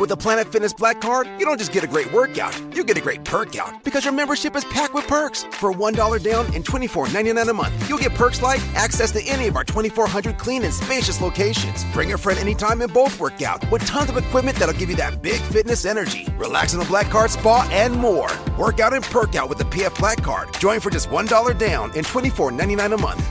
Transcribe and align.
With 0.00 0.08
the 0.08 0.16
Planet 0.16 0.50
Fitness 0.50 0.72
Black 0.72 0.98
Card, 0.98 1.28
you 1.38 1.44
don't 1.44 1.58
just 1.58 1.72
get 1.72 1.84
a 1.84 1.86
great 1.86 2.10
workout, 2.10 2.58
you 2.74 2.84
get 2.84 2.96
a 2.96 3.02
great 3.02 3.22
perk 3.22 3.54
out 3.58 3.84
because 3.84 4.02
your 4.02 4.14
membership 4.14 4.56
is 4.56 4.64
packed 4.64 4.94
with 4.94 5.06
perks. 5.06 5.42
For 5.52 5.70
$1 5.74 6.22
down 6.22 6.46
and 6.54 6.64
$24.99 6.64 7.46
a 7.46 7.52
month, 7.52 7.86
you'll 7.86 7.98
get 7.98 8.14
perks 8.14 8.40
like 8.40 8.62
access 8.74 9.12
to 9.12 9.22
any 9.24 9.46
of 9.48 9.56
our 9.56 9.64
2,400 9.64 10.38
clean 10.38 10.64
and 10.64 10.72
spacious 10.72 11.20
locations. 11.20 11.84
Bring 11.92 12.14
a 12.14 12.16
friend 12.16 12.38
anytime 12.38 12.80
and 12.80 12.90
both 12.90 13.20
work 13.20 13.42
out 13.42 13.70
with 13.70 13.84
tons 13.84 14.08
of 14.08 14.16
equipment 14.16 14.56
that'll 14.56 14.74
give 14.74 14.88
you 14.88 14.96
that 14.96 15.20
big 15.20 15.38
fitness 15.52 15.84
energy. 15.84 16.26
Relax 16.38 16.72
in 16.72 16.78
the 16.78 16.86
Black 16.86 17.10
Card 17.10 17.30
Spa 17.30 17.68
and 17.70 17.94
more. 17.94 18.30
Work 18.58 18.80
out 18.80 18.94
and 18.94 19.04
perk 19.04 19.34
out 19.34 19.50
with 19.50 19.58
the 19.58 19.64
PF 19.64 19.98
Black 19.98 20.22
Card. 20.22 20.48
Join 20.58 20.80
for 20.80 20.88
just 20.88 21.10
$1 21.10 21.58
down 21.58 21.92
and 21.94 22.06
$24.99 22.06 22.94
a 22.94 22.96
month. 22.96 23.22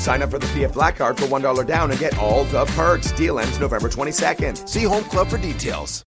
Sign 0.00 0.22
up 0.22 0.30
for 0.30 0.38
the 0.38 0.46
PF 0.46 0.72
Black 0.72 0.96
Card 0.96 1.18
for 1.18 1.26
$1 1.26 1.66
down 1.66 1.90
and 1.90 2.00
get 2.00 2.16
all 2.16 2.44
the 2.44 2.64
perks. 2.64 3.12
Deal 3.12 3.38
ends 3.38 3.60
November 3.60 3.90
22nd. 3.90 4.66
See 4.66 4.84
Home 4.84 5.04
Club 5.04 5.28
for 5.28 5.36
details. 5.36 6.05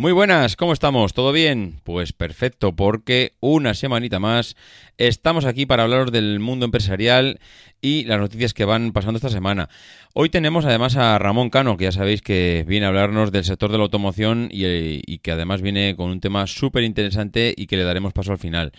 Muy 0.00 0.12
buenas, 0.12 0.56
¿cómo 0.56 0.72
estamos? 0.72 1.12
¿Todo 1.12 1.30
bien? 1.30 1.78
Pues 1.84 2.14
perfecto, 2.14 2.74
porque 2.74 3.34
una 3.38 3.74
semanita 3.74 4.18
más 4.18 4.56
estamos 4.96 5.44
aquí 5.44 5.66
para 5.66 5.82
hablaros 5.82 6.10
del 6.10 6.40
mundo 6.40 6.64
empresarial 6.64 7.38
y 7.82 8.04
las 8.04 8.18
noticias 8.18 8.54
que 8.54 8.64
van 8.64 8.92
pasando 8.92 9.18
esta 9.18 9.28
semana. 9.28 9.68
Hoy 10.14 10.30
tenemos 10.30 10.64
además 10.64 10.96
a 10.96 11.18
Ramón 11.18 11.50
Cano, 11.50 11.76
que 11.76 11.84
ya 11.84 11.92
sabéis 11.92 12.22
que 12.22 12.64
viene 12.66 12.86
a 12.86 12.88
hablarnos 12.88 13.30
del 13.30 13.44
sector 13.44 13.70
de 13.70 13.76
la 13.76 13.84
automoción 13.84 14.48
y, 14.50 15.02
y 15.04 15.18
que 15.18 15.32
además 15.32 15.60
viene 15.60 15.94
con 15.96 16.08
un 16.08 16.20
tema 16.20 16.46
súper 16.46 16.82
interesante 16.84 17.52
y 17.54 17.66
que 17.66 17.76
le 17.76 17.84
daremos 17.84 18.14
paso 18.14 18.32
al 18.32 18.38
final. 18.38 18.72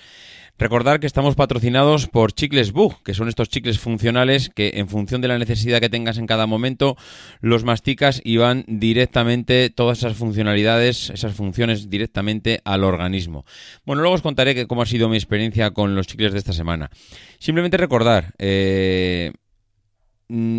Recordar 0.61 0.99
que 0.99 1.07
estamos 1.07 1.33
patrocinados 1.33 2.05
por 2.05 2.33
Chicles 2.33 2.71
Bug, 2.71 3.01
que 3.01 3.15
son 3.15 3.27
estos 3.27 3.49
chicles 3.49 3.79
funcionales 3.79 4.51
que 4.53 4.73
en 4.75 4.87
función 4.87 5.19
de 5.19 5.27
la 5.27 5.39
necesidad 5.39 5.79
que 5.79 5.89
tengas 5.89 6.19
en 6.19 6.27
cada 6.27 6.45
momento, 6.45 6.97
los 7.39 7.63
masticas 7.63 8.21
y 8.23 8.37
van 8.37 8.63
directamente 8.67 9.71
todas 9.71 9.97
esas 9.97 10.15
funcionalidades, 10.15 11.09
esas 11.09 11.33
funciones 11.33 11.89
directamente 11.89 12.61
al 12.63 12.83
organismo. 12.83 13.43
Bueno, 13.87 14.03
luego 14.03 14.13
os 14.13 14.21
contaré 14.21 14.53
que, 14.53 14.67
cómo 14.67 14.83
ha 14.83 14.85
sido 14.85 15.09
mi 15.09 15.17
experiencia 15.17 15.71
con 15.71 15.95
los 15.95 16.05
chicles 16.05 16.31
de 16.31 16.37
esta 16.37 16.53
semana. 16.53 16.91
Simplemente 17.39 17.77
recordar, 17.77 18.35
eh, 18.37 19.31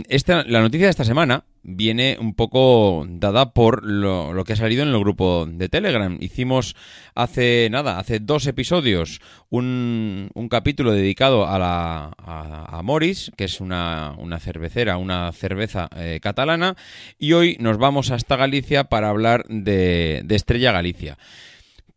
esta, 0.08 0.44
la 0.44 0.60
noticia 0.60 0.86
de 0.86 0.90
esta 0.90 1.04
semana 1.04 1.44
viene 1.62 2.18
un 2.20 2.34
poco 2.34 3.06
dada 3.08 3.54
por 3.54 3.84
lo, 3.84 4.44
que 4.44 4.52
ha 4.52 4.56
salido 4.56 4.82
en 4.82 4.90
el 4.90 4.98
grupo 4.98 5.46
de 5.46 5.68
Telegram. 5.68 6.18
Hicimos 6.20 6.76
hace 7.14 7.68
nada, 7.70 7.98
hace 7.98 8.18
dos 8.18 8.46
episodios, 8.46 9.20
un, 9.48 10.30
capítulo 10.50 10.92
dedicado 10.92 11.46
a, 11.46 11.58
la, 11.58 12.12
a, 12.18 12.82
Morris, 12.82 13.32
que 13.36 13.44
es 13.44 13.60
una, 13.60 14.14
una 14.18 14.38
cervecera, 14.40 14.98
una 14.98 15.32
cerveza 15.32 15.88
eh, 15.96 16.20
catalana, 16.20 16.76
y 17.18 17.32
hoy 17.32 17.56
nos 17.58 17.78
vamos 17.78 18.10
hasta 18.10 18.36
Galicia 18.36 18.84
para 18.84 19.08
hablar 19.08 19.44
de, 19.48 20.22
de 20.24 20.34
Estrella 20.34 20.72
Galicia. 20.72 21.16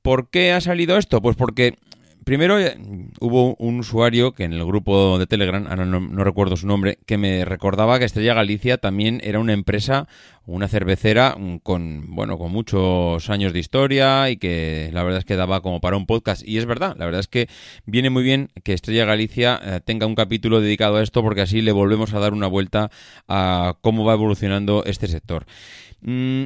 ¿Por 0.01 0.29
qué 0.29 0.53
ha 0.53 0.61
salido 0.61 0.97
esto? 0.97 1.21
Pues 1.21 1.35
porque 1.35 1.75
Primero 2.25 2.59
eh, 2.59 2.75
hubo 3.19 3.55
un 3.57 3.79
usuario 3.81 4.33
que 4.33 4.45
en 4.45 4.53
el 4.53 4.65
grupo 4.65 5.19
de 5.19 5.27
Telegram, 5.27 5.67
ahora 5.67 5.85
no, 5.85 6.23
recuerdo 6.23 6.57
su 6.57 6.65
nombre, 6.65 6.97
que 7.05 7.19
me 7.19 7.45
recordaba 7.45 7.99
que 7.99 8.05
Estrella 8.05 8.33
Galicia 8.33 8.79
también 8.79 9.21
era 9.23 9.37
una 9.37 9.53
empresa, 9.53 10.07
una 10.47 10.67
cervecera 10.67 11.35
mm, 11.37 11.57
con, 11.57 12.15
bueno, 12.15 12.39
con 12.39 12.51
muchos 12.51 13.29
años 13.29 13.53
de 13.53 13.59
historia 13.59 14.31
y 14.31 14.37
que 14.37 14.89
la 14.91 15.03
verdad 15.03 15.19
es 15.19 15.25
que 15.25 15.35
daba 15.35 15.61
como 15.61 15.81
para 15.81 15.97
un 15.97 16.07
podcast. 16.07 16.41
Y 16.43 16.57
es 16.57 16.65
verdad, 16.65 16.95
la 16.97 17.05
verdad 17.05 17.19
es 17.19 17.27
que 17.27 17.47
viene 17.85 18.09
muy 18.09 18.23
bien 18.23 18.49
que 18.63 18.73
Estrella 18.73 19.05
Galicia 19.05 19.61
eh, 19.63 19.79
tenga 19.85 20.07
un 20.07 20.15
capítulo 20.15 20.61
dedicado 20.61 20.95
a 20.95 21.03
esto 21.03 21.21
porque 21.21 21.41
así 21.41 21.61
le 21.61 21.73
volvemos 21.73 22.15
a 22.15 22.19
dar 22.19 22.33
una 22.33 22.47
vuelta 22.47 22.89
a 23.27 23.75
cómo 23.81 24.03
va 24.03 24.13
evolucionando 24.13 24.83
este 24.85 25.05
sector. 25.05 25.45
Mm, 26.01 26.45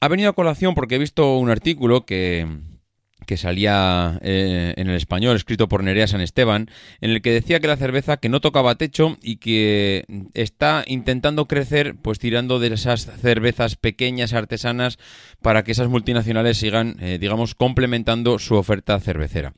ha 0.00 0.08
venido 0.08 0.30
a 0.30 0.32
colación 0.32 0.74
porque 0.74 0.94
he 0.94 0.98
visto 0.98 1.36
un 1.36 1.50
artículo 1.50 2.06
que 2.06 2.46
que 3.28 3.36
salía 3.36 4.18
eh, 4.22 4.72
en 4.78 4.88
el 4.88 4.96
español, 4.96 5.36
escrito 5.36 5.68
por 5.68 5.84
Nerea 5.84 6.06
San 6.06 6.22
Esteban, 6.22 6.70
en 7.02 7.10
el 7.10 7.20
que 7.20 7.30
decía 7.30 7.60
que 7.60 7.66
la 7.66 7.76
cerveza 7.76 8.16
que 8.16 8.30
no 8.30 8.40
tocaba 8.40 8.76
techo 8.76 9.18
y 9.22 9.36
que 9.36 10.06
está 10.32 10.82
intentando 10.86 11.46
crecer, 11.46 11.94
pues 12.00 12.18
tirando 12.18 12.58
de 12.58 12.72
esas 12.72 13.02
cervezas 13.20 13.76
pequeñas 13.76 14.32
artesanas 14.32 14.98
para 15.42 15.62
que 15.62 15.72
esas 15.72 15.88
multinacionales 15.88 16.56
sigan, 16.56 16.96
eh, 17.00 17.18
digamos, 17.20 17.54
complementando 17.54 18.38
su 18.38 18.54
oferta 18.54 18.98
cervecera. 18.98 19.52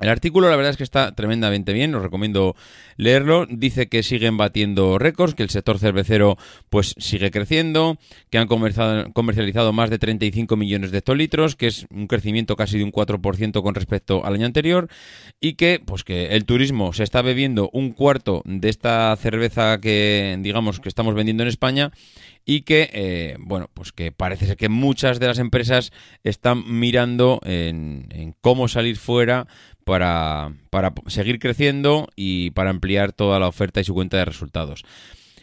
El 0.00 0.08
artículo 0.08 0.48
la 0.48 0.56
verdad 0.56 0.70
es 0.70 0.76
que 0.78 0.82
está 0.82 1.14
tremendamente 1.14 1.74
bien, 1.74 1.94
os 1.94 2.02
recomiendo 2.02 2.56
leerlo. 2.96 3.46
Dice 3.48 3.88
que 3.88 4.02
siguen 4.02 4.38
batiendo 4.38 4.98
récords, 4.98 5.34
que 5.34 5.42
el 5.42 5.50
sector 5.50 5.78
cervecero 5.78 6.38
pues 6.70 6.94
sigue 6.98 7.30
creciendo, 7.30 7.98
que 8.30 8.38
han 8.38 8.48
comercializado 8.48 9.72
más 9.72 9.90
de 9.90 9.98
35 9.98 10.56
millones 10.56 10.90
de 10.90 10.98
hectolitros, 10.98 11.54
que 11.54 11.66
es 11.66 11.86
un 11.90 12.06
crecimiento 12.06 12.56
casi 12.56 12.78
de 12.78 12.84
un 12.84 12.92
4% 12.92 13.62
con 13.62 13.74
respecto 13.74 14.24
al 14.24 14.34
año 14.34 14.46
anterior 14.46 14.88
y 15.38 15.54
que 15.54 15.82
pues 15.84 16.02
que 16.02 16.28
el 16.28 16.46
turismo 16.46 16.92
se 16.94 17.02
está 17.02 17.20
bebiendo 17.20 17.68
un 17.72 17.92
cuarto 17.92 18.42
de 18.46 18.70
esta 18.70 19.14
cerveza 19.16 19.80
que 19.80 20.36
digamos 20.40 20.80
que 20.80 20.88
estamos 20.88 21.14
vendiendo 21.14 21.42
en 21.42 21.48
España 21.50 21.92
y 22.44 22.62
que, 22.62 22.90
eh, 22.92 23.36
bueno, 23.38 23.70
pues 23.74 23.92
que 23.92 24.12
parece 24.12 24.46
ser 24.46 24.56
que 24.56 24.68
muchas 24.68 25.20
de 25.20 25.26
las 25.26 25.38
empresas 25.38 25.92
están 26.24 26.64
mirando 26.66 27.40
en, 27.44 28.06
en 28.10 28.34
cómo 28.40 28.66
salir 28.66 28.96
fuera 28.96 29.46
para, 29.84 30.52
para 30.70 30.92
seguir 31.06 31.38
creciendo 31.38 32.08
y 32.16 32.50
para 32.50 32.70
ampliar 32.70 33.12
toda 33.12 33.38
la 33.38 33.48
oferta 33.48 33.80
y 33.80 33.84
su 33.84 33.94
cuenta 33.94 34.16
de 34.16 34.24
resultados. 34.24 34.84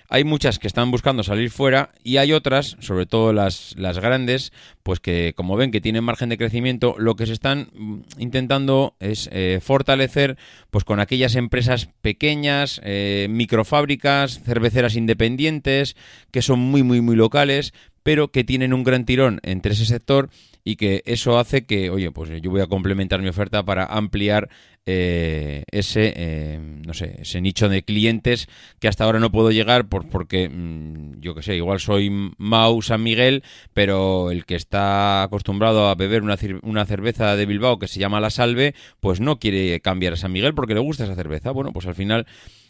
Hay 0.10 0.24
muchas 0.24 0.58
que 0.58 0.68
están 0.68 0.90
buscando 0.90 1.22
salir 1.22 1.50
fuera 1.52 1.92
y 2.02 2.16
hay 2.16 2.32
otras, 2.32 2.78
sobre 2.80 3.06
todo 3.06 3.34
las, 3.34 3.76
las, 3.78 4.00
grandes, 4.00 4.54
pues 4.84 5.02
que 5.02 5.34
como 5.36 5.58
ven 5.58 5.70
que 5.70 5.82
tienen 5.82 6.06
margen 6.06 6.30
de 6.30 6.38
crecimiento, 6.38 6.96
lo 6.98 7.18
que 7.18 7.26
se 7.26 7.34
están 7.34 7.68
mm, 7.74 8.00
intentando 8.18 8.96
es 9.02 9.30
eh, 9.34 9.60
fortalecer 9.62 10.38
pues 10.70 10.86
con 10.86 11.02
aquellas 11.02 11.36
empresas 11.36 11.90
pequeñas, 12.02 12.80
eh, 12.86 13.28
microfábricas, 13.30 14.42
cerveceras 14.46 14.96
independientes, 14.96 15.98
que 16.32 16.42
son 16.42 16.60
muy, 16.60 16.84
muy, 16.84 17.02
muy 17.02 17.18
locales, 17.18 17.74
pero 18.08 18.32
que 18.32 18.46
tienen 18.46 18.74
un 18.74 18.86
gran 18.86 19.04
tirón 19.04 19.42
entre 19.44 19.74
ese 19.74 19.86
sector 19.86 20.30
y 20.64 20.78
que 20.78 21.04
eso 21.06 21.38
hace 21.40 21.66
que, 21.66 21.90
oye, 21.90 22.10
pues 22.10 22.30
yo 22.42 22.50
voy 22.50 22.62
a 22.62 22.68
complementar 22.68 23.22
mi 23.22 23.28
oferta 23.28 23.66
para 23.66 23.84
ampliar 23.84 24.48
eh, 24.86 25.66
ese, 25.72 26.14
eh, 26.16 26.58
no 26.58 26.94
sé, 26.94 27.18
ese 27.20 27.42
nicho 27.42 27.68
de 27.68 27.84
clientes 27.84 28.48
que 28.80 28.88
hasta 28.88 29.04
ahora 29.04 29.20
no 29.20 29.30
puedo 29.30 29.52
llegar 29.52 29.90
por, 29.90 30.08
porque, 30.08 30.48
mm, 30.48 31.20
yo 31.20 31.36
qué 31.36 31.42
sé, 31.42 31.58
igual 31.58 31.82
soy 31.82 32.10
Mau 32.38 32.82
San 32.82 33.04
Miguel, 33.04 33.44
pero 33.74 34.32
el 34.32 34.46
que 34.46 34.56
está 34.56 35.24
acostumbrado 35.24 35.90
a 35.90 35.96
beber 35.96 36.24
una, 36.24 36.38
una 36.62 36.86
cerveza 36.86 37.36
de 37.36 37.46
Bilbao 37.46 37.78
que 37.78 37.90
se 37.90 38.00
llama 38.00 38.22
La 38.22 38.30
Salve, 38.30 38.74
pues 39.02 39.20
no 39.20 39.38
quiere 39.38 39.82
cambiar 39.82 40.14
a 40.14 40.16
San 40.16 40.32
Miguel 40.32 40.54
porque 40.54 40.76
le 40.76 40.80
gusta 40.80 41.04
esa 41.04 41.16
cerveza. 41.16 41.52
Bueno, 41.52 41.74
pues 41.74 41.88
al 41.88 41.96
final 41.96 42.26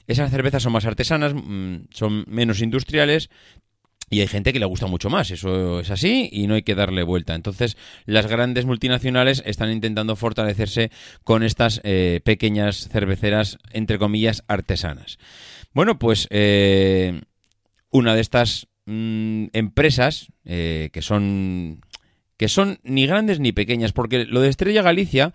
esas 0.08 0.32
cervezas 0.32 0.64
son 0.64 0.72
más 0.72 0.86
artesanas, 0.86 1.34
mm, 1.36 1.90
son 1.92 2.24
menos 2.28 2.62
industriales, 2.62 3.30
y 4.10 4.22
hay 4.22 4.28
gente 4.28 4.54
que 4.54 4.60
le 4.60 4.66
gusta 4.66 4.88
mucho 4.88 5.10
más, 5.10 5.32
eso 5.32 5.82
es 5.82 5.92
así 5.92 6.30
y 6.32 6.48
no 6.48 6.56
hay 6.56 6.64
que 6.64 6.76
darle 6.76 7.04
vuelta. 7.04 7.36
Entonces, 7.36 7.78
las 8.06 8.28
grandes 8.28 8.66
multinacionales 8.66 9.44
están 9.46 9.72
intentando 9.72 10.16
fortalecerse 10.16 10.92
con 11.24 11.44
estas 11.44 11.82
eh, 11.84 12.22
pequeñas 12.24 12.88
cerveceras, 12.90 13.58
entre 13.72 14.00
comillas, 14.00 14.44
artesanas. 14.48 15.18
Bueno, 15.74 16.00
pues 16.00 16.28
eh, 16.32 17.22
una 17.92 18.16
de 18.16 18.22
estas 18.22 18.68
mm, 18.86 19.48
empresas 19.54 20.28
eh, 20.46 20.90
que 20.94 21.02
son 21.02 21.82
que 22.38 22.48
son 22.48 22.80
ni 22.84 23.08
grandes 23.08 23.40
ni 23.40 23.52
pequeñas, 23.52 23.94
porque 23.94 24.26
lo 24.26 24.42
de 24.42 24.50
Estrella 24.50 24.84
Galicia 24.84 25.34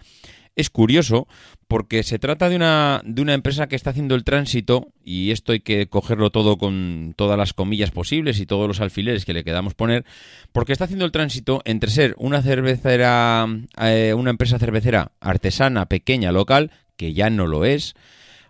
es 0.56 0.70
curioso 0.70 1.26
porque 1.68 2.02
se 2.02 2.18
trata 2.18 2.48
de 2.48 2.56
una, 2.56 3.00
de 3.04 3.22
una 3.22 3.34
empresa 3.34 3.66
que 3.66 3.76
está 3.76 3.90
haciendo 3.90 4.14
el 4.14 4.24
tránsito, 4.24 4.88
y 5.02 5.30
esto 5.30 5.52
hay 5.52 5.60
que 5.60 5.88
cogerlo 5.88 6.30
todo 6.30 6.58
con 6.58 7.14
todas 7.16 7.38
las 7.38 7.54
comillas 7.54 7.90
posibles 7.90 8.40
y 8.40 8.46
todos 8.46 8.68
los 8.68 8.80
alfileres 8.80 9.24
que 9.24 9.32
le 9.32 9.44
quedamos 9.44 9.74
poner, 9.74 10.04
porque 10.52 10.72
está 10.72 10.84
haciendo 10.84 11.06
el 11.06 11.12
tránsito 11.12 11.62
entre 11.64 11.90
ser 11.90 12.14
una 12.18 12.42
cervecera, 12.42 13.46
eh, 13.80 14.14
una 14.14 14.30
empresa 14.30 14.58
cervecera 14.58 15.12
artesana, 15.20 15.86
pequeña, 15.86 16.32
local, 16.32 16.70
que 16.96 17.14
ya 17.14 17.30
no 17.30 17.46
lo 17.46 17.64
es, 17.64 17.94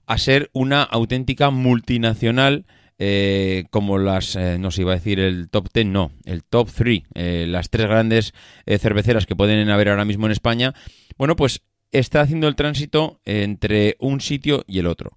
a 0.07 0.19
ser 0.19 0.51
una 0.53 0.83
auténtica 0.83 1.51
multinacional 1.51 2.67
eh, 2.99 3.65
como 3.71 3.99
las, 3.99 4.37
eh, 4.37 4.59
no 4.61 4.71
se 4.71 4.83
iba 4.83 4.93
a 4.93 4.97
decir 4.97 5.19
el 5.19 5.49
top 5.49 5.69
10, 5.75 5.87
no, 5.87 6.13
el 6.25 6.45
top 6.45 6.71
3, 6.73 7.03
eh, 7.15 7.47
las 7.49 7.69
tres 7.69 7.87
grandes 7.87 8.33
cerveceras 8.65 9.27
que 9.27 9.35
pueden 9.35 9.69
haber 9.71 9.89
ahora 9.89 10.05
mismo 10.05 10.27
en 10.27 10.33
España, 10.33 10.73
bueno, 11.19 11.35
pues 11.35 11.63
está 11.93 12.23
haciendo 12.23 12.49
el 12.49 12.57
tránsito 12.57 13.21
entre 13.25 13.97
un 14.01 14.21
sitio 14.21 14.65
y 14.67 14.81
el 14.81 14.87
otro. 14.87 15.13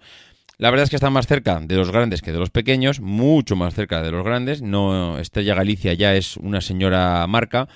La 0.57 0.69
verdad 0.69 0.83
es 0.83 0.89
que 0.89 0.95
está 0.95 1.09
más 1.09 1.27
cerca 1.27 1.59
de 1.59 1.75
los 1.75 1.91
grandes 1.91 2.21
que 2.21 2.31
de 2.31 2.39
los 2.39 2.49
pequeños, 2.49 3.01
mucho 3.01 3.55
más 3.55 3.73
cerca 3.73 4.01
de 4.01 4.11
los 4.11 4.23
grandes. 4.23 4.61
No, 4.61 5.17
Estrella 5.19 5.55
Galicia 5.55 5.93
ya 5.93 6.15
es 6.15 6.37
una 6.37 6.61
señora 6.61 7.25
marca, 7.27 7.67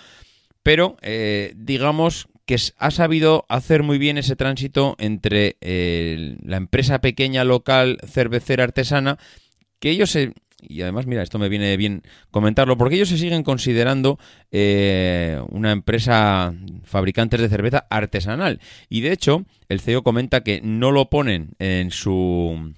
pero 0.63 0.97
digamos 1.55 2.27
que 2.45 2.57
ha 2.77 2.91
sabido 2.91 3.45
hacer 3.49 3.83
muy 3.83 3.97
bien 3.97 4.17
ese 4.17 4.35
tránsito 4.35 4.95
entre 4.97 5.57
la 5.61 6.57
empresa 6.57 7.01
pequeña 7.01 7.43
local 7.43 7.97
cervecera 8.07 8.63
artesana 8.63 9.17
que 9.79 9.89
ellos 9.89 10.11
se... 10.11 10.33
Y 10.61 10.81
además, 10.81 11.05
mira, 11.05 11.23
esto 11.23 11.39
me 11.39 11.49
viene 11.49 11.77
bien 11.77 12.03
comentarlo, 12.31 12.77
porque 12.77 12.95
ellos 12.95 13.09
se 13.09 13.17
siguen 13.17 13.43
considerando 13.43 14.19
eh, 14.51 15.41
una 15.49 15.71
empresa 15.71 16.53
fabricantes 16.83 17.41
de 17.41 17.49
cerveza 17.49 17.85
artesanal. 17.89 18.59
Y 18.89 19.01
de 19.01 19.11
hecho, 19.11 19.45
el 19.67 19.79
CEO 19.79 20.03
comenta 20.03 20.41
que 20.41 20.61
no 20.61 20.91
lo 20.91 21.09
ponen 21.09 21.51
en 21.59 21.91
su 21.91 22.73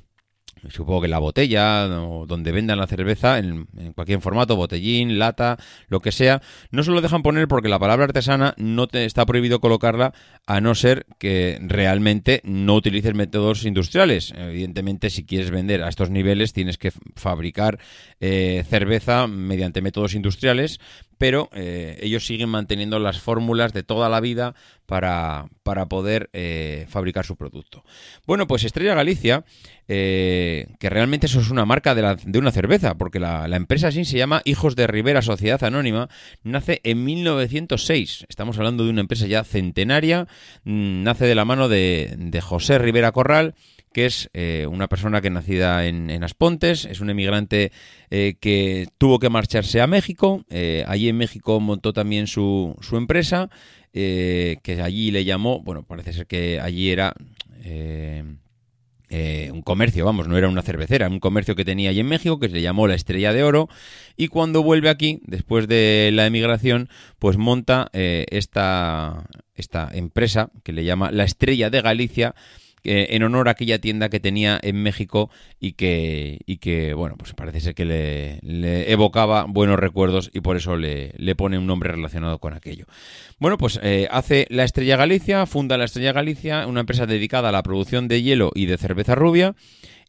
supongo 0.70 1.02
que 1.02 1.08
la 1.08 1.20
botella 1.20 1.86
o 2.02 2.26
donde 2.26 2.52
vendan 2.52 2.80
la 2.80 2.88
cerveza, 2.88 3.40
en, 3.40 3.68
cualquier 3.96 4.22
formato, 4.22 4.56
botellín, 4.56 5.20
lata, 5.20 5.58
lo 5.88 6.00
que 6.00 6.12
sea, 6.12 6.42
no 6.72 6.84
se 6.84 6.92
lo 6.92 7.02
dejan 7.02 7.24
poner 7.24 7.48
porque 7.48 7.70
la 7.70 7.80
palabra 7.80 8.06
artesana 8.06 8.54
no 8.58 8.88
te 8.88 9.06
está 9.06 9.26
prohibido 9.26 9.60
colocarla 9.60 10.14
a 10.46 10.62
no 10.62 10.76
ser 10.76 11.06
que 11.18 11.60
realmente 11.62 12.42
no 12.44 12.76
utilices 12.76 13.14
métodos 13.14 13.66
industriales. 13.66 14.34
Evidentemente, 14.36 15.10
si 15.10 15.26
quieres 15.26 15.52
vender 15.52 15.84
a 15.84 15.90
estos 15.90 16.10
niveles, 16.10 16.54
tienes 16.54 16.78
que 16.78 16.92
fabricar 17.16 17.80
eh, 18.20 18.64
cerveza 18.70 19.28
mediante 19.28 19.82
métodos 19.82 20.14
industriales, 20.14 20.80
pero 21.22 21.50
eh, 21.54 22.00
ellos 22.02 22.26
siguen 22.26 22.50
manteniendo 22.50 22.98
las 22.98 23.20
fórmulas 23.20 23.74
de 23.74 23.84
toda 23.84 24.10
la 24.10 24.20
vida 24.22 24.56
para, 24.88 25.46
para 25.62 25.86
poder 25.86 26.32
eh, 26.34 26.88
fabricar 26.90 27.28
su 27.28 27.36
producto. 27.36 27.84
Bueno, 28.26 28.48
pues 28.48 28.64
Estrella 28.64 28.96
Galicia, 28.96 29.46
eh, 29.88 30.66
que 30.80 30.90
realmente 30.90 31.28
eso 31.28 31.40
es 31.40 31.52
una 31.52 31.64
marca 31.64 31.94
de, 31.94 32.02
la, 32.02 32.16
de 32.16 32.40
una 32.40 32.52
cerveza, 32.52 32.96
porque 32.96 33.20
la, 33.20 33.46
empresa 33.56 33.90
así 33.90 34.04
se 34.04 34.18
llama 34.18 34.42
Hijos 34.46 34.76
de 34.76 34.88
Rivera 34.88 35.22
Sociedad 35.22 35.64
Anónima, 35.64 36.10
nace 36.42 36.82
en 36.84 37.04
1906. 37.04 38.26
Estamos 38.28 38.58
hablando 38.58 38.84
de 38.84 38.90
una 38.90 39.02
empresa 39.02 39.28
ya 39.28 39.44
centenaria, 39.44 40.28
mm, 40.64 41.04
nace 41.04 41.26
de 41.26 41.36
la 41.36 41.46
mano 41.46 41.70
de, 41.70 42.16
de 42.18 42.42
José 42.42 42.80
Rivera 42.80 43.12
Corral, 43.12 43.54
que 43.92 44.06
es 44.06 44.30
eh, 44.34 44.68
una 44.70 44.88
persona 44.88 45.22
que 45.22 45.30
nacida 45.30 45.86
en, 45.86 46.10
en, 46.10 46.24
Aspontes, 46.24 46.86
es 46.86 47.02
un 47.02 47.10
emigrante 47.10 47.72
eh, 48.10 48.36
que 48.40 48.88
tuvo 48.98 49.20
que 49.20 49.30
marcharse 49.30 49.82
a 49.82 49.88
México, 49.88 50.46
eh, 50.50 50.86
allí 50.88 51.10
en 51.10 51.18
México 51.18 51.60
montó 51.60 51.94
también 51.94 52.28
su, 52.28 52.76
su 52.82 52.98
empresa, 52.98 53.50
que 53.94 54.80
allí 54.82 55.12
le 55.12 55.26
llamó, 55.26 55.60
bueno, 55.60 55.84
parece 55.84 56.14
ser 56.14 56.26
que 56.26 56.62
allí 56.62 56.92
era 56.92 57.14
un 59.52 59.62
comercio, 59.64 60.06
vamos, 60.06 60.30
no 60.30 60.38
era 60.38 60.48
una 60.48 60.62
cervecera, 60.62 61.10
un 61.10 61.20
comercio 61.20 61.58
que 61.58 61.66
tenía 61.66 61.90
allí 61.90 62.00
en 62.00 62.08
México 62.08 62.40
que 62.40 62.48
se 62.48 62.62
llamó 62.62 62.88
la 62.88 62.96
Estrella 62.96 63.34
de 63.34 63.44
Oro 63.44 63.68
y 64.16 64.30
cuando 64.30 64.64
vuelve 64.64 64.88
aquí, 64.88 65.20
después 65.26 65.68
de 65.68 66.10
la 66.14 66.26
emigración, 66.26 66.88
pues 67.20 67.36
monta 67.36 67.90
esta, 67.92 69.26
esta 69.56 69.90
empresa 69.92 70.52
que 70.64 70.72
le 70.72 70.86
llama 70.86 71.12
la 71.12 71.26
Estrella 71.26 71.70
de 71.70 71.82
Galicia, 71.82 72.34
en 72.84 73.24
honor 73.24 73.48
a 73.48 73.52
aquella 73.52 73.80
tienda 73.80 74.10
que 74.10 74.20
tenía 74.20 74.60
en 74.62 74.82
México 74.82 75.30
y 75.60 75.74
que, 75.74 76.40
y 76.46 76.58
que 76.58 76.94
bueno, 76.94 77.16
pues 77.18 77.34
parece 77.34 77.60
ser 77.60 77.76
que 77.76 77.86
le, 77.86 78.92
evocaba 78.92 79.46
buenos 79.48 79.80
recuerdos 79.80 80.30
y 80.34 80.42
por 80.42 80.58
eso 80.58 80.76
le, 80.76 81.14
le, 81.18 81.36
pone 81.36 81.58
un 81.58 81.68
nombre 81.68 81.92
relacionado 81.92 82.40
con 82.40 82.54
aquello. 82.54 82.86
Bueno, 83.40 83.58
pues 83.58 83.80
eh, 83.84 84.08
hace 84.12 84.48
la 84.50 84.64
Estrella 84.64 84.98
Galicia, 84.98 85.46
funda 85.46 85.78
la 85.78 85.86
Estrella 85.86 86.14
Galicia, 86.14 86.68
una 86.68 86.82
empresa 86.82 87.06
dedicada 87.06 87.50
a 87.50 87.52
la 87.52 87.64
producción 87.64 88.08
de 88.08 88.22
hielo 88.22 88.52
y 88.56 88.66
de 88.66 88.78
cerveza 88.78 89.16
rubia 89.16 89.56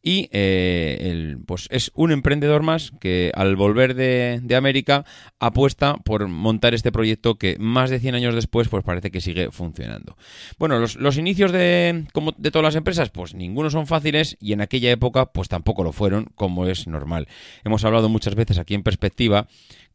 y 0.02 0.28
eh, 0.32 1.36
pues 1.46 1.68
es 1.70 1.92
un 1.94 2.10
emprendedor 2.10 2.62
más 2.62 2.92
que 3.00 3.30
al 3.34 3.54
volver 3.56 3.94
de, 3.94 4.42
América 4.52 5.06
apuesta 5.38 5.96
por 6.04 6.28
montar 6.28 6.74
este 6.74 6.92
proyecto 6.92 7.36
que 7.36 7.56
más 7.58 7.88
de 7.88 8.00
100 8.00 8.16
años 8.16 8.34
después 8.34 8.68
pues 8.68 8.84
parece 8.84 9.10
que 9.10 9.20
sigue 9.20 9.50
funcionando. 9.50 10.16
Bueno, 10.58 10.78
los, 10.78 11.16
inicios 11.16 11.52
de, 11.52 12.04
como 12.12 12.32
de 12.36 12.50
todas 12.50 12.64
las 12.64 12.74
empresas 12.74 13.10
pues 13.10 13.34
ninguno 13.34 13.70
son 13.70 13.86
fáciles 13.86 14.36
y 14.40 14.52
en 14.52 14.60
aquella 14.60 14.90
época 14.90 15.26
pues 15.26 15.48
tampoco 15.48 15.84
lo 15.84 15.92
fueron 15.92 16.26
como 16.34 16.66
es 16.66 16.86
normal. 16.86 17.28
Hemos 17.64 17.84
hablado 17.84 18.08
muchas 18.08 18.34
veces 18.34 18.58
aquí 18.58 18.74
en 18.74 18.82
perspectiva 18.82 19.46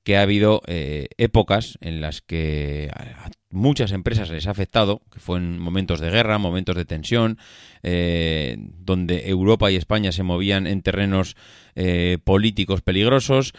que 0.03 0.17
ha 0.17 0.21
habido 0.21 0.61
eh, 0.67 1.07
épocas 1.17 1.77
en 1.81 2.01
las 2.01 2.21
que 2.21 2.89
a 2.93 3.29
muchas 3.49 3.91
empresas 3.91 4.29
les 4.29 4.47
ha 4.47 4.51
afectado, 4.51 5.01
que 5.11 5.19
fue 5.19 5.37
en 5.37 5.59
momentos 5.59 5.99
de 5.99 6.09
guerra, 6.09 6.37
momentos 6.37 6.75
de 6.75 6.85
tensión, 6.85 7.37
eh, 7.83 8.57
donde 8.59 9.29
Europa 9.29 9.71
y 9.71 9.75
España 9.75 10.11
se 10.11 10.23
movían 10.23 10.67
en 10.67 10.81
terrenos 10.81 11.35
eh, 11.75 12.17
políticos 12.23 12.81
peligrosos 12.81 13.53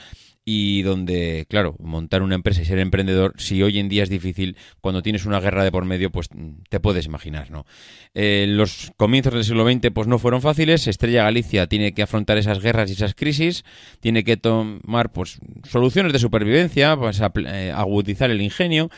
y 0.50 0.80
donde, 0.80 1.44
claro, 1.50 1.76
montar 1.78 2.22
una 2.22 2.34
empresa 2.34 2.62
y 2.62 2.64
ser 2.64 2.78
emprendedor, 2.78 3.34
si 3.36 3.62
hoy 3.62 3.78
en 3.78 3.90
día 3.90 4.02
es 4.02 4.08
difícil, 4.08 4.56
cuando 4.80 5.02
tienes 5.02 5.26
una 5.26 5.40
guerra 5.40 5.62
de 5.62 5.70
por 5.70 5.84
medio, 5.84 6.10
pues 6.10 6.30
te 6.70 6.80
puedes 6.80 7.04
imaginar, 7.04 7.50
¿no? 7.50 7.66
Eh, 8.14 8.46
los 8.48 8.90
comienzos 8.96 9.34
del 9.34 9.44
siglo 9.44 9.70
XX, 9.70 9.90
pues 9.92 10.06
no 10.06 10.18
fueron 10.18 10.40
fáciles. 10.40 10.86
Estrella 10.86 11.24
Galicia 11.24 11.66
tiene 11.66 11.92
que 11.92 12.00
afrontar 12.00 12.38
esas 12.38 12.62
guerras 12.62 12.88
y 12.88 12.94
esas 12.94 13.14
crisis, 13.14 13.62
tiene 14.00 14.24
que 14.24 14.38
tomar, 14.38 15.12
pues, 15.12 15.38
soluciones 15.68 16.14
de 16.14 16.18
supervivencia, 16.18 16.96
pues, 16.96 17.20
eh, 17.20 17.70
agudizar 17.70 18.30
el 18.30 18.40
ingenio 18.40 18.88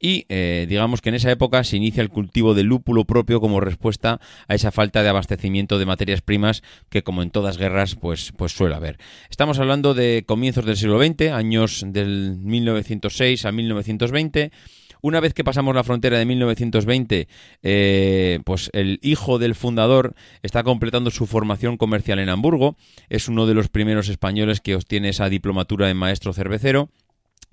y 0.00 0.26
eh, 0.28 0.66
digamos 0.68 1.00
que 1.00 1.08
en 1.08 1.16
esa 1.16 1.30
época 1.30 1.64
se 1.64 1.76
inicia 1.76 2.02
el 2.02 2.10
cultivo 2.10 2.54
de 2.54 2.62
lúpulo 2.62 3.04
propio 3.04 3.40
como 3.40 3.60
respuesta 3.60 4.20
a 4.46 4.54
esa 4.54 4.70
falta 4.70 5.02
de 5.02 5.08
abastecimiento 5.08 5.78
de 5.78 5.86
materias 5.86 6.20
primas 6.20 6.62
que 6.88 7.02
como 7.02 7.22
en 7.22 7.30
todas 7.30 7.58
guerras 7.58 7.96
pues, 7.96 8.32
pues 8.36 8.52
suele 8.52 8.74
haber. 8.74 8.98
Estamos 9.30 9.58
hablando 9.58 9.94
de 9.94 10.24
comienzos 10.26 10.64
del 10.64 10.76
siglo 10.76 11.02
XX, 11.02 11.32
años 11.32 11.84
del 11.86 12.36
1906 12.36 13.44
a 13.44 13.52
1920. 13.52 14.52
Una 15.00 15.20
vez 15.20 15.32
que 15.32 15.44
pasamos 15.44 15.76
la 15.76 15.84
frontera 15.84 16.18
de 16.18 16.26
1920, 16.26 17.28
eh, 17.62 18.40
pues 18.44 18.68
el 18.72 18.98
hijo 19.02 19.38
del 19.38 19.54
fundador 19.54 20.14
está 20.42 20.64
completando 20.64 21.12
su 21.12 21.26
formación 21.26 21.76
comercial 21.76 22.18
en 22.18 22.28
Hamburgo. 22.28 22.76
Es 23.08 23.28
uno 23.28 23.46
de 23.46 23.54
los 23.54 23.68
primeros 23.68 24.08
españoles 24.08 24.60
que 24.60 24.74
obtiene 24.74 25.10
esa 25.10 25.28
diplomatura 25.28 25.88
en 25.88 25.96
maestro 25.96 26.32
cervecero 26.32 26.90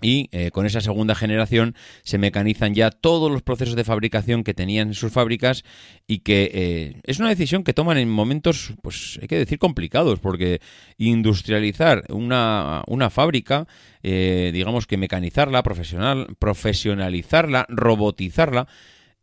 y 0.01 0.29
eh, 0.31 0.51
con 0.51 0.65
esa 0.65 0.81
segunda 0.81 1.15
generación 1.15 1.75
se 2.03 2.17
mecanizan 2.17 2.73
ya 2.73 2.91
todos 2.91 3.31
los 3.31 3.41
procesos 3.41 3.75
de 3.75 3.83
fabricación 3.83 4.43
que 4.43 4.53
tenían 4.53 4.89
en 4.89 4.93
sus 4.93 5.11
fábricas 5.11 5.63
y 6.05 6.19
que 6.19 6.51
eh, 6.53 7.01
es 7.03 7.19
una 7.19 7.29
decisión 7.29 7.63
que 7.63 7.73
toman 7.73 7.97
en 7.97 8.09
momentos, 8.09 8.73
pues 8.81 9.17
hay 9.21 9.27
que 9.27 9.37
decir, 9.37 9.57
complicados, 9.57 10.19
porque 10.19 10.59
industrializar 10.97 12.03
una, 12.09 12.83
una 12.87 13.09
fábrica, 13.09 13.67
eh, 14.03 14.51
digamos 14.53 14.85
que 14.85 14.97
mecanizarla, 14.97 15.63
profesional, 15.63 16.35
profesionalizarla, 16.39 17.65
robotizarla, 17.69 18.67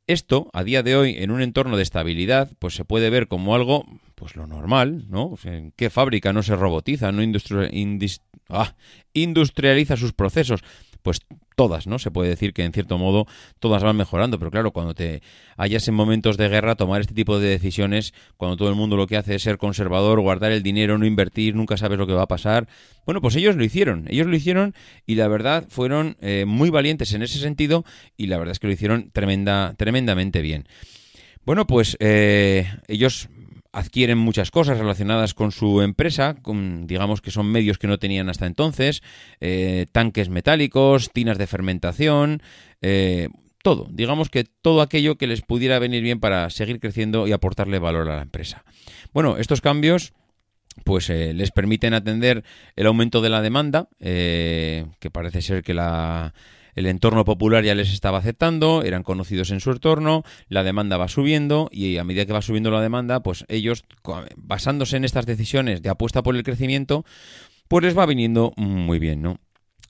esto, 0.09 0.51
a 0.53 0.65
día 0.65 0.83
de 0.83 0.97
hoy, 0.97 1.17
en 1.19 1.31
un 1.31 1.43
entorno 1.43 1.77
de 1.77 1.85
estabilidad, 1.85 2.51
pues 2.59 2.75
se 2.75 2.85
puede 2.85 3.09
ver 3.09 3.29
como 3.29 3.55
algo, 3.55 3.87
pues 4.17 4.35
lo 4.35 4.47
normal, 4.47 5.07
¿no? 5.09 5.37
¿En 5.45 5.73
qué 5.77 5.91
fábrica 5.91 6.33
no 6.33 6.43
se 6.43 6.57
robotiza, 6.57 7.13
no 7.13 7.23
ah, 8.49 8.75
industrializa 9.13 9.97
sus 9.97 10.13
procesos? 10.13 10.63
Pues 11.03 11.21
todas, 11.57 11.87
¿no? 11.87 11.99
Se 11.99 12.11
puede 12.11 12.31
decir 12.31 12.53
que 12.53 12.65
en 12.65 12.73
cierto 12.73 12.99
modo 12.99 13.27
todas 13.59 13.83
van 13.83 13.97
mejorando, 13.97 14.39
pero 14.39 14.51
claro, 14.51 14.71
cuando 14.73 14.95
te 14.95 15.23
hallas 15.57 15.87
en 15.89 15.95
momentos 15.95 16.37
de 16.37 16.49
guerra, 16.49 16.77
tomar 16.77 17.01
este 17.01 17.15
tipo 17.15 17.39
de 17.39 17.49
decisiones, 17.49 18.15
cuando 18.37 18.57
todo 18.57 18.69
el 18.69 18.75
mundo 18.75 18.97
lo 18.97 19.07
que 19.07 19.17
hace 19.17 19.35
es 19.35 19.43
ser 19.43 19.59
conservador, 19.59 20.21
guardar 20.21 20.53
el 20.53 20.63
dinero, 20.63 20.99
no 20.99 21.07
invertir, 21.07 21.55
nunca 21.55 21.77
sabes 21.77 21.99
lo 21.99 22.07
que 22.07 22.13
va 22.13 22.23
a 22.23 22.29
pasar. 22.29 22.69
Bueno, 23.05 23.21
pues 23.21 23.37
ellos 23.37 23.57
lo 23.57 23.65
hicieron, 23.65 24.07
ellos 24.09 24.27
lo 24.27 24.37
hicieron 24.37 24.75
y 25.07 25.17
la 25.17 25.29
verdad 25.29 25.67
fueron 25.69 26.17
eh, 26.21 26.45
muy 26.47 26.71
valientes 26.71 27.13
en 27.15 27.23
ese 27.23 27.39
sentido 27.39 27.85
y 28.17 28.27
la 28.27 28.39
verdad 28.39 28.53
es 28.53 28.59
que 28.59 28.69
lo 28.69 28.73
hicieron 28.73 29.11
tremenda, 29.11 29.75
tremendamente 29.77 30.41
bien. 30.41 30.67
Bueno, 31.45 31.67
pues 31.67 31.97
eh, 31.99 32.69
ellos 32.87 33.29
adquieren 33.73 34.19
muchas 34.19 34.51
cosas 34.51 34.79
relacionadas 34.79 35.35
con 35.35 35.51
su 35.51 35.81
empresa, 35.81 36.37
con, 36.43 36.87
digamos 36.87 37.21
que 37.21 37.31
son 37.31 37.51
medios 37.51 37.79
que 37.79 37.87
no 37.87 37.99
tenían 37.99 38.29
hasta 38.29 38.47
entonces, 38.47 39.03
eh, 39.41 39.87
tanques 39.93 40.29
metálicos, 40.29 41.11
tinas 41.11 41.39
de 41.39 41.47
fermentación, 41.47 42.43
eh, 42.83 43.29
todo, 43.63 43.89
digamos 43.91 44.29
que 44.29 44.45
todo 44.45 44.83
aquello 44.83 45.17
que 45.17 45.27
les 45.27 45.41
pudiera 45.41 45.79
venir 45.79 46.03
bien 46.03 46.21
para 46.21 46.51
seguir 46.51 46.81
creciendo 46.81 47.27
y 47.27 47.33
aportarle 47.33 47.79
valor 47.79 48.11
a 48.11 48.17
la 48.17 48.23
empresa. 48.23 48.65
Bueno, 49.13 49.39
estos 49.39 49.61
cambios 49.61 50.13
pues 50.85 51.11
eh, 51.11 51.33
les 51.35 51.51
permiten 51.51 51.95
atender 51.95 52.45
el 52.77 52.87
aumento 52.87 53.21
de 53.21 53.29
la 53.29 53.43
demanda, 53.43 53.89
eh, 54.01 54.87
que 55.01 55.11
parece 55.11 55.43
ser 55.43 55.63
que 55.63 55.75
la, 55.75 56.35
el 56.75 56.87
entorno 56.87 57.25
popular 57.25 57.65
ya 57.65 57.75
les 57.75 57.93
estaba 57.93 58.19
aceptando, 58.19 58.83
eran 58.83 59.03
conocidos 59.03 59.51
en 59.51 59.61
su 59.61 59.71
entorno, 59.71 60.25
la 60.49 60.63
demanda 60.63 60.97
va 60.97 61.09
subiendo 61.09 61.69
y 61.73 61.99
a 61.99 62.05
medida 62.05 62.27
que 62.27 62.33
va 62.33 62.43
subiendo 62.43 62.71
la 62.71 62.81
demanda, 62.81 63.23
pues 63.23 63.45
ellos, 63.49 63.85
basándose 64.37 64.97
en 64.97 65.05
estas 65.05 65.27
decisiones 65.27 65.83
de 65.83 65.91
apuesta 65.91 66.23
por 66.23 66.37
el 66.37 66.43
crecimiento, 66.43 67.05
pues 67.69 67.85
les 67.85 67.97
va 67.97 68.07
viniendo 68.07 68.53
muy 68.57 68.99
bien, 68.99 69.23
¿no? 69.23 69.39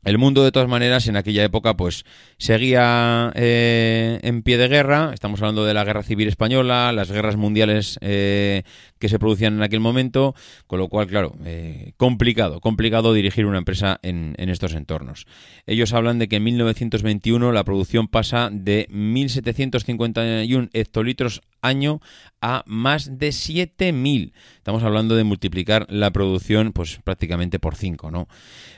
El 0.05 0.19
mundo, 0.19 0.43
de 0.43 0.51
todas 0.51 0.69
maneras, 0.69 1.07
en 1.07 1.17
aquella 1.17 1.45
época, 1.45 1.77
pues 1.77 2.05
seguía 2.37 3.31
eh, 3.37 4.19
en 4.23 4.43
pie 4.43 4.59
de 4.59 4.67
guerra. 4.67 5.13
Estamos 5.15 5.41
hablando 5.41 5.65
de 5.65 5.75
la 5.75 5.85
Guerra 5.85 6.03
Civil 6.03 6.27
Española, 6.27 6.91
las 6.91 7.13
guerras 7.13 7.37
mundiales 7.37 7.99
eh, 8.01 8.65
que 9.03 9.09
se 9.09 9.19
producían 9.19 9.55
en 9.55 9.63
aquel 9.65 9.81
momento, 9.81 10.33
con 10.69 10.79
lo 10.79 10.89
cual, 10.89 11.09
claro, 11.09 11.35
eh, 11.45 11.91
complicado, 11.97 12.61
complicado 12.61 13.13
dirigir 13.13 13.47
una 13.47 13.59
empresa 13.59 13.99
en, 14.05 14.37
estos 14.39 14.75
entornos. 14.75 15.27
Ellos 15.67 15.93
hablan 15.93 16.21
de 16.21 16.29
que 16.29 16.37
en 16.37 16.45
1921 16.45 17.51
la 17.51 17.65
producción 17.65 18.07
pasa 18.07 18.49
de 18.53 18.87
1.751 18.91 20.71
hectolitros 20.73 21.41
año 21.63 22.01
a 22.41 22.63
más 22.69 23.19
de 23.19 23.31
7.000. 23.31 24.33
Estamos 24.59 24.85
hablando 24.85 25.17
de 25.17 25.25
multiplicar 25.25 25.89
la 25.91 26.13
producción, 26.13 26.73
pues 26.73 27.01
prácticamente 27.03 27.59
por 27.59 27.75
5, 27.75 28.13
¿no? 28.13 28.29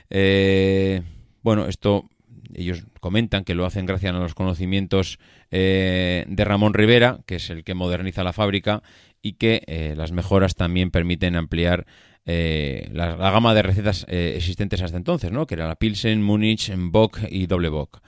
Eh, 0.09 1.03
bueno, 1.43 1.67
esto 1.67 2.09
ellos 2.55 2.85
comentan 2.99 3.43
que 3.43 3.53
lo 3.53 3.65
hacen 3.65 3.85
gracias 3.85 4.15
a 4.15 4.17
los 4.17 4.33
conocimientos 4.33 5.19
eh, 5.51 6.25
de 6.27 6.45
Ramón 6.45 6.73
Rivera, 6.73 7.19
que 7.27 7.35
es 7.35 7.49
el 7.49 7.63
que 7.63 7.75
moderniza 7.75 8.23
la 8.23 8.33
fábrica, 8.33 8.81
y 9.25 9.33
que 9.33 9.63
eh, 9.65 9.95
las 9.97 10.11
mejoras 10.11 10.53
también 10.53 10.91
permiten 10.91 11.35
ampliar 11.35 11.87
eh, 12.27 12.89
la, 12.93 13.15
gama 13.15 13.55
de 13.55 13.63
recetas 13.63 14.05
existentes 14.07 14.83
hasta 14.83 14.97
entonces, 14.97 15.31
¿no? 15.31 15.47
que 15.47 15.55
era 15.55 15.67
la 15.67 15.77
Pilsen, 15.77 16.21
Múnich, 16.21 16.71
Bock 16.75 17.19
y 17.29 17.47
Doble 17.47 17.69
Bock. 17.69 18.01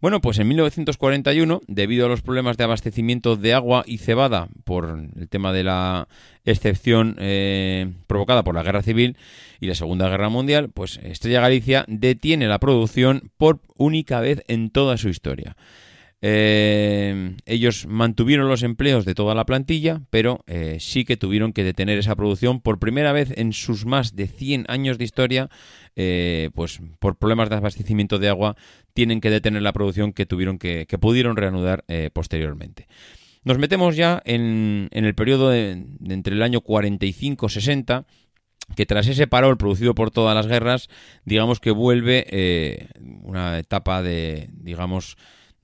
Bueno, 0.00 0.20
pues 0.20 0.38
en 0.38 0.48
1941, 0.48 1.62
debido 1.68 2.06
a 2.06 2.08
los 2.08 2.20
problemas 2.20 2.56
de 2.56 2.64
abastecimiento 2.64 3.36
de 3.36 3.54
agua 3.54 3.82
y 3.86 3.98
cebada 3.98 4.48
por 4.64 5.08
el 5.16 5.28
tema 5.28 5.52
de 5.52 5.64
la 5.64 6.08
excepción 6.44 7.16
eh, 7.18 7.92
provocada 8.06 8.44
por 8.44 8.56
la 8.56 8.62
Guerra 8.64 8.82
Civil 8.82 9.16
y 9.58 9.68
la 9.68 9.74
Segunda 9.74 10.08
Guerra 10.10 10.28
Mundial, 10.28 10.68
pues 10.68 10.98
Estrella 11.02 11.40
Galicia 11.40 11.84
detiene 11.88 12.46
la 12.46 12.58
producción 12.58 13.30
por 13.38 13.60
única 13.76 14.20
vez 14.20 14.42
en 14.48 14.68
toda 14.70 14.98
su 14.98 15.08
historia. 15.08 15.56
Eh, 16.22 17.36
ellos 17.44 17.86
mantuvieron 17.86 18.48
los 18.48 18.62
empleos 18.62 19.04
de 19.04 19.14
toda 19.14 19.34
la 19.34 19.44
plantilla, 19.44 20.00
pero 20.10 20.42
eh, 20.46 20.78
sí 20.80 21.04
que 21.04 21.16
tuvieron 21.16 21.52
que 21.52 21.62
detener 21.62 21.98
esa 21.98 22.16
producción 22.16 22.60
por 22.60 22.78
primera 22.78 23.12
vez 23.12 23.32
en 23.36 23.52
sus 23.52 23.84
más 23.84 24.16
de 24.16 24.26
100 24.26 24.64
años 24.68 24.96
de 24.98 25.04
historia, 25.04 25.50
eh, 25.94 26.50
pues 26.54 26.80
por 26.98 27.16
problemas 27.16 27.50
de 27.50 27.56
abastecimiento 27.56 28.18
de 28.18 28.30
agua 28.30 28.56
tienen 28.94 29.20
que 29.20 29.30
detener 29.30 29.62
la 29.62 29.74
producción 29.74 30.12
que 30.12 30.24
tuvieron 30.24 30.58
que, 30.58 30.86
que 30.86 30.98
pudieron 30.98 31.36
reanudar 31.36 31.84
posteriormente. 32.12 32.88
Nos 33.44 33.58
metemos 33.58 33.94
ya 33.94 34.22
en, 34.24 34.88
el 34.90 35.14
periodo 35.14 35.50
de, 35.50 35.84
entre 36.08 36.34
el 36.34 36.42
año 36.42 36.62
45-60 36.62 38.06
que 38.74 38.86
tras 38.86 39.06
ese 39.06 39.28
parol 39.28 39.58
producido 39.58 39.94
por 39.94 40.10
todas 40.10 40.34
las 40.34 40.48
guerras, 40.48 40.88
digamos 41.24 41.60
que 41.60 41.70
vuelve 41.70 42.88
una 43.22 43.58
etapa 43.60 44.02
de, 44.02 44.48
digamos, 44.52 45.16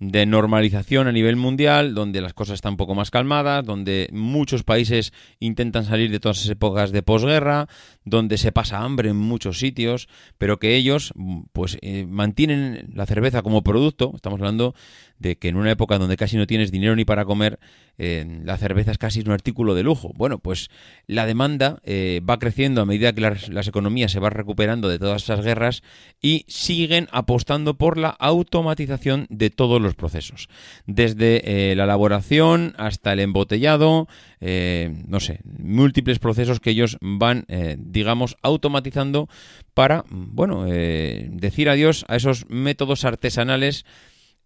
de 0.03 0.27
normalización 0.27 1.07
a 1.07 1.13
nivel 1.13 1.37
mundial, 1.37 1.95
donde 1.95 2.21
las 2.21 2.35
cosas 2.35 2.55
están 2.55 2.73
un 2.73 2.77
poco 2.77 2.97
más 2.97 3.13
calmadas, 3.13 3.65
donde 3.65 4.09
muchos 4.13 4.65
países 4.65 5.13
intentan 5.39 5.85
salir 5.85 6.11
de 6.11 6.19
todas 6.19 6.39
esas 6.39 6.51
épocas 6.51 6.91
de 6.91 7.05
posguerra, 7.05 7.69
donde 8.05 8.37
se 8.37 8.51
pasa 8.51 8.81
hambre 8.81 9.11
en 9.11 9.17
muchos 9.17 9.61
sitios, 9.61 10.09
pero 10.39 10.59
que 10.59 10.75
ellos 10.75 11.15
pues 11.53 11.79
eh, 11.83 12.05
mantienen 12.09 12.91
la 12.93 13.07
cerveza 13.07 13.43
como 13.43 13.63
producto, 13.63 14.11
estamos 14.17 14.41
hablando 14.41 14.75
de 15.23 15.37
que 15.37 15.49
en 15.49 15.57
una 15.57 15.71
época 15.71 15.99
donde 15.99 16.17
casi 16.17 16.37
no 16.37 16.47
tienes 16.47 16.71
dinero 16.71 16.95
ni 16.95 17.05
para 17.05 17.25
comer, 17.25 17.59
eh, 17.99 18.41
la 18.45 18.57
cerveza 18.57 18.91
es 18.91 18.99
casi 18.99 19.21
un 19.21 19.31
artículo 19.31 19.75
de 19.75 19.83
lujo. 19.83 20.13
Bueno, 20.17 20.39
pues 20.39 20.71
la 21.07 21.27
demanda 21.27 21.81
eh, 21.85 22.21
va 22.29 22.39
creciendo 22.39 22.81
a 22.81 22.87
medida 22.87 23.13
que 23.13 23.21
las, 23.21 23.69
economías 23.69 24.11
se 24.11 24.19
van 24.19 24.33
recuperando 24.33 24.89
de 24.89 24.99
todas 24.99 25.23
esas 25.23 25.45
guerras 25.45 25.83
y 26.21 26.45
siguen 26.49 27.09
apostando 27.13 27.75
por 27.75 27.99
la 27.99 28.09
automatización 28.09 29.27
de 29.31 29.51
todos 29.51 29.81
los 29.81 29.95
procesos. 29.95 30.49
Desde 30.87 31.71
eh, 31.71 31.77
la 31.77 31.85
elaboración 31.85 32.75
hasta 32.77 33.13
el 33.13 33.21
embotellado, 33.21 34.09
no 34.41 35.21
sé, 35.21 35.39
múltiples 35.45 36.19
procesos 36.19 36.59
que 36.59 36.71
ellos 36.71 36.99
van, 37.01 37.47
digamos, 37.79 38.37
automatizando 38.43 39.29
para, 39.73 40.05
bueno, 40.11 40.65
decir 40.65 41.69
adiós 41.69 42.05
a 42.09 42.17
esos 42.17 42.47
métodos 42.49 43.05
artesanales 43.05 43.85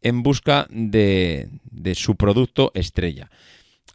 en 0.07 0.23
busca 0.23 0.69
de, 0.71 1.49
su 1.95 2.15
producto 2.15 2.71
estrella. 2.75 3.29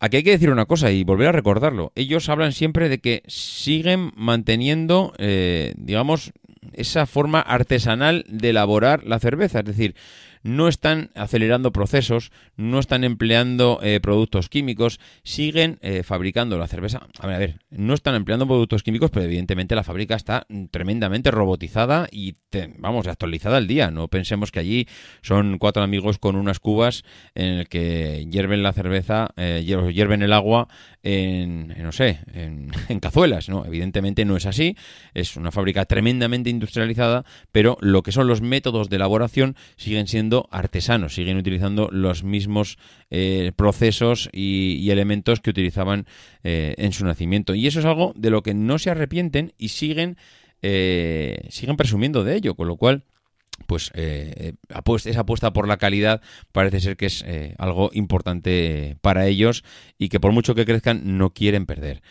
Aquí 0.01 0.17
hay 0.17 0.23
que 0.23 0.31
decir 0.31 0.49
una 0.49 0.65
cosa 0.65 0.91
y 0.91 1.05
volver 1.05 1.29
a 1.29 1.31
recordarlo. 1.31 1.93
Ellos 1.95 2.27
hablan 2.27 2.51
siempre 2.51 2.89
de 2.89 2.99
que 2.99 3.23
siguen 3.27 4.11
manteniendo, 4.17 5.13
eh, 5.19 5.73
digamos, 5.77 6.33
esa 6.73 7.05
forma 7.05 7.39
artesanal 7.39 8.25
de 8.27 8.49
elaborar 8.49 9.05
la 9.05 9.19
cerveza. 9.19 9.59
Es 9.59 9.65
decir, 9.65 9.95
no 10.43 10.67
están 10.67 11.11
acelerando 11.15 11.71
procesos, 11.71 12.31
no 12.55 12.79
están 12.79 13.03
empleando 13.03 13.79
eh, 13.83 13.99
productos 14.01 14.49
químicos, 14.49 14.99
siguen 15.23 15.77
eh, 15.81 16.03
fabricando 16.03 16.57
la 16.57 16.67
cerveza. 16.67 17.07
A 17.19 17.27
ver, 17.27 17.35
a 17.35 17.39
ver, 17.39 17.59
no 17.69 17.93
están 17.93 18.15
empleando 18.15 18.47
productos 18.47 18.83
químicos, 18.83 19.11
pero 19.11 19.25
evidentemente 19.25 19.75
la 19.75 19.83
fábrica 19.83 20.15
está 20.15 20.45
tremendamente 20.71 21.31
robotizada 21.31 22.07
y, 22.11 22.35
vamos, 22.77 23.07
actualizada 23.07 23.57
al 23.57 23.67
día. 23.67 23.91
No 23.91 24.07
pensemos 24.07 24.51
que 24.51 24.59
allí 24.59 24.87
son 25.21 25.57
cuatro 25.57 25.83
amigos 25.83 26.17
con 26.17 26.35
unas 26.35 26.59
cubas 26.59 27.03
en 27.35 27.49
el 27.49 27.67
que 27.67 28.27
hierven 28.31 28.63
la 28.63 28.73
cerveza, 28.73 29.29
eh, 29.37 29.63
hierven 29.63 30.21
el 30.21 30.33
agua 30.33 30.67
en, 31.03 31.69
no 31.81 31.91
sé, 31.91 32.19
en, 32.33 32.71
en 32.89 32.99
cazuelas. 32.99 33.49
No, 33.49 33.65
evidentemente 33.65 34.25
no 34.25 34.37
es 34.37 34.45
así. 34.45 34.75
Es 35.13 35.35
una 35.35 35.51
fábrica 35.51 35.85
tremendamente 35.85 36.49
industrializada, 36.49 37.25
pero 37.51 37.77
lo 37.81 38.03
que 38.03 38.11
son 38.11 38.27
los 38.27 38.41
métodos 38.41 38.89
de 38.89 38.95
elaboración 38.95 39.55
siguen 39.75 40.07
siendo 40.07 40.30
artesanos, 40.51 41.15
siguen 41.15 41.37
utilizando 41.37 41.89
los 41.91 42.23
mismos 42.23 42.77
eh, 43.09 43.51
procesos 43.55 44.29
y, 44.31 44.89
elementos 44.89 45.39
que 45.39 45.49
utilizaban 45.49 46.05
eh, 46.43 46.75
en 46.77 46.91
su 46.93 47.05
nacimiento. 47.05 47.55
Y 47.55 47.67
eso 47.67 47.79
es 47.79 47.85
algo 47.85 48.13
de 48.15 48.29
lo 48.29 48.41
que 48.41 48.53
no 48.53 48.79
se 48.79 48.89
arrepienten 48.89 49.53
y 49.57 49.69
siguen, 49.69 50.17
eh, 50.61 51.47
siguen 51.49 51.77
presumiendo 51.77 52.23
de 52.23 52.35
ello, 52.35 52.55
con 52.55 52.67
lo 52.67 52.77
cual 52.77 53.03
pues 53.67 53.91
esa 53.93 55.19
apuesta 55.19 55.53
por 55.53 55.67
la 55.67 55.77
calidad 55.77 56.21
parece 56.51 56.79
ser 56.79 56.97
que 56.97 57.05
es 57.05 57.23
algo 57.59 57.91
importante 57.93 58.97
para 59.01 59.27
ellos 59.27 59.63
y 59.99 60.09
que 60.09 60.19
por 60.19 60.31
mucho 60.31 60.55
que 60.55 60.65
crezcan 60.65 61.17
no 61.19 61.29
quieren 61.29 61.67
perder. 61.67 62.01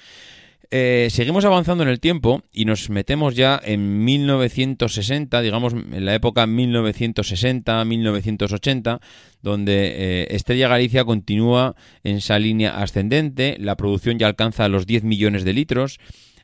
Eh, 0.73 1.09
seguimos 1.11 1.45
avanzando 1.45 1.83
en 1.83 1.89
el 1.89 1.99
tiempo 1.99 2.45
y 2.53 2.65
nos 2.65 2.91
metemos 2.91 3.35
ya 3.35 3.61
en 3.65 4.05
1960, 4.05 5.41
digamos 5.41 5.73
en 5.73 6.05
la 6.05 6.15
época 6.15 6.47
1960-1980, 6.47 9.01
donde 9.43 9.95
eh, 9.97 10.29
Estrella 10.31 10.69
Galicia 10.69 11.05
continúa 11.05 11.75
en 12.05 12.19
esa 12.19 12.39
línea 12.39 12.81
ascendente, 12.81 13.57
la 13.59 13.77
producción 13.77 14.21
ya 14.21 14.29
alcanza 14.29 14.69
los 14.69 14.87
10 14.87 15.03
millones 15.03 15.43
de 15.43 15.55
litros. 15.55 15.99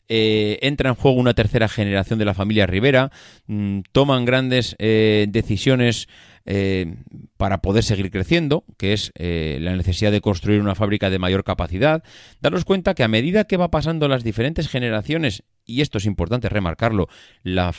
Eh, 0.09 0.59
entra 0.63 0.89
en 0.89 0.97
juego 0.97 1.19
una 1.19 1.35
tercera 1.35 1.69
generación 1.69 2.19
de 2.19 2.25
la 2.25 2.35
familia 2.35 2.67
Rivera, 2.67 3.13
mm, 3.47 3.83
toman 3.93 4.25
grandes 4.25 4.75
decisiones 4.79 6.09
eh, 6.47 6.97
para 7.37 7.61
poder 7.61 7.83
seguir 7.85 8.11
creciendo, 8.11 8.65
que 8.79 8.93
es 8.93 9.13
eh, 9.17 9.59
la 9.61 9.77
necesidad 9.77 10.13
de 10.13 10.21
construir 10.21 10.61
una 10.61 10.75
fábrica 10.75 11.11
de 11.11 11.19
mayor 11.19 11.45
capacidad, 11.45 12.03
daros 12.41 12.65
cuenta 12.65 12.95
que 12.95 13.03
a 13.03 13.09
medida 13.09 13.45
que 13.45 13.57
va 13.57 13.71
pasando 13.71 14.09
las 14.09 14.25
diferentes 14.25 14.69
generaciones, 14.69 15.43
y 15.65 15.81
esto 15.81 15.99
es 15.99 16.07
importante 16.07 16.49
remarcarlo, 16.49 17.09
la, 17.43 17.75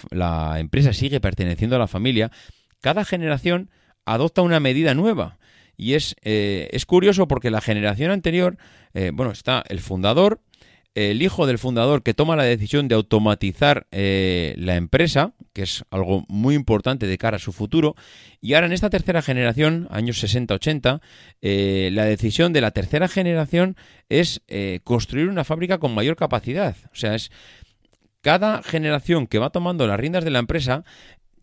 empresa 0.60 0.94
sigue 0.94 1.20
perteneciendo 1.20 1.76
a 1.76 1.80
la 1.80 1.88
familia, 1.88 2.32
cada 2.82 3.06
generación 3.06 3.72
adopta 4.06 4.42
una 4.42 4.60
medida 4.60 4.94
nueva. 4.94 5.40
Y 5.78 5.94
es, 5.94 6.16
eh, 6.24 6.70
es 6.72 6.86
curioso 6.86 7.28
porque 7.28 7.52
la 7.52 7.62
generación 7.62 8.12
anterior, 8.12 8.58
bueno, 9.14 9.32
está 9.32 9.64
el 9.70 9.80
fundador, 9.80 10.42
el 10.98 11.22
hijo 11.22 11.46
del 11.46 11.60
fundador 11.60 12.02
que 12.02 12.16
toma 12.16 12.36
la 12.36 12.44
decisión 12.44 12.88
de 12.88 12.96
automatizar 12.96 13.86
eh, 13.92 14.56
la 14.58 14.76
empresa, 14.78 15.34
que 15.58 15.64
es 15.64 15.84
algo 15.90 16.24
muy 16.28 16.54
importante 16.54 17.08
de 17.08 17.18
cara 17.18 17.38
a 17.38 17.40
su 17.40 17.52
futuro, 17.52 17.96
y 18.42 18.54
ahora 18.54 18.68
en 18.68 18.74
esta 18.74 18.92
tercera 18.92 19.24
generación, 19.24 19.88
años 19.90 20.24
60-80, 20.24 21.02
eh, 21.42 21.90
la 21.94 22.06
decisión 22.06 22.54
de 22.54 22.62
la 22.62 22.70
tercera 22.70 23.08
generación 23.08 23.76
es 24.08 24.44
eh, 24.48 24.82
construir 24.84 25.30
una 25.30 25.44
fábrica 25.44 25.80
con 25.80 25.96
mayor 25.96 26.16
capacidad. 26.16 26.76
O 26.92 26.96
sea, 26.96 27.16
es 27.16 27.32
cada 28.22 28.62
generación 28.62 29.26
que 29.26 29.40
va 29.40 29.50
tomando 29.50 29.88
las 29.88 30.00
riendas 30.00 30.24
de 30.24 30.30
la 30.30 30.38
empresa 30.38 30.84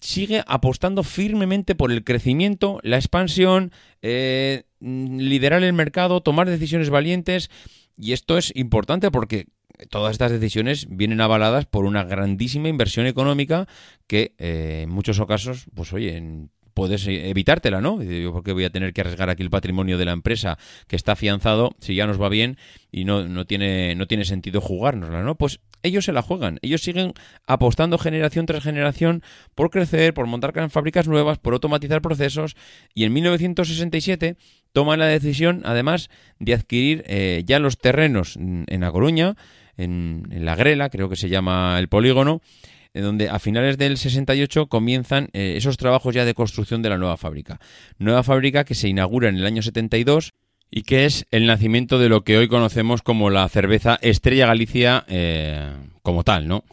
sigue 0.01 0.45
apostando 0.47 1.03
firmemente 1.03 1.75
por 1.75 1.91
el 1.91 2.05
crecimiento, 2.05 2.79
la 2.85 2.99
expansión, 2.99 3.73
eh, 4.01 4.63
liderar 4.79 5.65
el 5.65 5.73
mercado, 5.73 6.21
tomar 6.21 6.49
decisiones 6.49 6.89
valientes. 6.89 7.51
Y 7.97 8.13
esto 8.13 8.39
es 8.39 8.53
importante 8.55 9.11
porque 9.11 9.47
todas 9.91 10.13
estas 10.13 10.33
decisiones 10.33 10.87
vienen 10.89 11.21
avaladas 11.21 11.67
por 11.67 11.85
una 11.85 12.05
grandísima 12.05 12.69
inversión 12.69 13.07
económica 13.07 13.67
que 14.07 14.35
eh, 14.39 14.83
en 14.85 14.91
muchos 14.91 15.21
casos, 15.27 15.67
pues 15.75 15.93
oye, 15.93 16.49
puedes 16.75 17.07
evitártela, 17.07 17.81
¿no? 17.81 17.99
¿Por 18.33 18.43
qué 18.43 18.53
voy 18.53 18.65
a 18.65 18.71
tener 18.71 18.93
que 18.93 19.01
arriesgar 19.01 19.31
aquí 19.31 19.43
el 19.43 19.51
patrimonio 19.51 19.97
de 19.97 20.05
la 20.05 20.13
empresa 20.13 20.59
que 20.89 20.97
está 20.97 21.13
afianzado 21.13 21.75
si 21.79 21.95
ya 21.95 22.07
nos 22.07 22.21
va 22.21 22.29
bien 22.29 22.59
y 22.91 23.05
no, 23.05 23.27
no, 23.27 23.47
tiene, 23.47 23.95
no 23.95 24.07
tiene 24.07 24.25
sentido 24.25 24.61
jugárnosla, 24.61 25.23
¿no? 25.23 25.37
Pues 25.37 25.61
ellos 25.83 26.05
se 26.05 26.13
la 26.13 26.23
juegan. 26.23 26.59
Ellos 26.63 26.83
siguen 26.83 27.13
apostando 27.47 27.97
generación 27.97 28.47
tras 28.47 28.65
generación 28.65 29.23
por 29.55 29.71
crecer, 29.71 30.15
por 30.15 30.27
montar 30.27 30.53
fábricas 30.71 31.07
nuevas, 31.07 31.39
por 31.39 31.55
automatizar 31.55 32.03
procesos. 32.03 32.57
Y 32.93 33.05
en 33.05 33.13
1967 33.13 34.37
toman 34.73 34.99
la 34.99 35.07
decisión, 35.07 35.63
además, 35.65 36.11
de 36.41 36.55
adquirir 36.55 37.05
eh, 37.07 37.43
ya 37.47 37.61
los 37.61 37.79
terrenos 37.79 38.37
en 38.37 38.85
A 38.85 38.91
Coruña, 38.91 39.37
en, 39.77 40.27
La 40.31 40.57
Grela, 40.57 40.91
creo 40.91 41.09
que 41.09 41.17
se 41.17 41.29
llama 41.29 41.79
el 41.79 41.89
polígono, 41.89 42.41
en 42.93 43.03
donde 43.03 43.29
a 43.29 43.39
finales 43.39 43.77
del 43.79 43.99
68 43.99 44.67
comienzan 44.67 45.29
eh, 45.33 45.55
esos 45.57 45.77
trabajos 45.77 46.15
ya 46.15 46.25
de 46.25 46.35
construcción 46.35 46.83
de 46.83 46.91
la 46.91 46.99
nueva 46.99 47.17
fábrica. 47.17 47.61
Nueva 47.99 48.23
fábrica 48.23 48.65
que 48.65 48.75
se 48.75 48.89
inaugura 48.89 49.29
en 49.29 49.37
el 49.37 49.47
año 49.47 49.63
72 49.63 50.33
y 50.71 50.83
que 50.83 51.05
es 51.05 51.27
el 51.31 51.47
nacimiento 51.47 51.99
de 51.99 52.09
lo 52.09 52.25
que 52.25 52.37
hoy 52.39 52.49
conocemos 52.49 53.03
como 53.03 53.31
la 53.31 53.49
cerveza 53.49 53.99
Estrella 54.01 54.47
Galicia 54.47 55.05
eh, 55.09 55.73
como 56.03 56.25
tal, 56.25 56.49
¿no? 56.49 56.65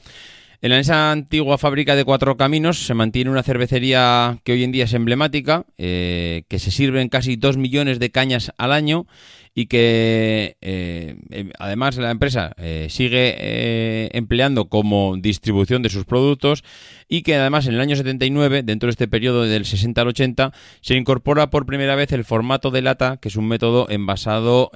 En 0.64 0.72
esa 0.74 1.12
antigua 1.12 1.58
fábrica 1.58 1.96
de 1.96 2.06
cuatro 2.06 2.38
caminos 2.38 2.86
se 2.86 2.94
mantiene 2.94 3.32
una 3.32 3.42
cervecería 3.42 4.38
que 4.44 4.52
hoy 4.52 4.64
en 4.64 4.72
día 4.72 4.84
es 4.84 4.94
emblemática, 4.94 5.66
eh, 5.80 6.44
que 6.50 6.60
se 6.60 6.70
sirven 6.70 7.10
casi 7.10 7.36
dos 7.36 7.58
millones 7.58 7.98
de 7.98 8.12
cañas 8.12 8.52
al 8.60 8.72
año 8.72 9.08
y 9.54 9.66
que 9.66 10.58
eh, 10.62 11.16
em, 11.30 11.52
además 11.60 11.98
la 11.98 12.12
empresa 12.12 12.54
eh, 12.58 12.88
sigue 12.90 13.36
eh, 13.38 14.10
empleando 14.14 14.70
como 14.70 15.18
distribución 15.18 15.82
de 15.82 15.90
sus 15.90 16.06
productos 16.06 16.64
y 17.10 17.24
que 17.24 17.36
además 17.36 17.68
en 17.68 17.74
el 17.74 17.82
año 17.82 17.96
79, 17.96 18.64
dentro 18.64 18.88
de 18.88 18.92
este 18.92 19.10
periodo 19.10 19.44
del 19.44 19.66
60 19.66 20.02
al 20.02 20.08
80, 20.08 20.54
se 20.80 20.96
incorpora 20.96 21.50
por 21.50 21.66
primera 21.66 21.96
vez 21.96 22.14
el 22.14 22.24
formato 22.24 22.72
de 22.72 22.82
lata, 22.82 23.18
que 23.18 23.28
es 23.28 23.36
un 23.36 23.48
método 23.50 23.90
envasado, 23.90 24.72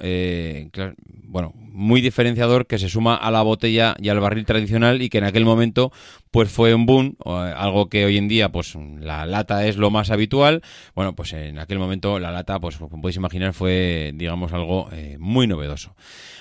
bueno, 1.24 1.54
muy 1.54 2.02
diferenciador 2.02 2.66
que 2.66 2.78
se 2.78 2.88
suma 2.88 3.16
a 3.16 3.30
la 3.30 3.42
botella 3.42 3.96
y 3.98 4.10
al 4.10 4.20
barril 4.20 4.44
tradicional 4.44 5.00
y 5.00 5.08
que 5.08 5.18
en 5.18 5.24
aquel 5.24 5.44
momento 5.44 5.92
pues 6.30 6.50
fue 6.50 6.74
un 6.74 6.86
boom, 6.86 7.16
algo 7.24 7.88
que 7.88 8.04
hoy 8.04 8.18
en 8.18 8.28
día 8.28 8.50
pues 8.50 8.74
la 8.74 9.26
lata 9.26 9.66
es 9.66 9.76
lo 9.76 9.90
más 9.90 10.10
habitual. 10.10 10.62
Bueno, 10.94 11.14
pues 11.14 11.32
en 11.32 11.58
aquel 11.58 11.78
momento 11.78 12.18
la 12.18 12.30
lata, 12.30 12.60
pues 12.60 12.76
como 12.76 13.00
podéis 13.00 13.16
imaginar, 13.16 13.54
fue 13.54 14.12
digamos 14.14 14.52
algo 14.52 14.88
eh, 14.92 15.16
muy 15.18 15.46
novedoso. 15.46 15.94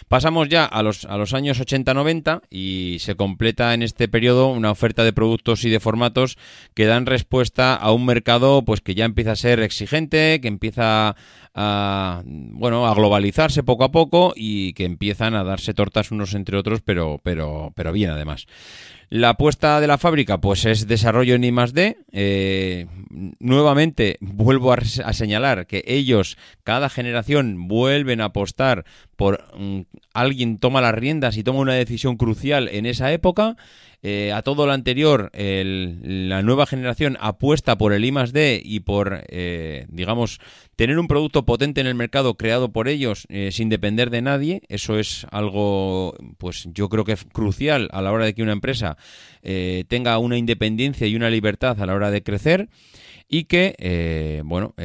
Pasamos 0.08 0.50
ya 0.50 0.66
a 0.66 0.84
los, 0.84 1.06
a 1.06 1.18
los 1.18 1.34
años 1.34 1.60
80-90 1.60 2.42
y 2.50 2.98
se 3.00 3.16
completa 3.16 3.74
en 3.74 3.82
este 3.82 4.08
periodo 4.08 4.50
una 4.50 4.72
oferta 4.72 5.04
de 5.04 5.14
productos 5.14 5.66
y 5.66 5.70
de 5.70 5.80
formatos 5.80 6.38
que 6.74 6.86
dan 6.86 7.06
respuesta 7.06 7.76
a 7.76 7.92
un 7.92 8.06
mercado 8.06 8.64
pues 8.64 8.82
que 8.82 8.96
ya 8.96 9.06
empieza 9.06 9.32
a 9.32 9.36
ser 9.36 9.62
exigente, 9.62 10.40
que 10.42 10.48
empieza 10.48 11.16
a, 11.56 12.22
bueno, 12.26 12.86
a 12.86 12.94
globalizarse 12.94 13.64
poco 13.64 13.86
a 13.86 13.92
poco 13.92 14.34
y 14.36 14.74
que 14.74 14.84
empiezan 14.84 15.36
a 15.36 15.46
darse 15.46 15.74
tortas 15.74 16.12
unos 16.12 16.34
entre 16.36 16.58
otros, 16.58 16.82
pero, 16.82 17.22
pero, 17.24 17.72
pero 17.76 17.94
bien 17.94 18.10
además. 18.10 18.46
La 19.10 19.30
apuesta 19.30 19.80
de 19.80 19.88
la 19.88 19.98
fábrica, 19.98 20.42
pues 20.42 20.66
es 20.66 20.88
desarrollo 20.88 21.36
en 21.36 21.44
I 21.44 21.52
D. 21.74 21.98
Eh, 22.12 22.88
nuevamente, 23.40 24.18
vuelvo 24.20 24.74
a, 24.74 25.14
señalar 25.14 25.68
que 25.68 25.84
ellos, 25.88 26.38
cada 26.64 26.90
generación, 26.90 27.68
vuelven 27.68 28.20
a 28.20 28.26
apostar 28.26 28.84
por 29.16 29.46
mm, 29.58 29.82
alguien 30.14 30.58
toma 30.58 30.82
las 30.82 30.96
riendas 30.96 31.38
y 31.38 31.44
toma 31.44 31.60
una 31.60 31.74
decisión 31.74 32.18
crucial 32.18 32.68
en 32.68 32.86
esa 32.86 33.14
época. 33.14 33.56
Eh, 34.08 34.32
a 34.32 34.44
todo 34.44 34.68
lo 34.68 34.72
anterior, 34.72 35.32
la 35.34 36.44
nueva 36.44 36.68
generación 36.68 37.18
apuesta 37.20 37.76
por 37.76 37.92
el 37.92 38.06
I 38.06 38.12
D 38.12 38.62
y 38.64 38.82
por, 38.82 39.24
eh, 39.30 39.88
digamos, 39.90 40.40
tener 40.76 41.00
un 41.00 41.08
producto 41.08 41.44
potente 41.44 41.82
en 41.82 41.88
el 41.88 41.96
mercado 41.96 42.36
creado 42.36 42.72
por 42.72 42.88
ellos 42.88 43.26
eh, 43.30 43.50
sin 43.52 43.68
depender 43.68 44.12
de 44.12 44.22
nadie. 44.22 44.62
Eso 44.70 45.00
es 45.00 45.26
algo, 45.32 46.16
pues 46.38 46.68
yo 46.72 46.88
creo 46.88 47.04
que 47.04 47.14
es 47.14 47.26
crucial 47.34 47.90
a 47.94 48.04
la 48.04 48.12
hora 48.12 48.26
de 48.26 48.36
que 48.36 48.44
una 48.44 48.52
empresa 48.52 48.96
tenga 49.88 50.20
una 50.20 50.38
independencia 50.38 51.08
y 51.08 51.16
una 51.16 51.32
libertad 51.32 51.82
a 51.82 51.88
la 51.88 51.96
hora 51.96 52.12
de 52.12 52.22
crecer 52.22 52.70
y 53.28 53.46
que, 53.46 54.42
bueno, 54.46 54.76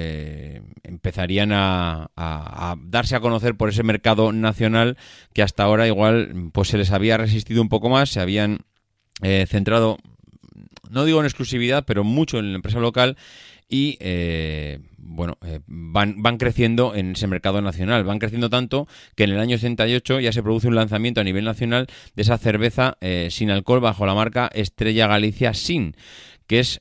empezarían 0.82 1.52
a, 1.52 2.10
darse 2.84 3.16
a 3.16 3.20
conocer 3.20 3.54
por 3.54 3.68
ese 3.68 3.82
mercado 3.82 4.32
nacional 4.32 4.96
que 5.34 5.42
hasta 5.42 5.64
ahora 5.64 5.86
igual 5.86 6.50
pues 6.52 6.68
se 6.68 6.78
les 6.78 6.90
había 6.90 7.18
resistido 7.18 7.60
un 7.60 7.68
poco 7.68 7.90
más, 7.90 8.08
se 8.08 8.20
habían 8.20 8.60
eh, 9.22 9.46
centrado, 9.48 9.98
no 10.90 11.04
digo 11.04 11.20
en 11.20 11.26
exclusividad, 11.26 11.84
pero 11.86 12.04
mucho 12.04 12.38
en 12.38 12.50
la 12.52 12.56
empresa 12.56 12.80
local 12.80 13.16
y 13.68 13.96
eh, 14.00 14.80
bueno, 15.00 15.38
eh, 15.44 15.60
van, 15.66 16.22
van 16.22 16.38
creciendo 16.38 16.94
en 16.94 17.12
ese 17.12 17.26
mercado 17.26 17.60
nacional. 17.62 18.04
Van 18.04 18.18
creciendo 18.18 18.50
tanto 18.50 18.86
que 19.16 19.24
en 19.24 19.30
el 19.30 19.40
año 19.40 19.56
68 19.56 20.20
ya 20.20 20.32
se 20.32 20.42
produce 20.42 20.68
un 20.68 20.74
lanzamiento 20.74 21.20
a 21.20 21.24
nivel 21.24 21.44
nacional 21.44 21.86
de 22.14 22.22
esa 22.22 22.38
cerveza 22.38 22.96
sin 23.30 23.50
alcohol 23.50 23.80
bajo 23.80 24.06
la 24.06 24.14
marca 24.14 24.50
Estrella 24.52 25.06
Galicia 25.06 25.54
Sin, 25.54 25.96
que 26.46 26.60
es 26.60 26.78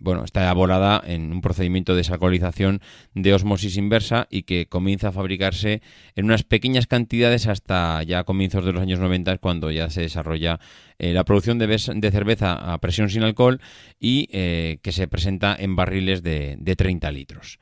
bueno, 0.00 0.24
está 0.24 0.42
elaborada 0.42 1.02
en 1.04 1.32
un 1.32 1.40
procedimiento 1.40 1.92
de 1.92 1.98
desalcoholización 1.98 2.80
de 3.14 3.34
osmosis 3.34 3.76
inversa 3.76 4.28
y 4.30 4.42
que 4.42 4.66
comienza 4.66 5.08
a 5.08 5.12
fabricarse 5.12 5.82
en 6.14 6.26
unas 6.26 6.44
pequeñas 6.44 6.86
cantidades 6.86 7.46
hasta 7.48 8.02
ya 8.04 8.24
comienzos 8.24 8.64
de 8.64 8.72
los 8.72 8.82
años 8.82 9.00
90 9.00 9.38
cuando 9.38 9.70
ya 9.70 9.90
se 9.90 10.02
desarrolla 10.02 10.60
eh, 10.98 11.12
la 11.12 11.24
producción 11.24 11.58
de, 11.58 11.78
cerveza 12.10 12.72
a 12.72 12.78
presión 12.78 13.10
sin 13.10 13.22
alcohol 13.22 13.60
y 13.98 14.28
eh, 14.32 14.78
que 14.82 14.92
se 14.92 15.08
presenta 15.08 15.56
en 15.58 15.74
barriles 15.74 16.22
de, 16.22 16.56
de 16.58 16.76
30 16.76 16.97
litros. 17.12 17.58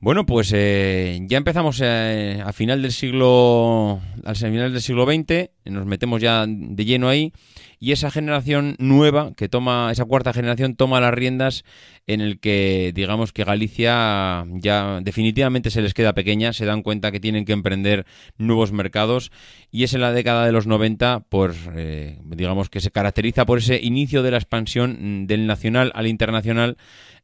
Bueno, 0.00 0.26
pues 0.26 0.52
eh, 0.54 1.18
ya 1.22 1.38
empezamos 1.38 1.80
a 1.80 2.52
final 2.52 2.82
del 2.82 2.92
siglo 2.92 4.02
al 4.24 4.36
final 4.36 4.72
del 4.72 4.82
siglo 4.82 5.06
XX, 5.06 5.50
nos 5.64 5.86
metemos 5.86 6.20
ya 6.20 6.44
de 6.46 6.84
lleno 6.84 7.08
ahí 7.08 7.32
y 7.80 7.92
esa 7.92 8.10
generación 8.10 8.76
nueva 8.78 9.32
que 9.34 9.48
toma, 9.48 9.90
esa 9.90 10.04
cuarta 10.04 10.34
generación 10.34 10.76
toma 10.76 11.00
las 11.00 11.14
riendas 11.14 11.64
en 12.06 12.20
el 12.20 12.38
que 12.38 12.92
digamos 12.94 13.32
que 13.32 13.44
Galicia 13.44 14.44
ya 14.50 15.00
definitivamente 15.00 15.70
se 15.70 15.82
les 15.82 15.94
queda 15.94 16.12
pequeña, 16.14 16.52
se 16.52 16.66
dan 16.66 16.82
cuenta 16.82 17.10
que 17.12 17.20
tienen 17.20 17.44
que 17.44 17.52
emprender 17.52 18.04
nuevos 18.36 18.72
mercados 18.72 19.32
y 19.70 19.84
es 19.84 19.94
en 19.94 20.02
la 20.02 20.12
década 20.12 20.44
de 20.44 20.52
los 20.52 20.66
90 20.66 21.20
por 21.28 21.54
eh, 21.74 22.18
digamos 22.24 22.68
que 22.68 22.80
se 22.80 22.90
caracteriza 22.90 23.46
por 23.46 23.58
ese 23.58 23.80
inicio 23.82 24.22
de 24.22 24.30
la 24.30 24.38
expansión 24.38 25.26
del 25.26 25.46
nacional 25.46 25.92
al 25.94 26.06
internacional 26.06 26.76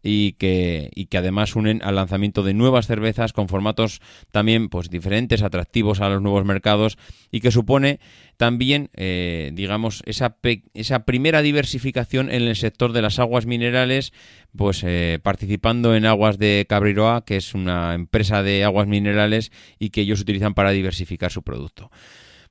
y 0.02 0.32
que, 0.32 0.90
y 0.94 1.06
que 1.06 1.18
además 1.18 1.56
unen 1.56 1.82
al 1.84 1.96
lanzamiento 1.96 2.42
de 2.42 2.54
nuevas 2.54 2.86
cervezas 2.86 3.32
con 3.32 3.48
formatos 3.48 4.00
también 4.30 4.68
pues 4.68 4.88
diferentes, 4.88 5.42
atractivos 5.42 6.00
a 6.00 6.08
los 6.08 6.22
nuevos 6.22 6.44
mercados 6.44 6.96
y 7.30 7.40
que 7.40 7.50
supone 7.50 8.00
también, 8.36 8.88
eh, 8.94 9.50
digamos, 9.52 10.02
esa, 10.06 10.38
esa 10.72 11.04
primera 11.04 11.42
diversificación 11.42 12.30
en 12.30 12.42
el 12.42 12.56
sector 12.56 12.92
de 12.92 13.02
las 13.02 13.18
aguas 13.18 13.44
minerales, 13.44 14.14
pues 14.56 14.82
eh, 14.84 15.18
participando 15.22 15.94
en 15.94 16.06
Aguas 16.06 16.38
de 16.38 16.66
Cabriroa, 16.68 17.24
que 17.24 17.36
es 17.36 17.54
una 17.54 17.94
empresa 17.94 18.42
de 18.42 18.64
aguas 18.64 18.86
minerales 18.86 19.52
y 19.78 19.90
que 19.90 20.02
ellos 20.02 20.20
utilizan 20.20 20.54
para 20.54 20.70
diversificar 20.70 21.30
su 21.30 21.42
producto. 21.42 21.90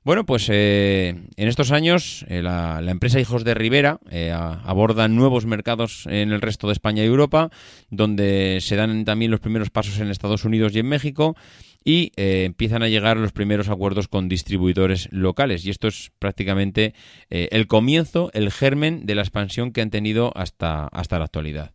Bueno, 0.02 0.24
pues 0.24 0.48
eh, 0.48 1.08
en 1.36 1.48
estos 1.48 1.72
años 1.72 2.24
eh, 2.28 2.40
la, 2.40 2.80
empresa 2.86 3.20
Hijos 3.20 3.44
de 3.44 3.52
Rivera 3.52 4.00
eh, 4.10 4.32
aborda 4.32 5.08
nuevos 5.08 5.44
mercados 5.44 6.06
en 6.06 6.32
el 6.32 6.40
resto 6.40 6.68
de 6.68 6.72
España 6.72 7.02
y 7.02 7.06
Europa, 7.06 7.50
donde 7.90 8.60
se 8.62 8.76
dan 8.76 9.04
también 9.04 9.30
los 9.30 9.40
primeros 9.40 9.68
pasos 9.68 9.98
en 9.98 10.08
Estados 10.08 10.46
Unidos 10.46 10.74
y 10.74 10.78
en 10.78 10.86
México 10.86 11.36
y 11.84 12.12
empiezan 12.16 12.82
a 12.82 12.88
llegar 12.88 13.16
los 13.16 13.32
primeros 13.32 13.68
acuerdos 13.68 14.08
con 14.08 14.28
distribuidores 14.28 15.08
locales. 15.12 15.64
Y 15.64 15.70
esto 15.70 15.88
es 15.88 16.12
prácticamente 16.18 16.94
el 17.30 17.66
comienzo, 17.66 18.30
el 18.34 18.50
germen 18.50 19.06
de 19.06 19.14
la 19.14 19.22
expansión 19.22 19.72
que 19.72 19.80
han 19.80 19.90
tenido 19.90 20.32
hasta, 20.36 20.86
hasta 20.88 21.18
la 21.18 21.24
actualidad. 21.24 21.72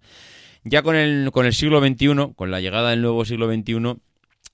Ya 0.63 0.81
con 0.81 0.95
el, 0.95 1.29
con 1.31 1.45
el 1.45 1.53
siglo 1.53 1.79
XXI, 1.79 2.33
con 2.35 2.49
la 2.49 2.59
llegada 2.59 2.89
del 2.89 3.01
nuevo 3.01 3.23
siglo 3.23 3.47
XXI, 3.47 3.97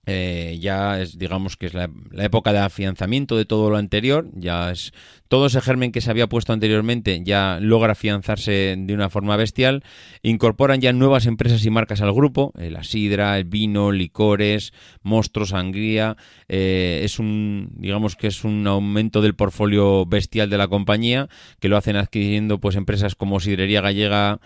eh, 0.08 0.58
ya 0.60 1.00
es, 1.00 1.20
digamos 1.20 1.58
que 1.58 1.68
es 1.68 1.76
la, 1.76 1.88
época 2.18 2.52
de 2.54 2.58
afianzamiento 2.60 3.38
de 3.38 3.46
todo 3.46 3.70
lo 3.70 3.78
anterior, 3.78 4.28
ya 4.34 4.72
es 4.72 4.94
todo 5.28 5.46
ese 5.46 5.62
germen 5.62 5.92
que 5.92 6.02
se 6.02 6.10
había 6.10 6.28
puesto 6.28 6.54
anteriormente 6.54 7.22
ya 7.24 7.60
logra 7.62 7.92
afianzarse 7.92 8.76
de 8.78 8.94
una 8.96 9.12
forma 9.12 9.38
bestial, 9.38 9.84
incorporan 10.24 10.82
ya 10.82 10.92
nuevas 10.92 11.28
empresas 11.28 11.64
y 11.66 11.70
marcas 11.70 12.02
al 12.02 12.14
grupo, 12.14 12.52
eh, 12.58 12.72
la 12.72 12.84
sidra, 12.84 13.38
el 13.38 13.44
vino, 13.44 13.92
licores, 13.92 14.74
monstruos, 15.04 15.50
sangría, 15.50 16.18
eh, 16.50 17.02
es 17.04 17.20
un, 17.20 17.70
digamos 17.76 18.16
que 18.16 18.26
es 18.26 18.44
un 18.44 18.66
aumento 18.66 19.22
del 19.22 19.36
portfolio 19.36 20.08
bestial 20.08 20.50
de 20.50 20.58
la 20.58 20.68
compañía, 20.68 21.30
que 21.60 21.70
lo 21.70 21.78
hacen 21.78 21.96
adquiriendo 21.96 22.60
pues 22.60 22.76
empresas 22.76 23.14
como 23.14 23.40
Sidrería 23.40 23.82
Gallega, 23.82 24.40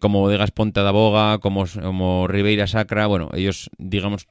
como 0.00 0.20
Bodegas 0.20 0.50
Ponta 0.50 0.82
da 0.82 0.90
Boga, 0.90 1.38
como, 1.38 1.66
como 1.66 2.26
Ribeira 2.26 2.66
Sacra, 2.66 3.06
bueno, 3.06 3.28
ellos 3.32 3.70
digamos 3.78 4.26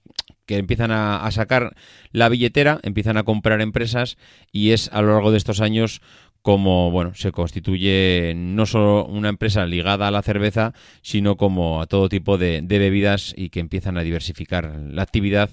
que 0.48 0.58
empiezan 0.58 0.90
a, 0.92 1.30
sacar 1.30 1.76
la 2.12 2.30
billetera, 2.30 2.80
empiezan 2.82 3.18
a 3.18 3.24
comprar 3.24 3.62
empresas 3.62 4.18
y 4.52 4.72
es 4.72 4.90
a 4.92 5.04
lo 5.04 5.14
largo 5.14 5.32
de 5.32 5.38
estos 5.38 5.62
años 5.62 6.02
como 6.42 6.90
bueno 6.92 7.14
se 7.14 7.34
constituye 7.34 8.34
no 8.36 8.66
solo 8.66 9.06
una 9.06 9.28
empresa 9.28 9.66
ligada 9.66 10.08
a 10.08 10.12
la 10.12 10.22
cerveza 10.22 10.74
sino 11.02 11.36
como 11.36 11.82
a 11.82 11.88
todo 11.88 12.08
tipo 12.08 12.38
de, 12.38 12.62
bebidas 12.62 13.34
y 13.36 13.50
que 13.50 13.60
empiezan 13.60 13.98
a 13.98 14.04
diversificar 14.04 14.74
la 14.90 15.04
actividad 15.04 15.50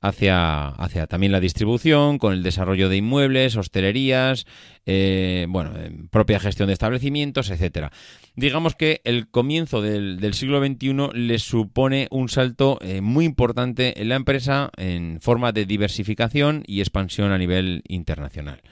hacia, 0.00 0.68
hacia 0.68 1.06
también 1.08 1.32
la 1.32 1.40
distribución, 1.40 2.18
con 2.18 2.32
el 2.32 2.44
desarrollo 2.44 2.88
de 2.88 2.98
inmuebles, 2.98 3.56
hostelerías, 3.56 4.46
eh, 4.86 5.46
bueno, 5.48 5.72
propia 6.10 6.38
gestión 6.38 6.68
de 6.68 6.74
establecimientos, 6.74 7.50
etcétera. 7.50 7.90
Digamos 8.38 8.76
que 8.76 9.00
el 9.02 9.28
comienzo 9.28 9.82
del, 9.82 10.32
siglo 10.32 10.64
XXI 10.64 11.08
le 11.12 11.40
supone 11.40 12.06
un 12.12 12.28
salto 12.28 12.78
eh, 12.82 13.00
muy 13.00 13.24
importante 13.24 14.00
en 14.00 14.10
la 14.10 14.14
empresa 14.14 14.70
en 14.76 15.18
forma 15.20 15.50
de 15.50 15.66
diversificación 15.66 16.62
y 16.64 16.78
expansión 16.78 17.32
a 17.32 17.38
nivel 17.38 17.82
internacional. 17.88 18.62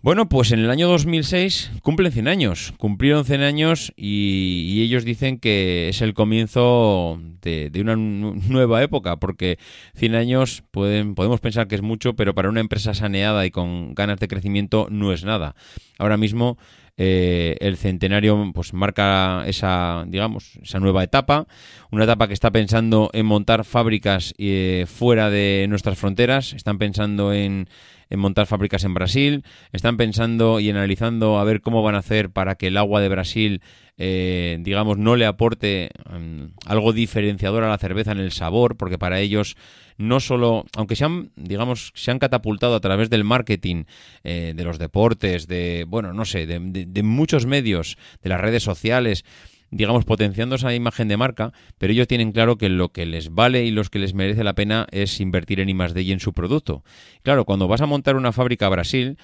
Bueno, 0.00 0.30
pues 0.30 0.50
en 0.52 0.60
el 0.60 0.70
año 0.70 0.88
2006 0.88 1.72
cumplen 1.82 2.10
100 2.10 2.26
años, 2.26 2.72
cumplieron 2.78 3.26
100 3.26 3.42
años 3.42 3.92
y, 3.98 4.80
ellos 4.82 5.04
dicen 5.04 5.38
que 5.38 5.90
es 5.90 6.00
el 6.00 6.14
comienzo 6.14 7.20
de, 7.42 7.70
una 7.82 7.96
nueva 7.96 8.82
época, 8.82 9.18
porque 9.18 9.58
100 9.96 10.14
años 10.14 10.64
podemos 10.70 11.40
pensar 11.40 11.68
que 11.68 11.74
es 11.74 11.82
mucho, 11.82 12.16
pero 12.16 12.34
para 12.34 12.48
una 12.48 12.60
empresa 12.60 12.94
saneada 12.94 13.44
y 13.44 13.50
con 13.50 13.92
ganas 13.94 14.18
de 14.20 14.28
crecimiento 14.28 14.86
no 14.90 15.12
es 15.12 15.22
nada. 15.22 15.54
Ahora 15.98 16.16
mismo 16.16 16.56
eh, 17.02 17.56
el 17.60 17.78
centenario 17.78 18.52
pues 18.52 18.74
marca 18.74 19.44
esa 19.46 20.04
digamos 20.06 20.58
esa 20.62 20.80
nueva 20.80 21.02
etapa 21.02 21.46
una 21.90 22.04
etapa 22.04 22.28
que 22.28 22.34
está 22.34 22.50
pensando 22.50 23.08
en 23.14 23.24
montar 23.24 23.64
fábricas 23.64 24.34
eh, 24.36 24.84
fuera 24.86 25.30
de 25.30 25.64
nuestras 25.70 25.98
fronteras 25.98 26.52
están 26.52 26.76
pensando 26.76 27.32
en 27.32 27.70
en 28.10 28.18
montar 28.18 28.46
fábricas 28.46 28.84
en 28.84 28.92
Brasil, 28.92 29.44
están 29.72 29.96
pensando 29.96 30.60
y 30.60 30.68
analizando 30.68 31.38
a 31.38 31.44
ver 31.44 31.60
cómo 31.60 31.82
van 31.82 31.94
a 31.94 31.98
hacer 31.98 32.30
para 32.30 32.56
que 32.56 32.66
el 32.66 32.76
agua 32.76 33.00
de 33.00 33.08
Brasil, 33.08 33.62
eh, 33.96 34.58
digamos, 34.60 34.98
no 34.98 35.16
le 35.16 35.26
aporte 35.26 35.90
mm, 36.10 36.44
algo 36.66 36.92
diferenciador 36.92 37.64
a 37.64 37.68
la 37.68 37.78
cerveza 37.78 38.12
en 38.12 38.18
el 38.18 38.32
sabor, 38.32 38.76
porque 38.76 38.98
para 38.98 39.20
ellos 39.20 39.56
no 39.96 40.18
solo, 40.18 40.64
aunque 40.76 40.96
se 40.96 41.04
han, 41.04 41.30
digamos, 41.36 41.92
se 41.94 42.10
han 42.10 42.18
catapultado 42.18 42.74
a 42.74 42.80
través 42.80 43.10
del 43.10 43.22
marketing, 43.22 43.84
eh, 44.24 44.54
de 44.56 44.64
los 44.64 44.78
deportes, 44.78 45.46
de, 45.46 45.84
bueno, 45.86 46.12
no 46.12 46.24
sé, 46.24 46.46
de 46.46 47.02
muchos 47.02 47.46
medios, 47.46 47.96
de 48.22 48.30
las 48.30 48.40
redes 48.40 48.62
sociales, 48.62 49.24
digamos, 49.70 50.04
potenciando 50.04 50.56
esa 50.56 50.74
imagen 50.74 51.08
de 51.08 51.16
marca, 51.16 51.52
pero 51.78 51.92
ellos 51.92 52.08
tienen 52.08 52.32
claro 52.32 52.56
que 52.56 52.68
lo 52.68 52.90
que 52.90 53.06
les 53.06 53.32
vale 53.32 53.64
y 53.64 53.70
los 53.70 53.88
que 53.88 53.98
les 53.98 54.14
merece 54.14 54.44
la 54.44 54.54
pena 54.54 54.86
es 54.90 55.20
invertir 55.20 55.60
en 55.60 55.68
I+.D. 55.68 56.02
y 56.02 56.12
en 56.12 56.20
su 56.20 56.32
producto. 56.32 56.84
Claro, 57.22 57.44
cuando 57.44 57.68
vas 57.68 57.80
a 57.80 57.86
montar 57.86 58.16
una 58.16 58.32
fábrica 58.32 58.66
a 58.66 58.70
Brasil, 58.70 59.16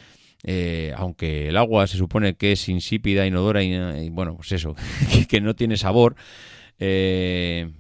eh, 0.45 0.93
aunque 0.97 1.49
el 1.49 1.57
agua 1.57 1.87
se 1.87 1.97
supone 1.97 2.35
que 2.35 2.53
es 2.53 2.69
insípida, 2.69 3.27
inodora 3.27 3.63
y, 3.63 4.11
bueno, 4.11 4.37
pues 4.37 4.53
eso, 4.53 4.77
que, 5.29 5.41
no 5.41 5.55
tiene 5.55 5.77
sabor, 5.77 6.15
eh, 6.79 7.73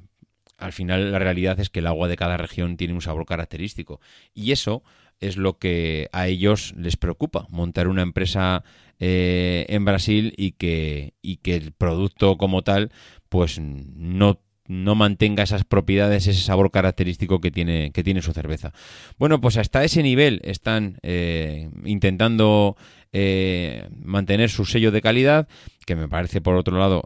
al 0.58 0.72
final 0.72 1.12
la 1.12 1.18
realidad 1.18 1.60
es 1.60 1.70
que 1.70 1.80
el 1.80 1.86
agua 1.86 2.08
de 2.08 2.16
cada 2.16 2.36
región 2.36 2.76
tiene 2.76 2.94
un 2.94 3.02
sabor 3.02 3.26
característico. 3.26 4.00
Y 4.34 4.52
eso 4.52 4.82
es 5.20 5.36
lo 5.36 5.58
que 5.58 6.08
a 6.12 6.28
ellos 6.28 6.74
les 6.76 6.96
preocupa, 6.96 7.46
montar 7.50 7.88
una 7.88 8.02
empresa 8.02 8.64
eh, 8.98 9.66
en 9.68 9.84
Brasil 9.84 10.34
y 10.36 10.52
que, 10.52 11.14
y 11.22 11.36
que 11.38 11.56
el 11.56 11.72
producto 11.72 12.36
como 12.36 12.62
tal 12.62 12.90
pues 13.28 13.58
no 13.60 14.40
no 14.68 14.94
mantenga 14.94 15.42
esas 15.42 15.64
propiedades, 15.64 16.26
ese 16.26 16.42
sabor 16.42 16.70
característico 16.70 17.40
que 17.40 17.50
tiene, 17.50 17.92
que 17.92 18.02
tiene 18.02 18.22
su 18.22 18.32
cerveza. 18.32 18.72
Bueno, 19.18 19.40
pues 19.40 19.56
hasta 19.56 19.84
ese 19.84 20.02
nivel 20.02 20.40
están 20.44 20.98
eh, 21.02 21.70
intentando 21.84 22.76
eh, 23.12 23.88
mantener 24.02 24.50
su 24.50 24.64
sello 24.64 24.90
de 24.90 25.02
calidad, 25.02 25.48
que 25.86 25.96
me 25.96 26.08
parece 26.08 26.42
por 26.42 26.56
otro 26.56 26.78
lado 26.78 27.04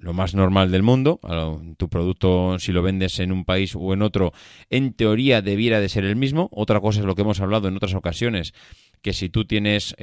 lo 0.00 0.12
más 0.12 0.34
normal 0.34 0.70
del 0.70 0.82
mundo. 0.82 1.20
Tu 1.78 1.88
producto, 1.88 2.58
si 2.58 2.72
lo 2.72 2.82
vendes 2.82 3.18
en 3.20 3.32
un 3.32 3.46
país 3.46 3.74
o 3.74 3.94
en 3.94 4.02
otro, 4.02 4.32
en 4.68 4.92
teoría 4.92 5.40
debiera 5.40 5.80
de 5.80 5.88
ser 5.88 6.04
el 6.04 6.16
mismo. 6.16 6.50
Otra 6.52 6.80
cosa 6.80 7.00
es 7.00 7.06
lo 7.06 7.14
que 7.14 7.22
hemos 7.22 7.40
hablado 7.40 7.68
en 7.68 7.76
otras 7.76 7.94
ocasiones, 7.94 8.52
que 9.00 9.12
si 9.12 9.28
tú 9.30 9.44
tienes 9.46 9.94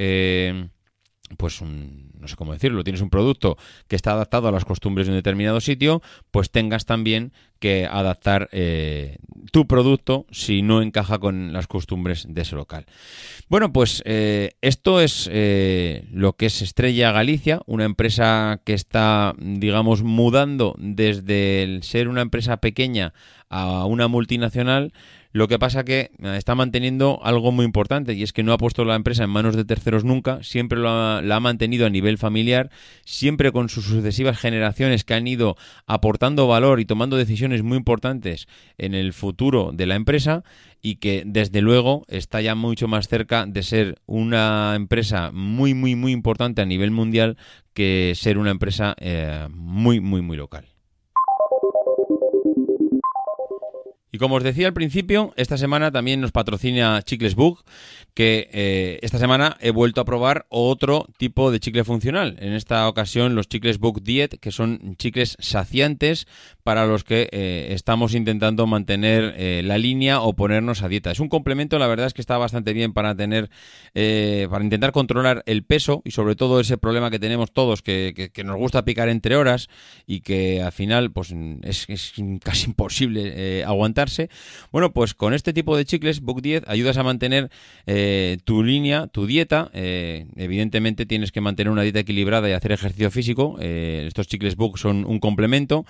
pues 1.37 1.61
no 1.61 2.27
sé 2.27 2.35
cómo 2.35 2.53
decirlo, 2.53 2.83
tienes 2.83 3.01
un 3.01 3.09
producto 3.09 3.57
que 3.87 3.95
está 3.95 4.11
adaptado 4.11 4.47
a 4.47 4.51
las 4.51 4.65
costumbres 4.65 5.07
de 5.07 5.13
un 5.13 5.17
determinado 5.17 5.59
sitio, 5.59 6.01
pues 6.31 6.51
tengas 6.51 6.85
también 6.85 7.33
que 7.59 7.87
adaptar 7.89 8.49
eh, 8.51 9.17
tu 9.51 9.65
producto 9.65 10.25
si 10.29 10.61
no 10.61 10.81
encaja 10.81 11.19
con 11.19 11.53
las 11.53 11.67
costumbres 11.67 12.27
de 12.29 12.41
ese 12.41 12.55
local. 12.55 12.85
Bueno, 13.49 13.71
pues 13.71 14.03
eh, 14.05 14.51
esto 14.61 15.01
es 15.01 15.29
eh, 15.31 16.07
lo 16.11 16.33
que 16.33 16.47
es 16.47 16.61
Estrella 16.61 17.11
Galicia, 17.11 17.61
una 17.65 17.85
empresa 17.85 18.61
que 18.65 18.73
está, 18.73 19.33
digamos, 19.39 20.03
mudando 20.03 20.75
desde 20.77 21.63
el 21.63 21.83
ser 21.83 22.07
una 22.07 22.21
empresa 22.21 22.57
pequeña 22.57 23.13
a 23.49 23.85
una 23.85 24.07
multinacional 24.07 24.93
lo 25.35 25.49
que 25.49 25.59
pasa 25.59 25.83
que 25.83 26.11
eh, 26.23 26.37
está 26.37 26.55
manteniendo 26.55 27.19
algo 27.21 27.51
muy 27.51 27.65
importante 27.65 28.13
y 28.13 28.23
es 28.23 28.31
que 28.31 28.41
no 28.41 28.53
ha 28.53 28.57
puesto 28.57 28.85
la 28.85 28.95
empresa 28.95 29.25
en 29.25 29.29
manos 29.31 29.57
de 29.57 29.65
terceros 29.65 30.05
nunca, 30.05 30.41
siempre 30.43 30.79
lo 30.79 30.87
ha, 30.89 31.21
la 31.21 31.35
ha 31.35 31.39
mantenido 31.41 31.85
a 31.85 31.89
nivel 31.89 32.17
familiar, 32.17 32.69
siempre 33.03 33.51
con 33.51 33.67
sus 33.67 33.83
sucesivas 33.83 34.39
generaciones 34.39 35.03
que 35.03 35.13
han 35.13 35.27
ido 35.27 35.57
aportando 35.87 36.47
valor 36.47 36.79
y 36.79 36.85
tomando 36.85 37.17
decisiones 37.17 37.63
muy 37.63 37.75
importantes 37.75 38.47
en 38.77 38.93
el 38.93 39.11
futuro 39.11 39.71
de 39.73 39.85
la 39.85 39.95
empresa 39.95 40.45
y 40.81 40.95
que 40.95 41.23
desde 41.25 41.59
luego 41.59 42.05
está 42.07 42.39
ya 42.39 42.55
mucho 42.55 42.87
más 42.87 43.09
cerca 43.09 43.45
de 43.45 43.61
ser 43.61 43.99
una 44.05 44.71
empresa 44.77 45.31
muy 45.33 45.73
muy 45.73 45.95
muy 45.95 46.13
importante 46.13 46.61
a 46.61 46.65
nivel 46.65 46.91
mundial 46.91 47.35
que 47.73 48.13
ser 48.15 48.37
una 48.37 48.51
empresa 48.51 48.95
eh, 49.01 49.49
muy 49.51 49.99
muy 49.99 50.21
muy 50.21 50.37
local. 50.37 50.74
Y 54.15 54.17
como 54.17 54.35
os 54.35 54.43
decía 54.43 54.67
al 54.67 54.73
principio, 54.73 55.33
esta 55.35 55.57
semana 55.57 55.91
también 55.91 56.21
nos 56.21 56.31
patrocina 56.31 57.01
Chicles 57.01 57.35
Bug, 57.35 57.65
que 58.13 58.47
eh, 58.53 58.97
esta 59.01 59.19
semana 59.19 59.57
he 59.59 59.71
vuelto 59.71 59.99
a 59.99 60.05
probar 60.05 60.45
otro 60.47 61.05
tipo 61.17 61.51
de 61.51 61.59
chicle 61.59 61.83
funcional. 61.83 62.37
En 62.39 62.53
esta 62.53 62.87
ocasión 62.87 63.35
los 63.35 63.49
chicles 63.49 63.77
Bug 63.77 64.01
Diet, 64.03 64.39
que 64.39 64.53
son 64.53 64.95
chicles 64.95 65.35
saciantes 65.41 66.27
para 66.65 66.85
los 66.85 67.03
que 67.03 67.29
eh, 67.31 67.67
estamos 67.71 68.13
intentando 68.13 68.67
mantener 68.67 69.33
eh, 69.37 69.61
la 69.63 69.77
línea 69.77 70.21
o 70.21 70.33
ponernos 70.33 70.83
a 70.83 70.89
dieta. 70.89 71.11
Es 71.11 71.19
un 71.19 71.29
complemento, 71.29 71.79
la 71.79 71.87
verdad 71.87 72.07
es 72.07 72.13
que 72.13 72.21
está 72.21 72.37
bastante 72.37 72.73
bien 72.73 72.93
para 72.93 73.15
tener, 73.15 73.49
para 73.93 74.63
intentar 74.63 74.91
controlar 74.91 75.43
el 75.45 75.63
peso 75.63 76.01
y 76.05 76.11
sobre 76.11 76.35
todo 76.35 76.59
ese 76.59 76.77
problema 76.77 77.09
que 77.09 77.19
tenemos 77.19 77.51
todos, 77.51 77.81
que, 77.81 78.31
nos 78.43 78.57
gusta 78.57 78.85
picar 78.85 79.09
entre 79.09 79.35
horas 79.35 79.69
y 80.05 80.19
que 80.19 80.61
al 80.61 80.71
final 80.71 81.11
pues 81.11 81.33
es, 81.63 81.85
es 81.89 82.13
casi 82.43 82.67
imposible 82.67 83.63
aguantar 83.63 83.95
bueno, 84.71 84.91
pues 84.91 85.13
con 85.13 85.33
este 85.33 85.53
tipo 85.53 85.77
de 85.77 85.85
chicles, 85.85 86.21
Book 86.21 86.41
10, 86.41 86.63
ayudas 86.67 86.97
a 86.97 87.03
mantener 87.03 87.49
eh, 87.85 88.37
tu 88.43 88.63
línea, 88.63 89.07
tu 89.07 89.25
dieta. 89.25 89.69
Eh, 89.73 90.25
evidentemente 90.35 91.05
tienes 91.05 91.31
que 91.31 91.41
mantener 91.41 91.71
una 91.71 91.83
dieta 91.83 91.99
equilibrada 91.99 92.49
y 92.49 92.53
hacer 92.53 92.71
ejercicio 92.71 93.11
físico. 93.11 93.57
Eh, 93.59 94.03
estos 94.07 94.27
chicles 94.27 94.55
Book 94.55 94.77
son 94.77 95.05
un 95.05 95.19
complemento. 95.19 95.85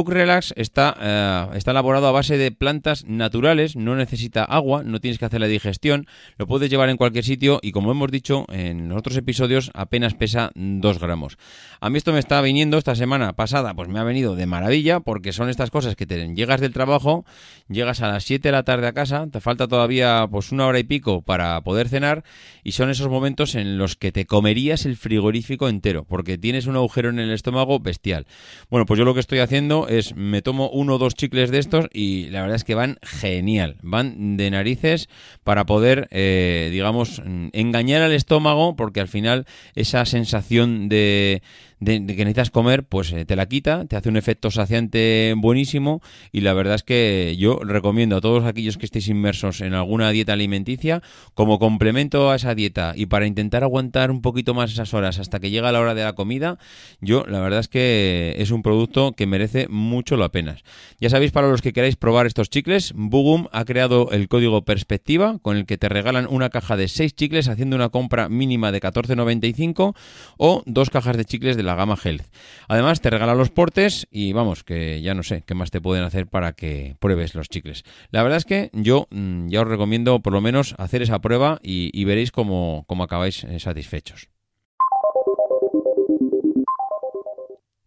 Book 0.00 0.14
Relax 0.14 0.54
está, 0.56 1.50
está 1.54 1.72
elaborado 1.72 2.06
a 2.06 2.10
base 2.10 2.38
de 2.38 2.52
plantas 2.52 3.04
naturales, 3.04 3.76
no 3.76 3.96
necesita 3.96 4.44
agua, 4.44 4.82
no 4.82 4.98
tienes 4.98 5.18
que 5.18 5.26
hacer 5.26 5.42
la 5.42 5.46
digestión, 5.46 6.06
lo 6.38 6.46
puedes 6.46 6.70
llevar 6.70 6.88
en 6.88 6.96
cualquier 6.96 7.22
sitio 7.22 7.58
y 7.60 7.72
como 7.72 7.90
hemos 7.90 8.10
dicho 8.10 8.46
en 8.48 8.88
los 8.88 8.96
otros 8.96 9.18
episodios, 9.18 9.70
apenas 9.74 10.14
pesa 10.14 10.52
2 10.54 11.00
gramos. 11.00 11.36
A 11.82 11.90
mí 11.90 11.98
esto 11.98 12.14
me 12.14 12.18
está 12.18 12.40
viniendo 12.40 12.78
esta 12.78 12.94
semana 12.94 13.34
pasada, 13.34 13.74
pues 13.74 13.90
me 13.90 13.98
ha 13.98 14.04
venido 14.04 14.36
de 14.36 14.46
maravilla 14.46 15.00
porque 15.00 15.32
son 15.32 15.50
estas 15.50 15.70
cosas 15.70 15.96
que 15.96 16.06
te 16.06 16.34
llegas 16.34 16.62
del 16.62 16.72
trabajo, 16.72 17.26
llegas 17.68 18.00
a 18.00 18.08
las 18.08 18.24
7 18.24 18.48
de 18.48 18.52
la 18.52 18.62
tarde 18.62 18.86
a 18.86 18.94
casa, 18.94 19.26
te 19.30 19.42
falta 19.42 19.68
todavía 19.68 20.26
pues 20.30 20.50
una 20.50 20.66
hora 20.66 20.78
y 20.78 20.84
pico 20.84 21.20
para 21.20 21.60
poder 21.60 21.90
cenar 21.90 22.24
y 22.64 22.72
son 22.72 22.88
esos 22.88 23.10
momentos 23.10 23.54
en 23.54 23.76
los 23.76 23.96
que 23.96 24.12
te 24.12 24.24
comerías 24.24 24.86
el 24.86 24.96
frigorífico 24.96 25.68
entero 25.68 26.06
porque 26.08 26.38
tienes 26.38 26.66
un 26.66 26.76
agujero 26.76 27.10
en 27.10 27.18
el 27.18 27.32
estómago 27.32 27.80
bestial. 27.80 28.26
Bueno, 28.70 28.86
pues 28.86 28.96
yo 28.96 29.04
lo 29.04 29.12
que 29.12 29.20
estoy 29.20 29.40
haciendo 29.40 29.88
es 29.90 30.14
me 30.14 30.40
tomo 30.40 30.70
uno 30.70 30.94
o 30.94 30.98
dos 30.98 31.14
chicles 31.14 31.50
de 31.50 31.58
estos 31.58 31.88
y 31.92 32.30
la 32.30 32.42
verdad 32.42 32.56
es 32.56 32.64
que 32.64 32.76
van 32.76 32.98
genial, 33.02 33.76
van 33.82 34.36
de 34.36 34.50
narices 34.50 35.08
para 35.42 35.66
poder, 35.66 36.06
eh, 36.12 36.68
digamos, 36.70 37.20
engañar 37.52 38.02
al 38.02 38.12
estómago 38.12 38.76
porque 38.76 39.00
al 39.00 39.08
final 39.08 39.46
esa 39.74 40.04
sensación 40.06 40.88
de 40.88 41.42
de, 41.80 42.06
que 42.06 42.24
necesitas 42.24 42.50
comer, 42.50 42.84
pues 42.84 43.12
eh, 43.12 43.24
te 43.24 43.36
la 43.36 43.46
quita, 43.46 43.86
te 43.86 43.96
hace 43.96 44.08
un 44.08 44.16
efecto 44.16 44.50
saciante 44.50 45.34
buenísimo 45.36 46.02
y 46.30 46.42
la 46.42 46.52
verdad 46.52 46.76
es 46.76 46.82
que 46.82 47.36
yo 47.38 47.58
recomiendo 47.62 48.16
a 48.16 48.20
todos 48.20 48.44
aquellos 48.44 48.76
que 48.76 48.84
estéis 48.84 49.08
inmersos 49.08 49.60
en 49.60 49.74
alguna 49.74 50.10
dieta 50.10 50.34
alimenticia 50.34 51.02
como 51.34 51.58
complemento 51.58 52.30
a 52.30 52.36
esa 52.36 52.54
dieta 52.54 52.92
y 52.94 53.06
para 53.06 53.26
intentar 53.26 53.62
aguantar 53.62 54.10
un 54.10 54.22
poquito 54.22 54.54
más 54.54 54.72
esas 54.72 54.94
horas 54.94 55.18
hasta 55.18 55.40
que 55.40 55.50
llega 55.50 55.72
la 55.72 55.80
hora 55.80 55.94
de 55.94 56.04
la 56.04 56.12
comida, 56.12 56.58
yo 57.00 57.24
la 57.26 57.40
verdad 57.40 57.60
es 57.60 57.68
que 57.68 58.34
es 58.38 58.50
un 58.50 58.62
producto 58.62 59.12
que 59.12 59.26
merece 59.26 59.66
mucho 59.68 60.16
la 60.16 60.30
pena. 60.30 60.56
Ya 61.00 61.08
sabéis, 61.08 61.32
para 61.32 61.48
los 61.48 61.62
que 61.62 61.72
queráis 61.72 61.96
probar 61.96 62.26
estos 62.26 62.50
chicles, 62.50 62.92
Bugum 62.94 63.46
ha 63.52 63.64
creado 63.64 64.10
el 64.10 64.28
código 64.28 64.64
Perspectiva 64.64 65.38
con 65.40 65.56
el 65.56 65.66
que 65.66 65.78
te 65.78 65.88
regalan 65.88 66.26
una 66.28 66.50
caja 66.50 66.76
de 66.76 66.88
6 66.88 67.14
chicles 67.14 67.48
haciendo 67.48 67.76
una 67.76 67.88
compra 67.88 68.28
mínima 68.28 68.72
de 68.72 68.80
14.95 68.80 69.94
o 70.36 70.62
dos 70.66 70.90
cajas 70.90 71.16
de 71.16 71.24
chicles 71.24 71.56
de 71.56 71.62
la 71.62 71.69
gama 71.74 71.96
Health. 72.02 72.26
Además, 72.68 73.00
te 73.00 73.10
regala 73.10 73.34
los 73.34 73.50
portes 73.50 74.06
y 74.10 74.32
vamos, 74.32 74.64
que 74.64 75.00
ya 75.02 75.14
no 75.14 75.22
sé 75.22 75.42
qué 75.46 75.54
más 75.54 75.70
te 75.70 75.80
pueden 75.80 76.04
hacer 76.04 76.26
para 76.26 76.52
que 76.52 76.96
pruebes 76.98 77.34
los 77.34 77.48
chicles. 77.48 77.84
La 78.10 78.22
verdad 78.22 78.38
es 78.38 78.44
que 78.44 78.70
yo 78.72 79.06
mm, 79.10 79.48
ya 79.48 79.62
os 79.62 79.68
recomiendo 79.68 80.20
por 80.20 80.32
lo 80.32 80.40
menos 80.40 80.74
hacer 80.78 81.02
esa 81.02 81.20
prueba 81.20 81.58
y, 81.62 82.04
veréis 82.04 82.32
cómo, 82.32 82.84
cómo 82.86 83.04
acabáis 83.04 83.44
eh, 83.44 83.60
satisfechos. 83.60 84.28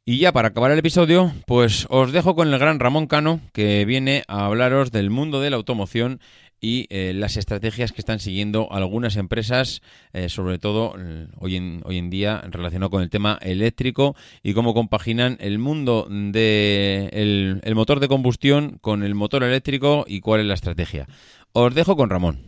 Y 0.06 0.18
ya 0.18 0.34
para 0.34 0.50
acabar 0.50 0.70
el 0.72 0.80
episodio, 0.80 1.32
pues 1.48 1.88
os 1.90 2.12
dejo 2.12 2.36
con 2.36 2.54
el 2.54 2.60
gran 2.60 2.82
Ramón 2.82 3.08
Cano, 3.08 3.40
que 3.54 3.86
viene 3.86 4.24
a 4.28 4.48
hablaros 4.48 4.92
del 4.92 5.10
mundo 5.10 5.40
de 5.40 5.50
la 5.50 5.56
automoción 5.56 6.20
y 6.64 6.88
eh, 6.90 7.12
las 7.14 7.36
estrategias 7.36 7.92
que 7.92 8.00
están 8.00 8.20
siguiendo 8.20 8.72
algunas 8.72 9.18
empresas, 9.18 9.82
eh, 10.14 10.30
sobre 10.30 10.60
todo 10.60 10.96
eh, 10.98 11.28
hoy, 11.38 11.58
en, 11.58 11.82
hoy 11.84 11.98
en 11.98 12.10
día 12.10 12.42
relacionado 12.50 12.90
con 12.90 13.04
el 13.04 13.10
tema 13.10 13.38
eléctrico 13.42 14.16
y 14.44 14.54
cómo 14.54 14.74
compaginan 14.74 15.36
el 15.42 15.60
mundo 15.60 16.08
del 16.08 16.32
de 16.32 17.60
el 17.64 17.76
motor 17.76 18.00
de 18.00 18.08
combustión 18.08 18.78
con 18.80 19.04
el 19.04 19.14
motor 19.14 19.44
eléctrico 19.44 20.06
y 20.08 20.22
cuál 20.22 20.40
es 20.40 20.46
la 20.46 20.54
estrategia. 20.54 21.06
Os 21.52 21.76
dejo 21.76 21.98
con 21.98 22.10
Ramón. 22.10 22.40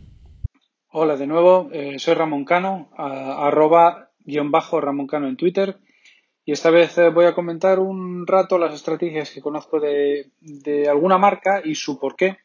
Hola 0.90 1.16
de 1.16 1.26
nuevo, 1.26 1.70
soy 1.98 2.14
Ramón 2.14 2.46
Cano, 2.46 2.88
arroba 2.96 4.12
guion 4.20 4.50
bajo 4.50 4.80
Ramón 4.80 5.06
Cano 5.06 5.28
en 5.28 5.36
Twitter. 5.36 5.76
Y 6.46 6.52
esta 6.52 6.70
vez 6.70 6.96
voy 7.12 7.26
a 7.26 7.34
comentar 7.34 7.80
un 7.80 8.26
rato 8.26 8.56
las 8.56 8.72
estrategias 8.72 9.30
que 9.30 9.42
conozco 9.42 9.78
de, 9.78 10.30
de 10.40 10.88
alguna 10.88 11.18
marca 11.18 11.60
y 11.62 11.74
su 11.74 11.98
porqué 11.98 12.38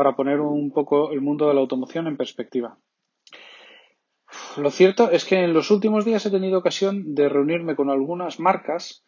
para 0.00 0.16
poner 0.16 0.40
un 0.40 0.72
poco 0.72 1.12
el 1.12 1.20
mundo 1.20 1.46
de 1.46 1.52
la 1.52 1.60
automoción 1.60 2.06
en 2.06 2.16
perspectiva. 2.16 2.78
Lo 4.56 4.70
cierto 4.70 5.10
es 5.10 5.26
que 5.26 5.44
en 5.44 5.52
los 5.52 5.70
últimos 5.70 6.06
días 6.06 6.24
he 6.24 6.30
tenido 6.30 6.60
ocasión 6.60 7.14
de 7.14 7.28
reunirme 7.28 7.76
con 7.76 7.90
algunas 7.90 8.40
marcas, 8.40 9.04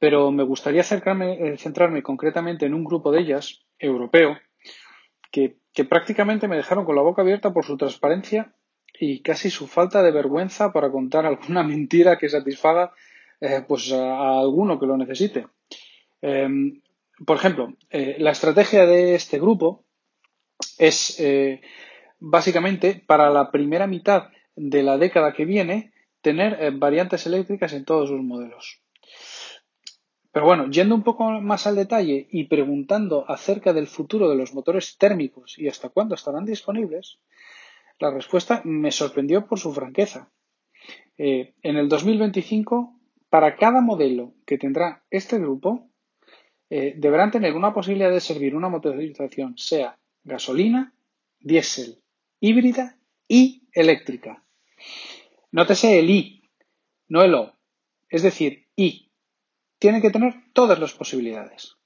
pero 0.00 0.32
me 0.32 0.42
gustaría 0.42 0.80
eh, 0.80 1.56
centrarme 1.58 2.02
concretamente 2.02 2.66
en 2.66 2.74
un 2.74 2.82
grupo 2.82 3.12
de 3.12 3.20
ellas, 3.20 3.64
europeo, 3.78 4.36
que, 5.30 5.58
prácticamente 5.88 6.48
me 6.48 6.56
dejaron 6.56 6.84
con 6.84 6.96
la 6.96 7.02
boca 7.02 7.22
abierta 7.22 7.52
por 7.52 7.64
su 7.64 7.76
transparencia 7.76 8.52
y 8.98 9.22
casi 9.22 9.48
su 9.48 9.68
falta 9.68 10.02
de 10.02 10.10
vergüenza 10.10 10.72
para 10.72 10.90
contar 10.90 11.24
alguna 11.24 11.62
mentira 11.72 12.18
que 12.18 12.28
satisfaga 12.28 12.90
eh, 13.40 13.62
pues 13.68 13.92
a, 13.92 14.40
alguno 14.40 14.80
que 14.80 14.86
lo 14.86 14.96
necesite. 14.96 15.46
Em, 16.20 16.80
por 17.24 17.36
ejemplo, 17.36 17.74
eh, 17.90 18.16
la 18.18 18.32
estrategia 18.32 18.86
de 18.86 19.14
este 19.14 19.38
grupo 19.38 19.84
es 20.78 21.18
eh, 21.20 21.60
básicamente 22.18 23.02
para 23.06 23.30
la 23.30 23.50
primera 23.50 23.86
mitad 23.86 24.28
de 24.56 24.82
la 24.82 24.98
década 24.98 25.32
que 25.32 25.44
viene 25.44 25.92
tener 26.20 26.58
eh, 26.60 26.70
variantes 26.72 27.26
eléctricas 27.26 27.72
en 27.72 27.84
todos 27.84 28.08
sus 28.08 28.22
modelos. 28.22 28.80
Pero 30.30 30.46
bueno, 30.46 30.70
yendo 30.70 30.94
un 30.94 31.02
poco 31.02 31.30
más 31.40 31.66
al 31.66 31.76
detalle 31.76 32.26
y 32.30 32.44
preguntando 32.44 33.24
acerca 33.28 33.72
del 33.72 33.86
futuro 33.86 34.30
de 34.30 34.36
los 34.36 34.54
motores 34.54 34.96
térmicos 34.96 35.58
y 35.58 35.68
hasta 35.68 35.90
cuándo 35.90 36.14
estarán 36.14 36.46
disponibles, 36.46 37.18
la 37.98 38.10
respuesta 38.10 38.62
me 38.64 38.90
sorprendió 38.90 39.46
por 39.46 39.58
su 39.58 39.72
franqueza. 39.72 40.30
Eh, 41.18 41.54
en 41.62 41.76
el 41.76 41.88
2025, 41.88 42.98
para 43.28 43.56
cada 43.56 43.82
modelo 43.82 44.32
que 44.46 44.58
tendrá 44.58 45.04
este 45.10 45.38
grupo, 45.38 45.88
deberán 46.70 47.30
tener 47.30 47.54
una 47.54 47.74
posibilidad 47.74 48.10
de 48.10 48.20
servir 48.20 48.56
una 48.56 48.70
motorización, 48.70 49.58
sea 49.58 49.98
gasolina, 50.24 50.94
diésel, 51.40 52.02
híbrida 52.40 52.96
y 53.28 53.68
eléctrica. 53.72 54.44
Nótese 55.50 55.98
el 55.98 56.10
I, 56.10 56.42
no 57.08 57.22
el 57.22 57.34
O, 57.34 57.52
es 58.08 58.22
decir, 58.22 58.66
I. 58.76 59.10
Tiene 59.78 60.00
que 60.00 60.10
tener 60.10 60.34
todas 60.52 60.78
las 60.78 60.92
posibilidades. 60.92 61.76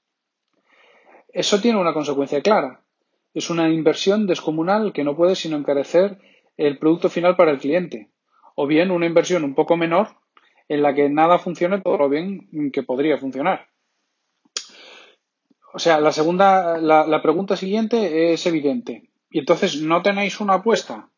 Eso 1.29 1.59
tiene 1.61 1.79
una 1.79 1.93
consecuencia 1.93 2.41
clara. 2.41 2.81
Es 3.33 3.49
una 3.49 3.69
inversión 3.69 4.27
descomunal 4.27 4.93
que 4.93 5.03
no 5.03 5.15
puede 5.15 5.35
sino 5.35 5.57
encarecer 5.57 6.19
el 6.57 6.79
producto 6.79 7.09
final 7.09 7.35
para 7.35 7.51
el 7.51 7.59
cliente. 7.59 8.09
O 8.55 8.67
bien 8.67 8.91
una 8.91 9.05
inversión 9.05 9.43
un 9.43 9.53
poco 9.53 9.77
menor 9.77 10.17
en 10.67 10.81
la 10.81 10.93
que 10.93 11.09
nada 11.09 11.39
funcione 11.39 11.81
todo 11.81 11.97
lo 11.97 12.09
bien 12.09 12.71
que 12.71 12.83
podría 12.83 13.17
funcionar. 13.17 13.67
O 15.77 15.79
sea, 15.79 15.99
la 15.99 16.11
segunda, 16.11 16.79
la, 16.79 17.21
pregunta 17.21 17.55
siguiente 17.55 18.33
es 18.33 18.47
evidente. 18.47 19.11
Y 19.29 19.37
entonces, 19.37 19.79
¿no 19.79 20.01
tenéis 20.01 20.39
una 20.39 20.55
apuesta? 20.55 21.09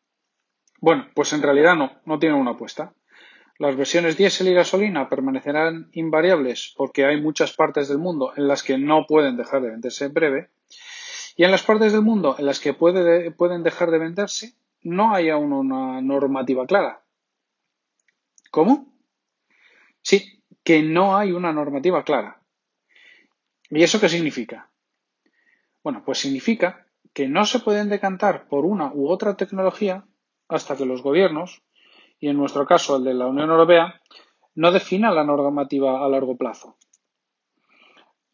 Bueno, 0.82 1.06
pues 1.14 1.32
en 1.32 1.40
realidad 1.40 1.76
no, 1.76 1.92
no 2.04 2.18
tienen 2.18 2.38
una 2.38 2.50
apuesta. 2.50 2.92
Las 3.58 3.74
versiones 3.74 4.18
diésel 4.18 4.48
y 4.48 4.52
gasolina 4.52 5.08
permanecerán 5.08 5.88
invariables 5.92 6.74
porque 6.76 7.06
hay 7.06 7.18
muchas 7.18 7.54
partes 7.54 7.88
del 7.88 8.00
mundo 8.00 8.34
en 8.36 8.48
las 8.48 8.62
que 8.62 8.76
no 8.76 9.06
pueden 9.08 9.38
dejar 9.38 9.62
de 9.62 9.70
venderse 9.70 10.04
en 10.04 10.12
breve. 10.12 10.50
Y 11.36 11.44
en 11.44 11.52
las 11.52 11.62
partes 11.62 11.94
del 11.94 12.02
mundo 12.02 12.36
en 12.38 12.44
las 12.44 12.60
que 12.60 12.74
pueden 12.74 13.62
dejar 13.62 13.90
de 13.90 13.98
venderse, 13.98 14.56
no 14.82 15.14
hay 15.14 15.30
aún 15.30 15.54
una 15.54 16.02
normativa 16.02 16.66
clara. 16.66 17.00
¿Cómo? 18.50 18.92
Sí, 20.02 20.42
que 20.64 20.82
no 20.82 21.16
hay 21.16 21.32
una 21.32 21.50
normativa 21.50 22.04
clara. 22.04 22.39
¿Y 23.70 23.84
eso 23.84 24.00
qué 24.00 24.08
significa? 24.08 24.68
Bueno, 25.84 26.02
pues 26.04 26.18
significa 26.18 26.86
que 27.14 27.28
no 27.28 27.44
se 27.46 27.60
pueden 27.60 27.88
decantar 27.88 28.48
por 28.48 28.64
una 28.66 28.92
u 28.92 29.08
otra 29.08 29.36
tecnología 29.36 30.04
hasta 30.48 30.76
que 30.76 30.84
los 30.84 31.02
gobiernos, 31.02 31.62
y 32.18 32.28
en 32.28 32.36
nuestro 32.36 32.66
caso 32.66 32.96
el 32.96 33.04
de 33.04 33.14
la 33.14 33.28
Unión 33.28 33.48
Europea, 33.48 34.00
no 34.56 34.72
definan 34.72 35.14
la 35.14 35.24
normativa 35.24 36.04
a 36.04 36.08
largo 36.08 36.36
plazo. 36.36 36.76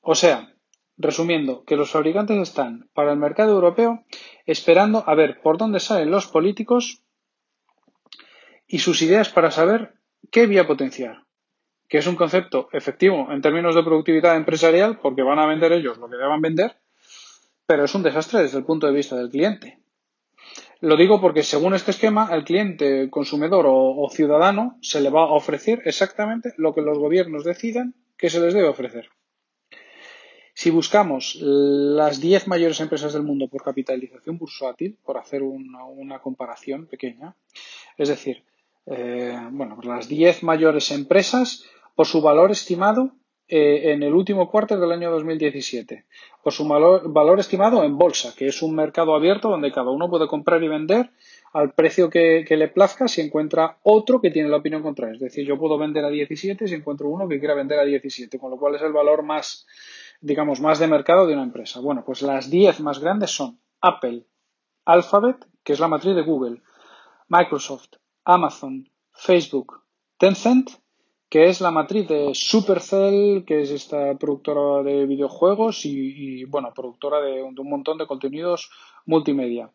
O 0.00 0.14
sea, 0.14 0.54
resumiendo, 0.96 1.64
que 1.64 1.76
los 1.76 1.90
fabricantes 1.90 2.38
están 2.38 2.88
para 2.94 3.12
el 3.12 3.18
mercado 3.18 3.52
europeo 3.52 4.04
esperando 4.46 5.04
a 5.06 5.14
ver 5.14 5.42
por 5.42 5.58
dónde 5.58 5.80
salen 5.80 6.10
los 6.10 6.26
políticos 6.26 7.02
y 8.66 8.78
sus 8.78 9.02
ideas 9.02 9.28
para 9.28 9.50
saber 9.50 10.00
qué 10.30 10.46
vía 10.46 10.66
potenciar 10.66 11.25
que 11.88 11.98
es 11.98 12.06
un 12.06 12.16
concepto 12.16 12.68
efectivo 12.72 13.28
en 13.30 13.40
términos 13.40 13.74
de 13.74 13.82
productividad 13.82 14.36
empresarial, 14.36 14.98
porque 15.00 15.22
van 15.22 15.38
a 15.38 15.46
vender 15.46 15.72
ellos 15.72 15.98
lo 15.98 16.08
que 16.08 16.16
deban 16.16 16.40
vender, 16.40 16.76
pero 17.66 17.84
es 17.84 17.94
un 17.94 18.02
desastre 18.02 18.42
desde 18.42 18.58
el 18.58 18.64
punto 18.64 18.86
de 18.86 18.92
vista 18.92 19.16
del 19.16 19.30
cliente. 19.30 19.80
Lo 20.80 20.96
digo 20.96 21.20
porque 21.20 21.42
según 21.42 21.74
este 21.74 21.90
esquema, 21.90 22.26
al 22.26 22.44
cliente, 22.44 23.08
consumidor 23.08 23.64
o, 23.68 24.08
ciudadano 24.10 24.78
se 24.82 25.00
le 25.00 25.10
va 25.10 25.22
a 25.22 25.32
ofrecer 25.32 25.82
exactamente 25.86 26.52
lo 26.58 26.74
que 26.74 26.82
los 26.82 26.98
gobiernos 26.98 27.44
decidan 27.44 27.94
que 28.18 28.28
se 28.28 28.40
les 28.40 28.52
debe 28.52 28.68
ofrecer. 28.68 29.08
Si 30.54 30.70
buscamos 30.70 31.36
las 31.40 32.20
10 32.20 32.48
mayores 32.48 32.80
empresas 32.80 33.12
del 33.12 33.22
mundo 33.22 33.48
por 33.48 33.62
capitalización 33.62 34.38
bursátil, 34.38 34.98
por 35.02 35.18
hacer 35.18 35.42
una, 35.42 36.18
comparación 36.20 36.86
pequeña, 36.86 37.36
es 37.96 38.08
decir, 38.08 38.44
eh, 38.86 39.38
bueno, 39.50 39.78
las 39.82 40.08
10 40.08 40.42
mayores 40.42 40.90
empresas 40.90 41.64
por 41.96 42.06
su 42.06 42.20
valor 42.20 42.52
estimado 42.52 43.10
eh, 43.48 43.92
en 43.92 44.02
el 44.02 44.12
último 44.12 44.50
cuarto 44.50 44.78
del 44.78 44.92
año 44.92 45.10
2017, 45.10 46.04
por 46.42 46.52
su 46.52 46.66
valor, 46.68 47.40
estimado 47.40 47.84
en 47.84 47.96
bolsa, 47.96 48.34
que 48.36 48.46
es 48.46 48.60
un 48.60 48.74
mercado 48.74 49.14
abierto 49.14 49.48
donde 49.48 49.72
cada 49.72 49.90
uno 49.90 50.10
puede 50.10 50.28
comprar 50.28 50.62
y 50.62 50.68
vender 50.68 51.10
al 51.52 51.72
precio 51.72 52.10
que, 52.10 52.44
le 52.48 52.68
plazca 52.68 53.08
si 53.08 53.22
encuentra 53.22 53.78
otro 53.82 54.20
que 54.20 54.30
tiene 54.30 54.48
la 54.48 54.58
opinión 54.58 54.82
contraria. 54.82 55.14
Es 55.14 55.20
decir, 55.20 55.46
yo 55.46 55.58
puedo 55.58 55.78
vender 55.78 56.04
a 56.04 56.10
17 56.10 56.68
si 56.68 56.74
encuentro 56.74 57.08
uno 57.08 57.28
que 57.28 57.38
quiera 57.38 57.54
vender 57.54 57.78
a 57.78 57.84
17, 57.84 58.38
con 58.38 58.50
lo 58.50 58.58
cual 58.58 58.74
es 58.74 58.82
el 58.82 58.92
valor 58.92 59.22
más, 59.22 59.66
digamos, 60.20 60.60
más 60.60 60.78
de 60.78 60.88
mercado 60.88 61.26
de 61.26 61.34
una 61.34 61.44
empresa. 61.44 61.80
Bueno, 61.80 62.02
pues 62.04 62.22
las 62.22 62.50
10 62.50 62.80
más 62.80 62.98
grandes 62.98 63.30
son 63.30 63.60
Apple, 63.80 64.26
Alphabet, 64.84 65.46
que 65.62 65.72
es 65.72 65.80
la 65.80 65.88
matriz 65.88 66.16
de 66.16 66.22
Google, 66.22 66.62
Microsoft, 67.28 67.94
Amazon, 68.24 68.90
Facebook, 69.12 69.82
Tencent, 70.18 70.70
que 71.28 71.46
es 71.46 71.60
la 71.60 71.70
matriz 71.70 72.06
de 72.08 72.30
Supercell, 72.34 73.44
que 73.44 73.62
es 73.62 73.70
esta 73.70 74.14
productora 74.14 74.82
de 74.82 75.06
videojuegos 75.06 75.84
y, 75.84 76.44
bueno, 76.44 76.72
productora 76.72 77.20
de, 77.20 77.42
un 77.42 77.54
montón 77.68 77.98
de 77.98 78.06
contenidos 78.06 78.70
multimedia. 79.06 79.70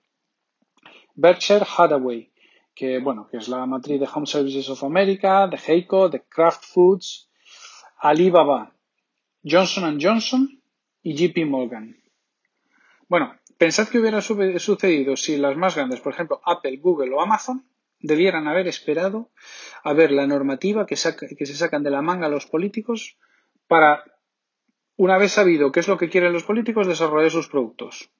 Berkshire 1.15 1.65
Hathaway, 1.77 2.31
que 2.73 2.99
bueno, 2.99 3.27
que 3.29 3.37
es 3.37 3.49
la 3.49 3.65
matriz 3.65 3.99
de 3.99 4.07
Home 4.13 4.25
Services 4.25 4.69
of 4.69 4.83
America, 4.83 5.47
de 5.47 5.57
Heiko, 5.57 6.07
de 6.07 6.23
Kraft 6.23 6.63
Foods, 6.65 7.29
Alibaba, 7.97 8.73
Johnson 9.43 9.99
Johnson 10.01 10.61
y 11.03 11.15
JP 11.15 11.45
Morgan. 11.47 11.97
Bueno, 13.09 13.35
pensad 13.57 13.89
que 13.89 13.99
hubiera 13.99 14.21
sucedido 14.21 15.17
si 15.17 15.35
las 15.35 15.57
más 15.57 15.75
grandes, 15.75 15.99
por 15.99 16.13
ejemplo, 16.13 16.39
Apple, 16.45 16.77
Google 16.77 17.13
o 17.13 17.21
Amazon, 17.21 17.65
debieran 18.01 18.47
haber 18.47 18.67
esperado 18.67 19.31
a 19.83 19.93
ver 19.93 20.11
la 20.11 20.27
normativa 20.27 20.85
que, 20.85 20.95
que 20.95 21.45
se 21.45 21.55
sacan 21.55 21.83
de 21.83 21.91
la 21.91 22.01
manga 22.01 22.29
los 22.29 22.45
políticos 22.45 23.17
para, 23.67 24.03
una 24.97 25.17
vez 25.17 25.31
sabido 25.31 25.71
qué 25.71 25.79
es 25.79 25.87
lo 25.87 25.97
que 25.97 26.09
quieren 26.09 26.33
los 26.33 26.43
políticos, 26.43 26.87
desarrollar 26.87 27.31
sus 27.31 27.47
productos. 27.47 28.11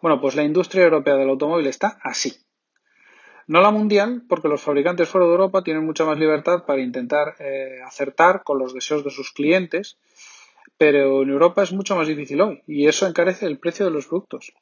Bueno, 0.00 0.20
pues 0.20 0.34
la 0.34 0.42
industria 0.42 0.84
europea 0.84 1.16
del 1.16 1.30
automóvil 1.30 1.66
está 1.66 1.98
así. 2.02 2.34
No 3.46 3.60
la 3.60 3.70
mundial, 3.70 4.22
porque 4.28 4.48
los 4.48 4.62
fabricantes 4.62 5.08
fuera 5.08 5.26
de 5.26 5.32
Europa 5.32 5.62
tienen 5.62 5.84
mucha 5.84 6.04
más 6.04 6.18
libertad 6.18 6.64
para 6.64 6.80
intentar 6.80 7.36
eh, 7.38 7.80
acertar 7.84 8.42
con 8.42 8.58
los 8.58 8.72
deseos 8.72 9.04
de 9.04 9.10
sus 9.10 9.32
clientes, 9.32 9.98
pero 10.78 11.22
en 11.22 11.30
Europa 11.30 11.62
es 11.62 11.72
mucho 11.72 11.94
más 11.94 12.08
difícil 12.08 12.40
hoy 12.40 12.62
y 12.66 12.86
eso 12.86 13.06
encarece 13.06 13.46
el 13.46 13.58
precio 13.58 13.84
de 13.84 13.92
los 13.92 14.06
productos. 14.06 14.52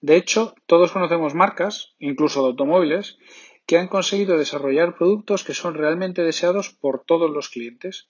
De 0.00 0.16
hecho, 0.16 0.54
todos 0.66 0.92
conocemos 0.92 1.34
marcas, 1.34 1.94
incluso 1.98 2.40
de 2.42 2.48
automóviles, 2.48 3.18
que 3.66 3.78
han 3.78 3.88
conseguido 3.88 4.38
desarrollar 4.38 4.96
productos 4.96 5.44
que 5.44 5.54
son 5.54 5.74
realmente 5.74 6.22
deseados 6.22 6.70
por 6.70 7.04
todos 7.04 7.30
los 7.30 7.48
clientes 7.48 8.08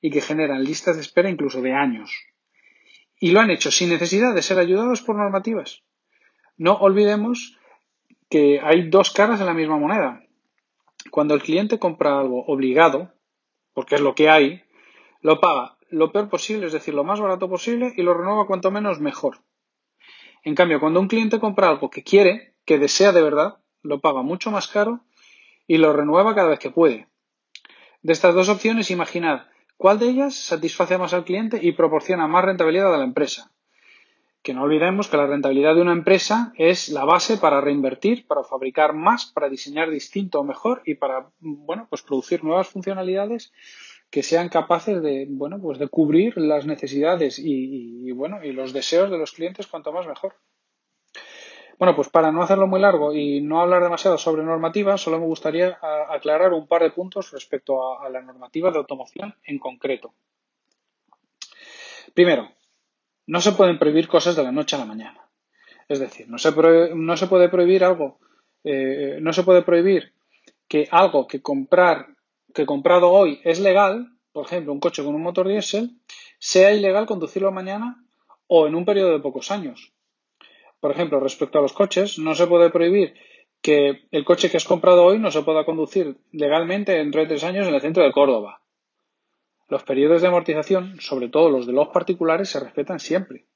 y 0.00 0.10
que 0.10 0.20
generan 0.20 0.64
listas 0.64 0.96
de 0.96 1.02
espera 1.02 1.30
incluso 1.30 1.62
de 1.62 1.72
años. 1.72 2.12
Y 3.18 3.30
lo 3.30 3.40
han 3.40 3.50
hecho 3.50 3.70
sin 3.70 3.88
necesidad 3.88 4.34
de 4.34 4.42
ser 4.42 4.58
ayudados 4.58 5.02
por 5.02 5.16
normativas. 5.16 5.82
No 6.56 6.74
olvidemos 6.74 7.58
que 8.28 8.60
hay 8.60 8.88
dos 8.88 9.12
caras 9.12 9.38
de 9.38 9.44
la 9.46 9.54
misma 9.54 9.78
moneda. 9.78 10.24
Cuando 11.10 11.34
el 11.34 11.42
cliente 11.42 11.78
compra 11.78 12.18
algo 12.18 12.44
obligado, 12.46 13.12
porque 13.72 13.94
es 13.94 14.00
lo 14.00 14.14
que 14.14 14.28
hay, 14.28 14.62
lo 15.20 15.40
paga 15.40 15.78
lo 15.92 16.10
peor 16.10 16.28
posible, 16.28 16.66
es 16.66 16.72
decir, 16.72 16.94
lo 16.94 17.04
más 17.04 17.20
barato 17.20 17.48
posible, 17.48 17.92
y 17.96 18.02
lo 18.02 18.14
renueva 18.14 18.46
cuanto 18.46 18.70
menos 18.70 18.98
mejor. 18.98 19.38
En 20.42 20.54
cambio, 20.54 20.80
cuando 20.80 21.00
un 21.00 21.08
cliente 21.08 21.40
compra 21.40 21.68
algo 21.68 21.90
que 21.90 22.02
quiere, 22.02 22.54
que 22.64 22.78
desea 22.78 23.12
de 23.12 23.22
verdad, 23.22 23.58
lo 23.82 24.00
paga 24.00 24.22
mucho 24.22 24.50
más 24.50 24.68
caro 24.68 25.00
y 25.66 25.78
lo 25.78 25.92
renueva 25.92 26.34
cada 26.34 26.48
vez 26.48 26.58
que 26.58 26.70
puede. 26.70 27.08
De 28.02 28.12
estas 28.12 28.34
dos 28.34 28.48
opciones, 28.48 28.90
imaginad 28.90 29.46
cuál 29.76 29.98
de 29.98 30.08
ellas 30.08 30.34
satisface 30.34 30.98
más 30.98 31.12
al 31.14 31.24
cliente 31.24 31.58
y 31.62 31.72
proporciona 31.72 32.26
más 32.26 32.44
rentabilidad 32.44 32.94
a 32.94 32.98
la 32.98 33.04
empresa 33.04 33.52
que 34.42 34.54
no 34.54 34.62
olvidemos 34.62 35.08
que 35.08 35.16
la 35.16 35.26
rentabilidad 35.26 35.76
de 35.76 35.82
una 35.82 35.92
empresa 35.92 36.52
es 36.56 36.88
la 36.88 37.04
base 37.04 37.36
para 37.36 37.60
reinvertir, 37.60 38.26
para 38.26 38.42
fabricar 38.42 38.92
más, 38.92 39.26
para 39.26 39.48
diseñar 39.48 39.88
distinto 39.90 40.40
o 40.40 40.44
mejor 40.44 40.82
y 40.84 40.96
para, 40.96 41.30
bueno, 41.38 41.86
pues 41.88 42.02
producir 42.02 42.42
nuevas 42.42 42.68
funcionalidades 42.68 43.52
que 44.12 44.22
sean 44.22 44.50
capaces 44.50 45.02
de, 45.02 45.26
bueno, 45.30 45.58
pues 45.58 45.78
de 45.78 45.88
cubrir 45.88 46.36
las 46.36 46.66
necesidades 46.66 47.38
y, 47.38 48.12
bueno, 48.12 48.44
y 48.44 48.52
los 48.52 48.74
deseos 48.74 49.10
de 49.10 49.16
los 49.16 49.32
clientes 49.32 49.66
cuanto 49.66 49.90
más 49.90 50.06
mejor. 50.06 50.34
Bueno, 51.78 51.96
pues 51.96 52.10
para 52.10 52.30
no 52.30 52.42
hacerlo 52.42 52.66
muy 52.66 52.78
largo 52.78 53.14
y 53.14 53.40
no 53.40 53.62
hablar 53.62 53.82
demasiado 53.82 54.18
sobre 54.18 54.44
normativa, 54.44 54.98
solo 54.98 55.18
me 55.18 55.24
gustaría 55.24 55.78
aclarar 56.10 56.52
un 56.52 56.68
par 56.68 56.82
de 56.82 56.90
puntos 56.90 57.32
respecto 57.32 57.98
a 57.98 58.08
la 58.10 58.20
normativa 58.20 58.70
de 58.70 58.76
automoción 58.76 59.34
en 59.44 59.58
concreto. 59.58 60.12
Primero, 62.12 62.50
no 63.26 63.40
se 63.40 63.52
pueden 63.52 63.78
prohibir 63.78 64.08
cosas 64.08 64.36
de 64.36 64.42
la 64.42 64.52
noche 64.52 64.76
a 64.76 64.80
la 64.80 64.84
mañana. 64.84 65.26
Es 65.88 66.00
decir, 66.00 66.28
no 66.28 66.36
se, 66.36 66.52
no 66.94 67.16
se 67.16 67.26
puede 67.28 67.48
prohibir 67.48 67.82
algo, 67.82 68.18
eh, 68.62 69.16
no 69.22 69.32
se 69.32 69.42
puede 69.42 69.62
prohibir 69.62 70.12
que 70.68 70.86
algo 70.90 71.26
que 71.26 71.40
comprar, 71.40 72.11
que 72.52 72.66
comprado 72.66 73.10
hoy 73.10 73.40
es 73.44 73.60
legal, 73.60 74.12
por 74.32 74.46
ejemplo, 74.46 74.72
un 74.72 74.80
coche 74.80 75.04
con 75.04 75.14
un 75.14 75.22
motor 75.22 75.48
diésel, 75.48 75.98
sea 76.38 76.72
ilegal 76.72 77.06
conducirlo 77.06 77.52
mañana 77.52 78.04
o 78.46 78.66
en 78.66 78.74
un 78.74 78.84
periodo 78.84 79.12
de 79.12 79.20
pocos 79.20 79.50
años. 79.50 79.92
Por 80.80 80.90
ejemplo, 80.90 81.20
respecto 81.20 81.58
a 81.58 81.62
los 81.62 81.72
coches, 81.72 82.18
no 82.18 82.34
se 82.34 82.46
puede 82.46 82.70
prohibir 82.70 83.14
que 83.60 84.08
el 84.10 84.24
coche 84.24 84.50
que 84.50 84.56
has 84.56 84.64
comprado 84.64 85.04
hoy 85.04 85.18
no 85.18 85.30
se 85.30 85.42
pueda 85.42 85.64
conducir 85.64 86.18
legalmente 86.32 86.92
dentro 86.92 87.20
de 87.20 87.28
tres 87.28 87.44
años 87.44 87.68
en 87.68 87.74
el 87.74 87.80
centro 87.80 88.02
de 88.02 88.12
Córdoba. 88.12 88.60
Los 89.68 89.84
periodos 89.84 90.20
de 90.20 90.28
amortización, 90.28 91.00
sobre 91.00 91.28
todo 91.28 91.48
los 91.48 91.66
de 91.66 91.72
los 91.72 91.88
particulares, 91.88 92.50
se 92.50 92.60
respetan 92.60 92.98
siempre. 92.98 93.46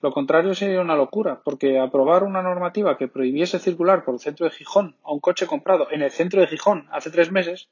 Lo 0.00 0.12
contrario 0.12 0.54
sería 0.54 0.80
una 0.80 0.96
locura, 0.96 1.42
porque 1.44 1.78
aprobar 1.78 2.22
una 2.22 2.40
normativa 2.40 2.96
que 2.96 3.08
prohibiese 3.08 3.58
circular 3.58 4.04
por 4.04 4.14
el 4.14 4.20
centro 4.20 4.46
de 4.46 4.52
Gijón 4.52 4.96
a 5.02 5.12
un 5.12 5.20
coche 5.20 5.46
comprado 5.46 5.88
en 5.90 6.00
el 6.00 6.10
centro 6.10 6.40
de 6.40 6.46
Gijón 6.46 6.88
hace 6.90 7.10
tres 7.10 7.30
meses 7.30 7.68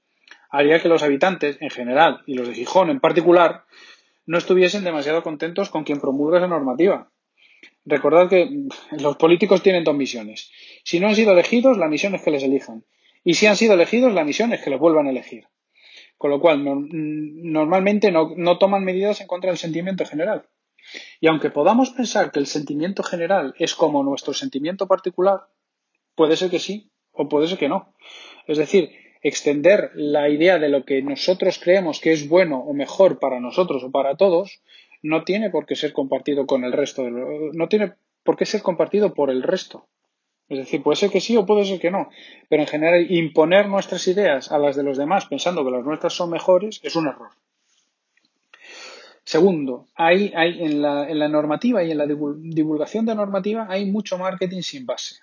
haría 0.49 0.81
que 0.81 0.89
los 0.89 1.03
habitantes 1.03 1.59
en 1.61 1.71
general 1.71 2.23
y 2.27 2.35
los 2.35 2.49
de 2.49 2.55
Gijón 2.55 2.91
en 2.91 3.01
particular 3.01 3.65
no 4.27 4.39
estuviesen 4.39 4.85
demasiado 4.85 5.23
contentos 5.23 5.71
con 5.71 5.85
quien 5.85 6.01
promulga 6.01 6.39
esa 6.39 6.47
normativa. 6.47 7.11
Recordad 7.85 8.29
que 8.29 8.67
los 8.99 9.17
políticos 9.17 9.63
tienen 9.63 9.85
dos 9.85 9.97
misiones. 9.97 10.51
Si 10.85 11.01
no 11.01 11.09
han 11.09 11.17
sido 11.17 11.33
elegidos, 11.33 11.79
la 11.79 11.89
misión 11.89 12.15
es 12.15 12.23
que 12.23 12.31
les 12.31 12.43
elijan. 12.43 12.85
Y 13.25 13.35
si 13.35 13.47
han 13.47 13.57
sido 13.57 13.75
elegidos, 13.75 14.13
la 14.13 14.25
misión 14.25 14.53
es 14.53 14.63
que 14.63 14.71
les 14.71 14.79
vuelvan 14.79 15.07
a 15.07 15.11
elegir. 15.11 15.47
Con 16.19 16.31
lo 16.31 16.41
cual, 16.41 16.63
normalmente 16.63 18.13
no, 18.13 18.35
no 18.37 18.59
toman 18.59 18.85
medidas 18.85 19.21
en 19.21 19.27
contra 19.27 19.51
del 19.51 19.59
sentimiento 19.59 20.05
general. 20.05 20.47
Y 21.21 21.29
aunque 21.29 21.51
podamos 21.51 21.91
pensar 21.91 22.31
que 22.31 22.39
el 22.39 22.47
sentimiento 22.47 23.03
general 23.03 23.55
es 23.59 23.75
como 23.75 24.03
nuestro 24.03 24.35
sentimiento 24.35 24.87
particular, 24.87 25.49
puede 26.15 26.37
ser 26.37 26.51
que 26.51 26.59
sí 26.59 26.91
o 27.13 27.29
puede 27.29 27.49
ser 27.49 27.59
que 27.59 27.69
no. 27.69 27.95
Es 28.47 28.59
decir, 28.59 28.91
extender 29.23 29.91
la 29.95 30.29
idea 30.29 30.59
de 30.59 30.69
lo 30.69 30.85
que 30.85 31.03
nosotros 31.03 31.59
creemos 31.59 32.01
que 32.01 32.13
es 32.13 32.29
bueno 32.29 32.59
o 32.59 32.73
mejor 32.73 33.19
para 33.19 33.41
nosotros 33.41 33.83
o 33.85 33.91
para 33.91 34.17
todos 34.17 34.61
no 35.03 35.25
tiene 35.25 35.51
por 35.51 35.67
qué 35.67 35.77
ser 35.77 35.93
compartido 35.93 36.47
con 36.47 36.65
el 36.65 36.73
resto, 36.73 37.05
de 37.05 37.11
no 37.53 37.69
tiene 37.69 37.95
por 38.25 38.37
qué 38.37 38.47
ser 38.47 38.63
compartido 38.63 39.15
por 39.15 39.31
el 39.31 39.43
resto. 39.43 39.87
Es 40.49 40.59
decir, 40.59 40.83
puede 40.83 40.97
ser 40.97 41.11
que 41.11 41.21
sí 41.21 41.37
o 41.37 41.45
puede 41.45 41.65
ser 41.65 41.79
que 41.79 41.91
no. 41.91 42.09
Pero 42.49 42.63
en 42.63 42.69
general, 42.69 43.11
imponer 43.11 43.69
nuestras 43.69 44.07
ideas 44.09 44.51
a 44.51 44.59
las 44.59 44.77
de 44.77 44.83
los 44.83 44.97
demás 44.97 45.27
pensando 45.27 45.65
que 45.65 45.71
las 45.71 45.85
nuestras 45.85 46.15
son 46.15 46.31
mejores 46.31 46.81
es 46.83 46.97
un 46.97 47.07
error. 47.07 47.31
Segundo, 49.25 49.87
hay, 49.95 50.33
hay 50.35 50.63
en, 50.63 50.81
la, 50.81 51.07
en, 51.07 51.19
la, 51.19 51.29
normativa 51.29 51.85
y 51.85 51.91
en 51.91 51.99
la 51.99 52.07
divulgación 52.07 53.05
de 53.05 53.15
normativa 53.15 53.67
hay 53.69 53.85
mucho 53.85 54.17
marketing 54.17 54.63
sin 54.63 54.87
base. 54.87 55.17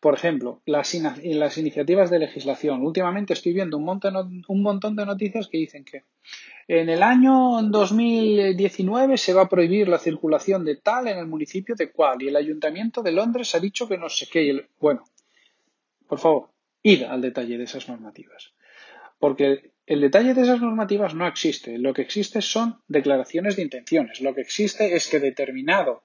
Por 0.00 0.14
ejemplo, 0.14 0.60
las, 0.66 0.94
las 0.94 1.58
iniciativas 1.58 2.10
de 2.10 2.18
legislación. 2.18 2.82
Últimamente 2.82 3.32
estoy 3.32 3.52
viendo 3.52 3.78
un 3.78 3.84
montón, 3.84 4.44
un 4.46 4.62
montón 4.62 4.94
de 4.94 5.06
noticias 5.06 5.48
que 5.48 5.58
dicen 5.58 5.84
que 5.84 6.04
en 6.68 6.88
el 6.88 7.02
año 7.02 7.62
2019 7.62 9.16
se 9.16 9.32
va 9.32 9.42
a 9.42 9.48
prohibir 9.48 9.88
la 9.88 9.98
circulación 9.98 10.64
de 10.64 10.76
tal 10.76 11.08
en 11.08 11.18
el 11.18 11.26
municipio 11.26 11.74
de 11.76 11.90
cual 11.90 12.22
y 12.22 12.28
el 12.28 12.36
ayuntamiento 12.36 13.02
de 13.02 13.12
Londres 13.12 13.54
ha 13.54 13.60
dicho 13.60 13.88
que 13.88 13.98
no 13.98 14.08
sé 14.08 14.26
qué. 14.30 14.68
Bueno, 14.80 15.04
por 16.06 16.18
favor, 16.18 16.50
id 16.82 17.02
al 17.04 17.20
detalle 17.20 17.56
de 17.56 17.64
esas 17.64 17.88
normativas. 17.88 18.52
Porque 19.18 19.72
el 19.86 20.00
detalle 20.00 20.34
de 20.34 20.42
esas 20.42 20.60
normativas 20.60 21.14
no 21.14 21.26
existe. 21.26 21.78
Lo 21.78 21.94
que 21.94 22.02
existe 22.02 22.42
son 22.42 22.82
declaraciones 22.88 23.56
de 23.56 23.62
intenciones. 23.62 24.20
Lo 24.20 24.34
que 24.34 24.40
existe 24.40 24.94
es 24.94 25.08
que 25.08 25.20
determinado 25.20 26.02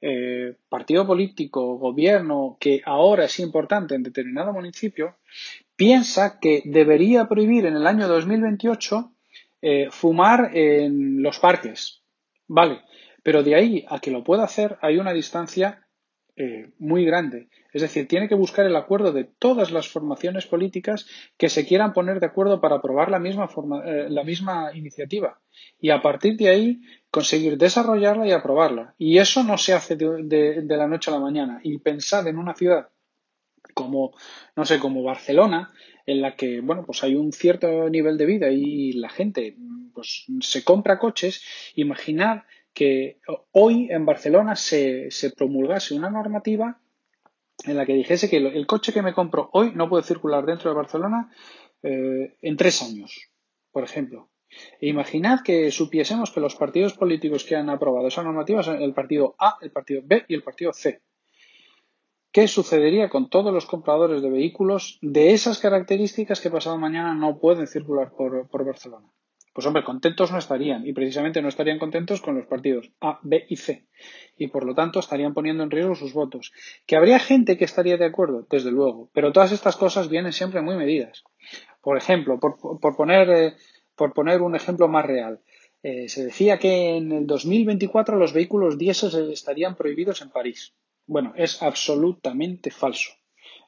eh, 0.00 0.54
partido 0.68 1.06
político, 1.06 1.78
gobierno, 1.78 2.56
que 2.60 2.82
ahora 2.84 3.24
es 3.24 3.40
importante 3.40 3.94
en 3.94 4.02
determinado 4.02 4.52
municipio, 4.52 5.16
piensa 5.76 6.38
que 6.40 6.62
debería 6.64 7.28
prohibir 7.28 7.66
en 7.66 7.76
el 7.76 7.86
año 7.86 8.06
2028 8.08 9.12
eh, 9.60 9.88
fumar 9.90 10.50
en 10.54 11.22
los 11.22 11.38
parques. 11.40 12.02
Vale, 12.46 12.82
pero 13.22 13.42
de 13.42 13.54
ahí 13.56 13.84
a 13.88 13.98
que 13.98 14.10
lo 14.10 14.22
pueda 14.22 14.44
hacer 14.44 14.78
hay 14.80 14.98
una 14.98 15.12
distancia 15.12 15.87
eh, 16.40 16.70
muy 16.78 17.04
grande. 17.04 17.48
Es 17.72 17.82
decir, 17.82 18.06
tiene 18.06 18.28
que 18.28 18.36
buscar 18.36 18.64
el 18.64 18.76
acuerdo 18.76 19.10
de 19.10 19.24
todas 19.24 19.72
las 19.72 19.88
formaciones 19.88 20.46
políticas 20.46 21.06
que 21.36 21.48
se 21.48 21.66
quieran 21.66 21.92
poner 21.92 22.20
de 22.20 22.26
acuerdo 22.26 22.60
para 22.60 22.76
aprobar 22.76 23.10
la 23.10 23.18
misma, 23.18 23.48
eh, 23.84 24.06
la 24.08 24.22
misma 24.22 24.70
iniciativa. 24.72 25.40
Y 25.80 25.90
a 25.90 26.00
partir 26.00 26.36
de 26.36 26.48
ahí 26.48 26.80
conseguir 27.10 27.58
desarrollarla 27.58 28.28
y 28.28 28.30
aprobarla. 28.30 28.94
Y 28.98 29.18
eso 29.18 29.42
no 29.42 29.58
se 29.58 29.74
hace 29.74 29.96
de, 29.96 30.62
de 30.62 30.76
la 30.76 30.86
noche 30.86 31.10
a 31.10 31.14
la 31.14 31.20
mañana. 31.20 31.60
Y 31.64 31.78
pensar 31.78 32.28
en 32.28 32.38
una 32.38 32.54
ciudad 32.54 32.88
como, 33.74 34.12
no 34.56 34.64
sé, 34.64 34.78
como 34.78 35.02
Barcelona, 35.02 35.72
en 36.06 36.22
la 36.22 36.36
que, 36.36 36.60
bueno, 36.60 36.84
pues 36.86 37.02
hay 37.02 37.14
un 37.14 37.32
cierto 37.32 37.90
nivel 37.90 38.16
de 38.16 38.26
vida 38.26 38.50
y 38.50 38.92
la 38.92 39.08
gente, 39.08 39.56
pues, 39.92 40.26
se 40.40 40.64
compra 40.64 40.98
coches, 40.98 41.42
imaginar 41.74 42.46
que 42.72 43.20
hoy 43.52 43.88
en 43.90 44.06
Barcelona 44.06 44.56
se, 44.56 45.10
se 45.10 45.30
promulgase 45.30 45.94
una 45.94 46.10
normativa 46.10 46.80
en 47.64 47.76
la 47.76 47.84
que 47.84 47.94
dijese 47.94 48.30
que 48.30 48.36
el 48.36 48.66
coche 48.66 48.92
que 48.92 49.02
me 49.02 49.14
compro 49.14 49.50
hoy 49.52 49.72
no 49.74 49.88
puede 49.88 50.04
circular 50.04 50.46
dentro 50.46 50.70
de 50.70 50.76
Barcelona 50.76 51.30
eh, 51.82 52.36
en 52.40 52.56
tres 52.56 52.82
años, 52.82 53.30
por 53.70 53.84
ejemplo. 53.84 54.30
Imaginad 54.80 55.40
que 55.42 55.70
supiésemos 55.70 56.30
que 56.30 56.40
los 56.40 56.56
partidos 56.56 56.94
políticos 56.94 57.44
que 57.44 57.56
han 57.56 57.68
aprobado 57.68 58.08
esa 58.08 58.22
normativa 58.22 58.62
son 58.62 58.80
el 58.82 58.94
partido 58.94 59.34
A, 59.38 59.58
el 59.60 59.70
partido 59.70 60.02
B 60.04 60.24
y 60.28 60.34
el 60.34 60.42
partido 60.42 60.72
C. 60.72 61.02
¿Qué 62.32 62.48
sucedería 62.48 63.08
con 63.08 63.30
todos 63.30 63.52
los 63.52 63.66
compradores 63.66 64.22
de 64.22 64.30
vehículos 64.30 64.98
de 65.02 65.32
esas 65.32 65.58
características 65.58 66.40
que 66.40 66.50
pasado 66.50 66.78
mañana 66.78 67.14
no 67.14 67.38
pueden 67.38 67.66
circular 67.66 68.12
por, 68.12 68.48
por 68.48 68.64
Barcelona? 68.64 69.08
Pues 69.58 69.66
hombre, 69.66 69.82
contentos 69.82 70.30
no 70.30 70.38
estarían 70.38 70.86
y 70.86 70.92
precisamente 70.92 71.42
no 71.42 71.48
estarían 71.48 71.80
contentos 71.80 72.20
con 72.20 72.36
los 72.36 72.46
partidos 72.46 72.92
A, 73.00 73.18
B 73.24 73.44
y 73.48 73.56
C 73.56 73.88
y 74.36 74.46
por 74.46 74.64
lo 74.64 74.72
tanto 74.72 75.00
estarían 75.00 75.34
poniendo 75.34 75.64
en 75.64 75.72
riesgo 75.72 75.96
sus 75.96 76.12
votos. 76.12 76.52
¿Que 76.86 76.94
habría 76.94 77.18
gente 77.18 77.56
que 77.56 77.64
estaría 77.64 77.96
de 77.96 78.04
acuerdo? 78.04 78.46
Desde 78.48 78.70
luego, 78.70 79.10
pero 79.12 79.32
todas 79.32 79.50
estas 79.50 79.76
cosas 79.76 80.08
vienen 80.08 80.32
siempre 80.32 80.62
muy 80.62 80.76
medidas. 80.76 81.24
Por 81.80 81.96
ejemplo, 81.96 82.38
por, 82.38 82.96
poner, 82.96 83.30
eh, 83.30 83.54
por 83.96 84.12
poner 84.12 84.42
un 84.42 84.54
ejemplo 84.54 84.86
más 84.86 85.04
real, 85.04 85.40
eh, 85.82 86.08
se 86.08 86.26
decía 86.26 86.60
que 86.60 86.96
en 86.96 87.10
el 87.10 87.26
2024 87.26 88.16
los 88.16 88.32
vehículos 88.32 88.78
diésel 88.78 89.32
estarían 89.32 89.74
prohibidos 89.74 90.22
en 90.22 90.30
París. 90.30 90.72
Bueno, 91.04 91.32
es 91.34 91.64
absolutamente 91.64 92.70
falso. 92.70 93.10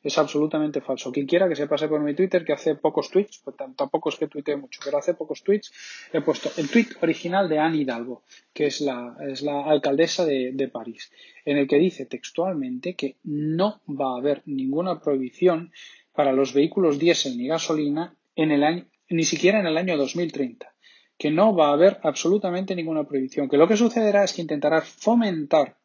Es 0.03 0.17
absolutamente 0.17 0.81
falso. 0.81 1.13
Quien 1.13 1.27
quiera 1.27 1.49
que 1.49 1.57
se 1.57 1.67
pase 1.67 1.87
por 1.87 2.01
mi 2.01 2.15
Twitter, 2.15 2.45
que 2.45 2.55
hace 2.55 2.75
pocos 2.75 3.11
tweets, 3.11 3.43
pues 3.45 3.57
tampoco 3.57 4.09
es 4.09 4.17
que 4.17 4.29
tuitee 4.29 4.57
mucho, 4.57 4.81
pero 4.83 4.99
hace 4.99 5.15
pocos 5.15 5.43
tweets, 5.43 5.73
he 6.13 6.21
puesto 6.23 6.51
el 6.57 6.71
tweet 6.71 6.89
original 7.03 7.49
de 7.49 7.59
Anne 7.59 7.79
Hidalgo, 7.79 8.23
que 8.55 8.67
es 8.67 8.81
la, 8.81 9.17
es 9.29 9.43
la 9.43 9.65
alcaldesa 9.65 10.25
de, 10.25 10.53
de 10.55 10.69
París, 10.69 11.13
en 11.45 11.59
el 11.59 11.69
que 11.69 11.79
dice 11.79 12.07
textualmente 12.07 12.95
que 12.95 13.17
no 13.25 13.83
va 13.89 14.15
a 14.15 14.19
haber 14.19 14.43
ninguna 14.47 15.01
prohibición 15.01 15.73
para 16.13 16.33
los 16.33 16.55
vehículos 16.55 16.99
diésel 16.99 17.37
ni 17.37 17.49
gasolina 17.49 18.17
en 18.37 18.53
el 18.53 18.65
año, 18.65 18.87
ni 19.11 19.25
siquiera 19.25 19.61
en 19.61 19.67
el 19.67 19.77
año 19.77 19.97
2030 19.97 20.73
que 21.21 21.31
no 21.31 21.55
va 21.55 21.69
a 21.69 21.75
haber 21.75 22.01
absolutamente 22.03 22.75
ninguna 22.75 23.05
prohibición, 23.05 23.51
que 23.51 23.59
lo 23.59 23.69
que 23.69 23.77
sucederá 23.77 24.25
es 24.25 24.33
que 24.33 24.41
intentará 24.41 24.81
fomentar 24.81 25.77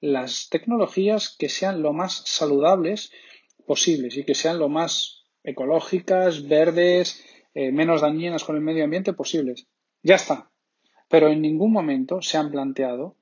las 0.00 0.48
tecnologías 0.48 1.36
que 1.38 1.50
sean 1.50 1.82
lo 1.82 1.92
más 1.92 2.22
saludables 2.24 3.12
posibles 3.64 4.16
y 4.16 4.24
que 4.24 4.34
sean 4.34 4.58
lo 4.58 4.68
más 4.68 5.24
ecológicas, 5.42 6.48
verdes, 6.48 7.24
eh, 7.54 7.70
menos 7.70 8.00
dañinas 8.00 8.44
con 8.44 8.56
el 8.56 8.62
medio 8.62 8.84
ambiente 8.84 9.12
posibles. 9.12 9.66
Ya 10.02 10.16
está. 10.16 10.50
Pero 11.08 11.28
en 11.28 11.42
ningún 11.42 11.72
momento 11.72 12.22
se 12.22 12.38
han 12.38 12.50
planteado 12.50 13.16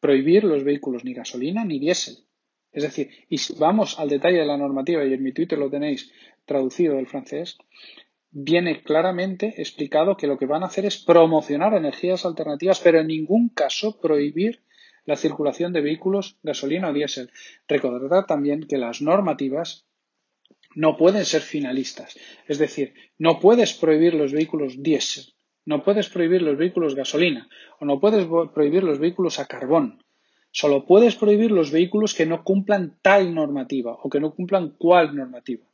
prohibir 0.00 0.44
los 0.44 0.64
vehículos 0.64 1.04
ni 1.04 1.14
gasolina 1.14 1.64
ni 1.64 1.78
diésel. 1.78 2.18
Es 2.72 2.82
decir, 2.82 3.10
y 3.28 3.38
si 3.38 3.54
vamos 3.54 3.98
al 3.98 4.08
detalle 4.08 4.38
de 4.38 4.46
la 4.46 4.56
normativa, 4.56 5.04
y 5.04 5.12
en 5.12 5.22
mi 5.22 5.32
Twitter 5.32 5.58
lo 5.58 5.70
tenéis 5.70 6.12
traducido 6.44 6.96
del 6.96 7.06
francés, 7.06 7.56
viene 8.30 8.82
claramente 8.82 9.54
explicado 9.56 10.16
que 10.16 10.26
lo 10.26 10.36
que 10.36 10.46
van 10.46 10.62
a 10.62 10.66
hacer 10.66 10.84
es 10.84 10.98
promocionar 10.98 11.74
energías 11.74 12.26
alternativas, 12.26 12.80
pero 12.80 13.00
en 13.00 13.06
ningún 13.06 13.48
caso 13.48 13.98
prohibir 13.98 14.60
la 15.06 15.16
circulación 15.16 15.72
de 15.72 15.80
vehículos 15.80 16.36
gasolina 16.42 16.90
o 16.90 16.92
diésel. 16.92 17.30
Recordad 17.66 18.26
también 18.26 18.66
que 18.68 18.76
las 18.76 19.00
normativas 19.00 19.86
no 20.74 20.96
pueden 20.96 21.24
ser 21.24 21.40
finalistas. 21.40 22.18
Es 22.46 22.58
decir, 22.58 22.92
no 23.18 23.40
puedes 23.40 23.72
prohibir 23.72 24.14
los 24.14 24.32
vehículos 24.32 24.82
diésel, 24.82 25.32
no 25.64 25.82
puedes 25.82 26.08
prohibir 26.08 26.42
los 26.42 26.58
vehículos 26.58 26.94
gasolina 26.94 27.48
o 27.80 27.86
no 27.86 27.98
puedes 27.98 28.26
prohibir 28.52 28.84
los 28.84 28.98
vehículos 28.98 29.38
a 29.38 29.46
carbón. 29.46 30.02
Solo 30.50 30.86
puedes 30.86 31.16
prohibir 31.16 31.50
los 31.50 31.70
vehículos 31.70 32.14
que 32.14 32.26
no 32.26 32.42
cumplan 32.44 32.98
tal 33.02 33.34
normativa 33.34 33.98
o 34.02 34.08
que 34.08 34.20
no 34.20 34.34
cumplan 34.34 34.70
cual 34.70 35.14
normativa. 35.14 35.66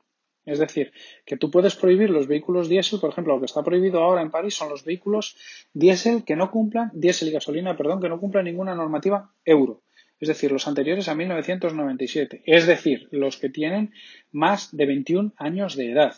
Es 0.44 0.58
decir, 0.58 0.92
que 1.24 1.36
tú 1.36 1.50
puedes 1.50 1.76
prohibir 1.76 2.10
los 2.10 2.26
vehículos 2.26 2.68
diésel, 2.68 2.98
por 2.98 3.10
ejemplo, 3.10 3.34
lo 3.34 3.40
que 3.40 3.46
está 3.46 3.62
prohibido 3.62 4.00
ahora 4.02 4.22
en 4.22 4.30
París 4.30 4.54
son 4.54 4.70
los 4.70 4.84
vehículos 4.84 5.36
diésel 5.72 6.24
que 6.24 6.34
no 6.34 6.50
cumplan, 6.50 6.90
diésel 6.94 7.28
y 7.28 7.32
gasolina, 7.32 7.76
perdón, 7.76 8.00
que 8.00 8.08
no 8.08 8.18
cumplan 8.18 8.44
ninguna 8.44 8.74
normativa 8.74 9.32
euro. 9.44 9.82
Es 10.18 10.28
decir, 10.28 10.52
los 10.52 10.68
anteriores 10.68 11.08
a 11.08 11.14
1997. 11.14 12.42
Es 12.46 12.66
decir, 12.66 13.08
los 13.10 13.38
que 13.38 13.48
tienen 13.48 13.92
más 14.30 14.74
de 14.76 14.86
21 14.86 15.32
años 15.36 15.76
de 15.76 15.90
edad. 15.90 16.14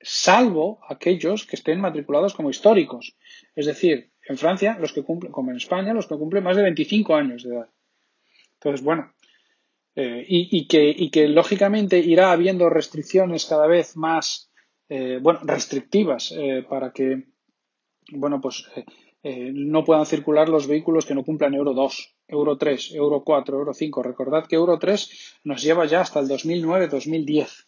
Salvo 0.00 0.80
aquellos 0.88 1.46
que 1.46 1.56
estén 1.56 1.80
matriculados 1.80 2.34
como 2.34 2.50
históricos. 2.50 3.16
Es 3.56 3.66
decir, 3.66 4.12
en 4.28 4.36
Francia, 4.36 4.76
los 4.78 4.92
que 4.92 5.02
cumplen, 5.02 5.32
como 5.32 5.50
en 5.50 5.56
España, 5.56 5.94
los 5.94 6.06
que 6.06 6.16
cumplen 6.16 6.44
más 6.44 6.56
de 6.56 6.62
25 6.62 7.14
años 7.14 7.42
de 7.42 7.54
edad. 7.54 7.68
Entonces, 8.54 8.84
bueno, 8.84 9.14
eh, 10.00 10.24
y, 10.28 10.68
que, 10.68 11.26
lógicamente 11.26 11.98
irá 11.98 12.30
habiendo 12.30 12.70
restricciones 12.70 13.46
cada 13.46 13.66
vez 13.66 13.96
más 13.96 14.48
eh, 14.88 15.18
bueno, 15.20 15.40
restrictivas 15.42 16.32
eh, 16.38 16.64
para 16.68 16.92
que 16.92 17.24
bueno, 18.12 18.40
pues, 18.40 18.64
no 19.24 19.84
puedan 19.84 20.06
circular 20.06 20.48
los 20.48 20.68
vehículos 20.68 21.04
que 21.04 21.16
no 21.16 21.24
cumplan 21.24 21.52
Euro 21.52 21.74
2, 21.74 22.16
Euro 22.28 22.56
3, 22.56 22.94
Euro 22.94 23.24
4, 23.24 23.58
Euro 23.58 23.74
5. 23.74 24.02
Recordad 24.04 24.46
que 24.46 24.54
Euro 24.54 24.78
3 24.78 25.40
nos 25.42 25.62
lleva 25.62 25.84
ya 25.84 26.00
hasta 26.00 26.20
el 26.20 26.28
2009-2010. 26.28 27.67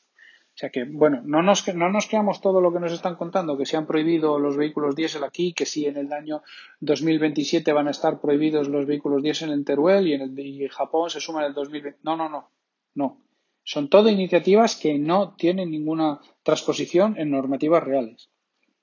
O 0.60 0.64
sea 0.68 0.68
que, 0.68 0.84
bueno, 0.84 1.22
no 1.24 1.40
nos, 1.42 1.66
no 1.74 1.88
nos 1.88 2.06
creamos 2.06 2.42
todo 2.42 2.60
lo 2.60 2.70
que 2.70 2.80
nos 2.80 2.92
están 2.92 3.16
contando, 3.16 3.56
que 3.56 3.64
se 3.64 3.78
han 3.78 3.86
prohibido 3.86 4.38
los 4.38 4.58
vehículos 4.58 4.94
diésel 4.94 5.24
aquí, 5.24 5.54
que 5.54 5.64
sí 5.64 5.86
en 5.86 5.96
el 5.96 6.12
año 6.12 6.42
2027 6.80 7.72
van 7.72 7.88
a 7.88 7.92
estar 7.92 8.20
prohibidos 8.20 8.68
los 8.68 8.84
vehículos 8.84 9.22
diésel 9.22 9.52
en 9.52 9.64
Teruel 9.64 10.06
y 10.06 10.12
en 10.12 10.68
Japón 10.68 11.08
se 11.08 11.18
suman 11.18 11.44
en 11.44 11.48
el 11.48 11.54
2020. 11.54 12.00
No, 12.02 12.14
no, 12.14 12.28
no, 12.28 12.50
no. 12.92 13.22
Son 13.64 13.88
todo 13.88 14.10
iniciativas 14.10 14.76
que 14.76 14.98
no 14.98 15.34
tienen 15.34 15.70
ninguna 15.70 16.20
transposición 16.42 17.16
en 17.16 17.30
normativas 17.30 17.82
reales. 17.82 18.28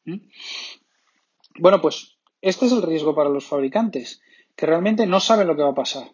¿Mm? 0.05 0.29
Bueno, 1.59 1.79
pues 1.79 2.17
este 2.41 2.65
es 2.65 2.71
el 2.71 2.81
riesgo 2.81 3.13
para 3.13 3.29
los 3.29 3.45
fabricantes, 3.45 4.19
que 4.55 4.65
realmente 4.65 5.05
no 5.05 5.19
saben 5.19 5.45
lo 5.45 5.55
que 5.55 5.61
va 5.61 5.69
a 5.69 5.75
pasar, 5.75 6.07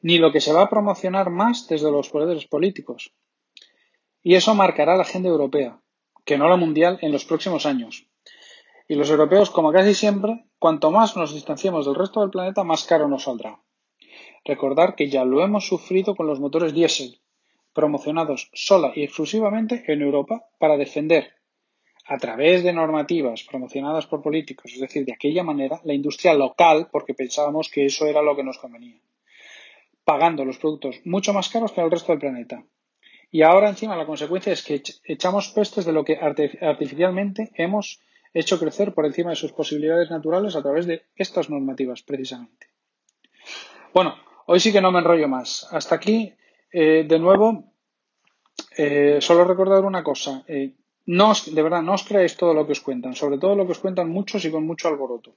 ni 0.00 0.18
lo 0.18 0.30
que 0.30 0.40
se 0.40 0.52
va 0.52 0.62
a 0.62 0.70
promocionar 0.70 1.28
más 1.30 1.66
desde 1.66 1.90
los 1.90 2.08
poderes 2.08 2.46
políticos. 2.46 3.12
Y 4.22 4.34
eso 4.34 4.54
marcará 4.54 4.96
la 4.96 5.02
agenda 5.02 5.28
europea, 5.28 5.80
que 6.24 6.38
no 6.38 6.48
la 6.48 6.56
mundial, 6.56 6.98
en 7.02 7.12
los 7.12 7.24
próximos 7.24 7.66
años. 7.66 8.06
Y 8.88 8.94
los 8.94 9.10
europeos, 9.10 9.50
como 9.50 9.72
casi 9.72 9.94
siempre, 9.94 10.44
cuanto 10.58 10.90
más 10.90 11.16
nos 11.16 11.34
distanciemos 11.34 11.86
del 11.86 11.94
resto 11.94 12.20
del 12.20 12.30
planeta, 12.30 12.64
más 12.64 12.84
caro 12.84 13.08
nos 13.08 13.24
saldrá. 13.24 13.60
Recordar 14.44 14.94
que 14.94 15.08
ya 15.08 15.24
lo 15.24 15.42
hemos 15.42 15.66
sufrido 15.66 16.14
con 16.16 16.26
los 16.26 16.40
motores 16.40 16.72
diésel, 16.72 17.20
promocionados 17.72 18.50
sola 18.54 18.92
y 18.94 19.04
exclusivamente 19.04 19.84
en 19.86 20.02
Europa 20.02 20.46
para 20.58 20.76
defender, 20.76 21.34
a 22.08 22.16
través 22.16 22.64
de 22.64 22.72
normativas 22.72 23.44
promocionadas 23.44 24.06
por 24.06 24.22
políticos, 24.22 24.72
es 24.72 24.80
decir, 24.80 25.04
de 25.04 25.12
aquella 25.12 25.44
manera, 25.44 25.80
la 25.84 25.92
industria 25.92 26.32
local, 26.32 26.88
porque 26.90 27.12
pensábamos 27.12 27.70
que 27.70 27.84
eso 27.84 28.06
era 28.06 28.22
lo 28.22 28.34
que 28.34 28.42
nos 28.42 28.58
convenía, 28.58 28.98
pagando 30.04 30.44
los 30.46 30.58
productos 30.58 31.02
mucho 31.04 31.34
más 31.34 31.50
caros 31.50 31.72
que 31.72 31.82
el 31.82 31.90
resto 31.90 32.12
del 32.12 32.20
planeta. 32.20 32.64
Y 33.30 33.42
ahora 33.42 33.68
encima 33.68 33.96
la 33.96 34.06
consecuencia 34.06 34.52
es 34.52 34.62
que 34.62 34.82
echamos 35.04 35.48
pestes 35.48 35.84
de 35.84 35.92
lo 35.92 36.04
que 36.04 36.16
artificialmente 36.16 37.50
hemos 37.54 38.00
hecho 38.32 38.58
crecer 38.58 38.94
por 38.94 39.04
encima 39.06 39.30
de 39.30 39.36
sus 39.36 39.52
posibilidades 39.52 40.10
naturales 40.10 40.56
a 40.56 40.62
través 40.62 40.86
de 40.86 41.02
estas 41.16 41.50
normativas, 41.50 42.02
precisamente. 42.02 42.68
Bueno, 43.92 44.14
hoy 44.46 44.60
sí 44.60 44.72
que 44.72 44.80
no 44.80 44.92
me 44.92 45.00
enrollo 45.00 45.28
más. 45.28 45.66
Hasta 45.70 45.94
aquí, 45.94 46.32
eh, 46.72 47.04
de 47.06 47.18
nuevo, 47.18 47.72
eh, 48.76 49.18
solo 49.20 49.44
recordar 49.44 49.84
una 49.84 50.02
cosa. 50.02 50.44
Eh, 50.46 50.74
no 51.06 51.32
de 51.32 51.62
verdad, 51.62 51.82
no 51.82 51.94
os 51.94 52.04
creáis 52.04 52.36
todo 52.36 52.52
lo 52.52 52.66
que 52.66 52.72
os 52.72 52.80
cuentan, 52.80 53.14
sobre 53.14 53.38
todo 53.38 53.56
lo 53.56 53.64
que 53.64 53.72
os 53.72 53.78
cuentan 53.78 54.10
muchos 54.10 54.44
y 54.44 54.50
con 54.50 54.66
mucho 54.66 54.88
alboroto. 54.88 55.36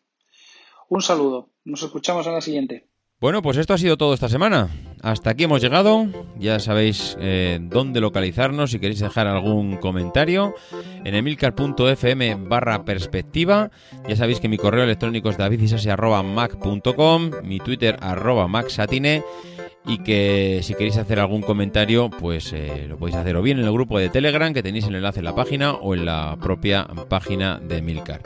Un 0.90 1.02
saludo. 1.02 1.50
Nos 1.64 1.82
escuchamos 1.84 2.28
en 2.28 2.34
la 2.34 2.42
siguiente. 2.42 2.88
Bueno, 3.22 3.42
pues 3.42 3.58
esto 3.58 3.74
ha 3.74 3.78
sido 3.78 3.98
todo 3.98 4.14
esta 4.14 4.28
semana. 4.28 4.70
Hasta 5.02 5.32
aquí 5.32 5.46
hemos 5.46 5.62
llegado. 5.62 6.08
Ya 6.38 6.60
sabéis 6.60 7.18
eh, 7.20 7.60
dónde 7.62 8.00
localizarnos 8.02 8.72
si 8.72 8.80
queréis 8.80 9.00
dejar 9.00 9.28
algún 9.28 9.78
comentario. 9.78 10.54
En 11.04 11.16
emilcar.fm 11.16 12.36
barra 12.48 12.86
perspectiva. 12.86 13.72
Ya 14.08 14.16
sabéis 14.16 14.40
que 14.40 14.48
mi 14.48 14.58
correo 14.58 14.84
electrónico 14.84 15.30
es 15.30 15.38
davidisasi.mac.com, 15.38 17.32
mi 17.44 17.60
twitter 17.60 17.98
arroba 18.00 18.48
maxatine 18.48 19.24
y 19.86 19.98
que 20.00 20.60
si 20.62 20.76
queréis 20.76 20.98
hacer 20.98 21.20
algún 21.20 21.42
comentario, 21.42 22.10
pues 22.10 22.54
eh, 22.54 22.86
lo 22.88 22.98
podéis 22.98 23.18
hacer 23.18 23.36
o 23.36 23.42
bien 23.42 23.60
en 23.60 23.66
el 23.66 23.72
grupo 23.72 23.98
de 23.98 24.10
Telegram, 24.10 24.54
que 24.54 24.62
tenéis 24.62 24.86
el 24.86 24.96
enlace 24.96 25.20
en 25.20 25.26
la 25.26 25.36
página, 25.36 25.74
o 25.74 25.96
en 25.96 26.06
la 26.06 26.38
propia 26.40 26.86
página 27.10 27.60
de 27.60 27.82
Milcar. 27.82 28.22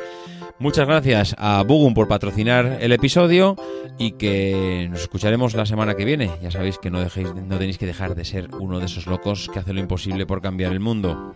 Muchas 0.57 0.87
gracias 0.87 1.35
a 1.37 1.63
Bugum 1.63 1.93
por 1.93 2.07
patrocinar 2.07 2.77
el 2.79 2.93
episodio 2.93 3.57
y 3.97 4.13
que 4.13 4.87
nos 4.89 5.01
escucharemos 5.01 5.53
la 5.53 5.65
semana 5.65 5.95
que 5.95 6.05
viene. 6.05 6.31
Ya 6.41 6.49
sabéis 6.49 6.77
que 6.77 6.89
no, 6.89 7.01
dejéis, 7.01 7.35
no 7.35 7.57
tenéis 7.57 7.77
que 7.77 7.85
dejar 7.85 8.15
de 8.15 8.23
ser 8.23 8.49
uno 8.55 8.79
de 8.79 8.85
esos 8.85 9.05
locos 9.05 9.49
que 9.51 9.59
hace 9.59 9.73
lo 9.73 9.81
imposible 9.81 10.25
por 10.25 10.41
cambiar 10.41 10.71
el 10.71 10.79
mundo. 10.79 11.35